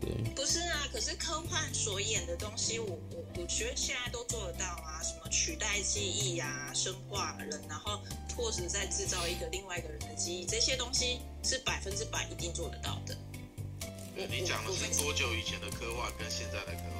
[0.00, 8.00] 对，不是啊，可是科幻所演的东西，我我我觉得现在都做得到啊，什么取代记忆啊，生化人，然后
[8.36, 13.16] 或者再制造一个另外一个人的记忆，这些东西是百分之百一定做得到的。
[14.16, 16.95] 你讲的是多久以前的科幻跟现在的科幻？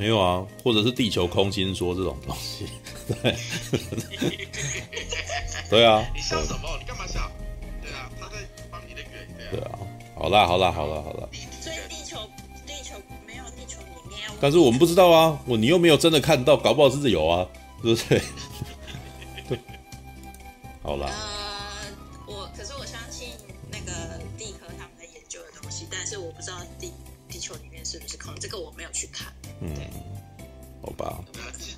[0.00, 2.64] 没有啊，或者是地球空心说这种东西，
[3.22, 3.36] 对，
[5.68, 6.02] 对啊。
[6.14, 6.70] 你笑什么？
[6.80, 7.30] 你干嘛笑？
[7.82, 8.36] 对啊，他在
[8.70, 9.28] 帮你的圆。
[9.50, 9.78] 对啊，
[10.14, 11.28] 好啦，好啦，好啦，好啦。
[11.60, 12.16] 所以地球，
[12.66, 12.94] 地球
[13.26, 14.30] 没有地球里面。
[14.40, 17.46] 但是我们不知道啊，我你又没有真的看到，搞不好是有啊，
[17.82, 18.22] 对不对？
[20.82, 21.10] 好啦。
[30.90, 31.24] 好吧。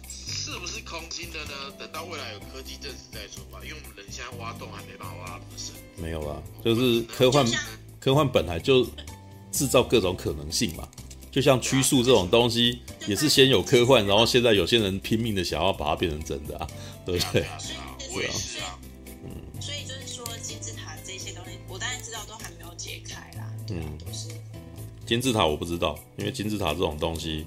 [0.08, 1.72] 是不是空心的呢？
[1.78, 3.60] 等到未来有科技证实再说吧。
[3.62, 5.74] 因为我们人现在挖洞还没办法挖那么深。
[5.96, 7.46] 没有啦，就是科幻，
[8.00, 8.86] 科幻本来就
[9.50, 10.88] 制造各种可能性嘛。
[11.30, 16.66] 就像曲速这种东西，也是先有科幻，然后现在有些人拼命的想要把它变成真的啊，
[17.06, 17.46] 对不对？
[18.14, 18.78] 我也是啊。
[19.24, 19.30] 嗯。
[19.60, 23.50] 所以就是说，金字塔这些东西，我当然知道都还没有解开啦。
[23.70, 24.28] 嗯，都是。
[25.06, 27.46] 金字塔我不知道，因为金字塔这种东西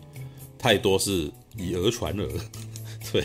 [0.66, 2.26] 太多是以讹传讹，
[3.14, 3.22] 对。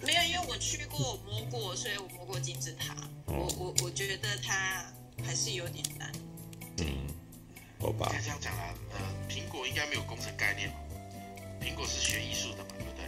[0.00, 2.94] 没有，因为我去过，我摸过，所以我摸过金字塔。
[3.26, 4.82] 哦、我我我觉得它
[5.22, 6.10] 还是有点难。
[6.78, 7.04] 嗯，
[7.78, 8.08] 好吧。
[8.24, 8.96] 这样讲啦，呃，
[9.28, 10.76] 苹果应该没有工程概念嘛？
[11.60, 13.04] 苹果是学艺术的嘛，对不对？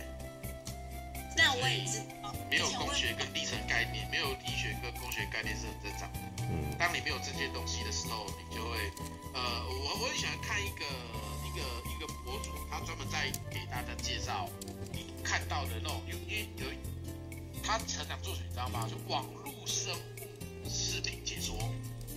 [1.34, 2.36] 那我也知道。
[2.50, 6.20] 没有工学跟底层概念，没有力学跟工学概念是很正常的。
[6.44, 6.76] 嗯。
[6.78, 8.76] 当你没有这些东西的时候，你就会。
[9.32, 14.48] 呃，我我很喜欢看一个一个一个博主，他专门在给大家介绍
[14.92, 16.66] 你看到的那种，有因为有
[17.62, 18.86] 他成长做什么你知道吗？
[18.88, 21.58] 就网络生物视频解说，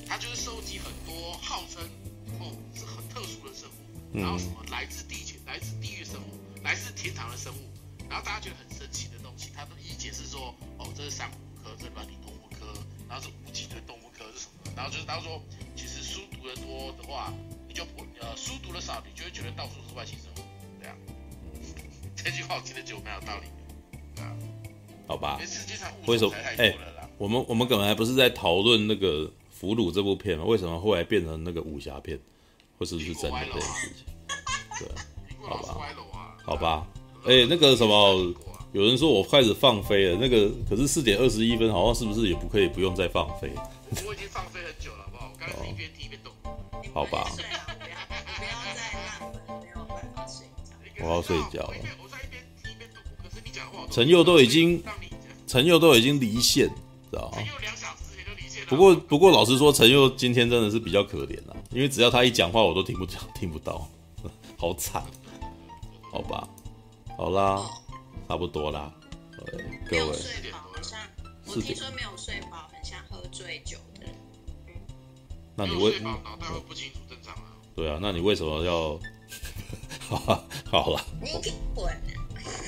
[0.08, 1.82] 他就是收集很多号称
[2.40, 7.70] 哦是很特殊的生物，然后什么来自地球、来自地狱生物、来自天堂的生物，
[8.10, 12.74] 然后大家觉得很神奇的东西，他都一解释说哦这是珊瑚科，这是软体动物科，
[13.08, 14.74] 然后是无脊椎动物科是什么？
[14.76, 15.42] 然后就是他说
[15.76, 16.00] 其实。
[16.10, 17.32] 书读得多的话，
[17.70, 20.48] 你就不呃；书读的少，你就会觉得到处是外星生物。
[22.22, 24.36] 这句话我听得就蛮有道理的，对啊。
[25.08, 25.40] 好吧。
[26.08, 26.34] 为什么？
[26.36, 26.78] 哎、欸，
[27.18, 30.44] 我们我们本来不是在讨论那个《俘虏》这部片吗？
[30.44, 32.20] 为什么后来变成那个武侠片？
[32.78, 34.06] 或是不是真的这件事情？
[34.80, 34.88] 对，
[35.48, 35.78] 好吧，
[36.46, 36.88] 好吧。
[37.26, 38.34] 哎、欸，那个什么，
[38.72, 43.50] 有人说我开始放飞了，那个可是四点二十一分，好像是不是也不可以不用再放飞？
[44.06, 45.30] 我已经放飞很久了，好不好？
[45.34, 45.99] 我刚刚一边听一边动。
[46.94, 47.32] 好吧。
[51.02, 51.76] 我要睡觉了。
[53.90, 54.84] 陈佑都已经，
[55.48, 56.68] 陈佑都已经离线，
[57.10, 57.38] 知道吗？
[58.68, 63.90] 不过不过，老实说，陈佑今天真的是比较可怜了，因为只要他一讲话，我都听不讲，听不到，
[64.58, 65.04] 好惨。
[66.12, 66.48] 好吧，
[67.18, 67.64] 好啦，
[68.28, 68.94] 差不多啦。
[69.90, 70.04] 各位，
[71.46, 73.22] 我聽說沒有睡，很像喝。
[73.32, 73.89] 醉酒的，
[75.60, 77.52] 那你为脑袋会不清楚正常啊？
[77.76, 78.98] 对啊，那你为什么要？
[80.08, 80.42] 好啊，
[80.72, 81.06] 好了。
[81.22, 81.28] 你
[81.76, 81.86] 滚！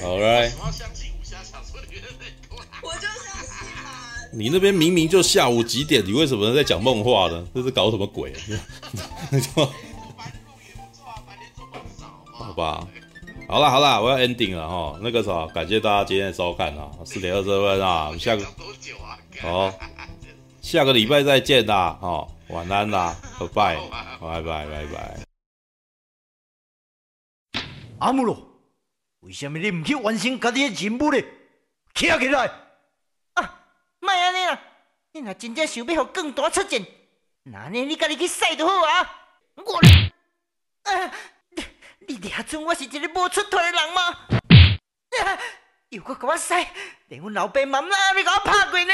[0.01, 0.51] 好来。
[0.59, 1.79] 我要相信武侠小说
[2.81, 3.89] 我就相信嘛。
[4.35, 7.47] 你那边明明就下午几点，你为什么在讲梦话呢？
[7.55, 8.33] 这是搞什么鬼？
[9.31, 9.47] 那就
[12.33, 12.85] 好吧，
[13.47, 14.99] 好啦好啦，我要 ending 了哈。
[15.01, 18.45] 那个啥，感谢大家今天的收看啊，四点二十分啊，下个
[19.41, 19.73] 好，
[20.61, 23.77] 下个礼拜再见啦，哦，晚安啦，拜拜，
[24.19, 25.19] 拜拜拜拜。
[27.99, 28.45] 阿姆罗，
[29.21, 31.23] 为什么你唔去完成家己的任务呢？
[31.93, 32.45] 起来！
[33.35, 33.63] 啊，
[34.01, 34.61] 莫安尼啦，
[35.13, 36.85] 你若真正想要让更大出战，
[37.43, 39.23] 那呢你家己去使就好啊。
[39.55, 39.79] 我，
[40.83, 41.13] 啊，
[42.05, 44.27] 你你还准我是一个无出头的人吗？
[45.23, 45.39] 啊，
[45.87, 46.53] 又搁给我使，
[47.07, 47.87] 连阮老爸妈妈
[48.17, 48.93] 你给我拍过呢。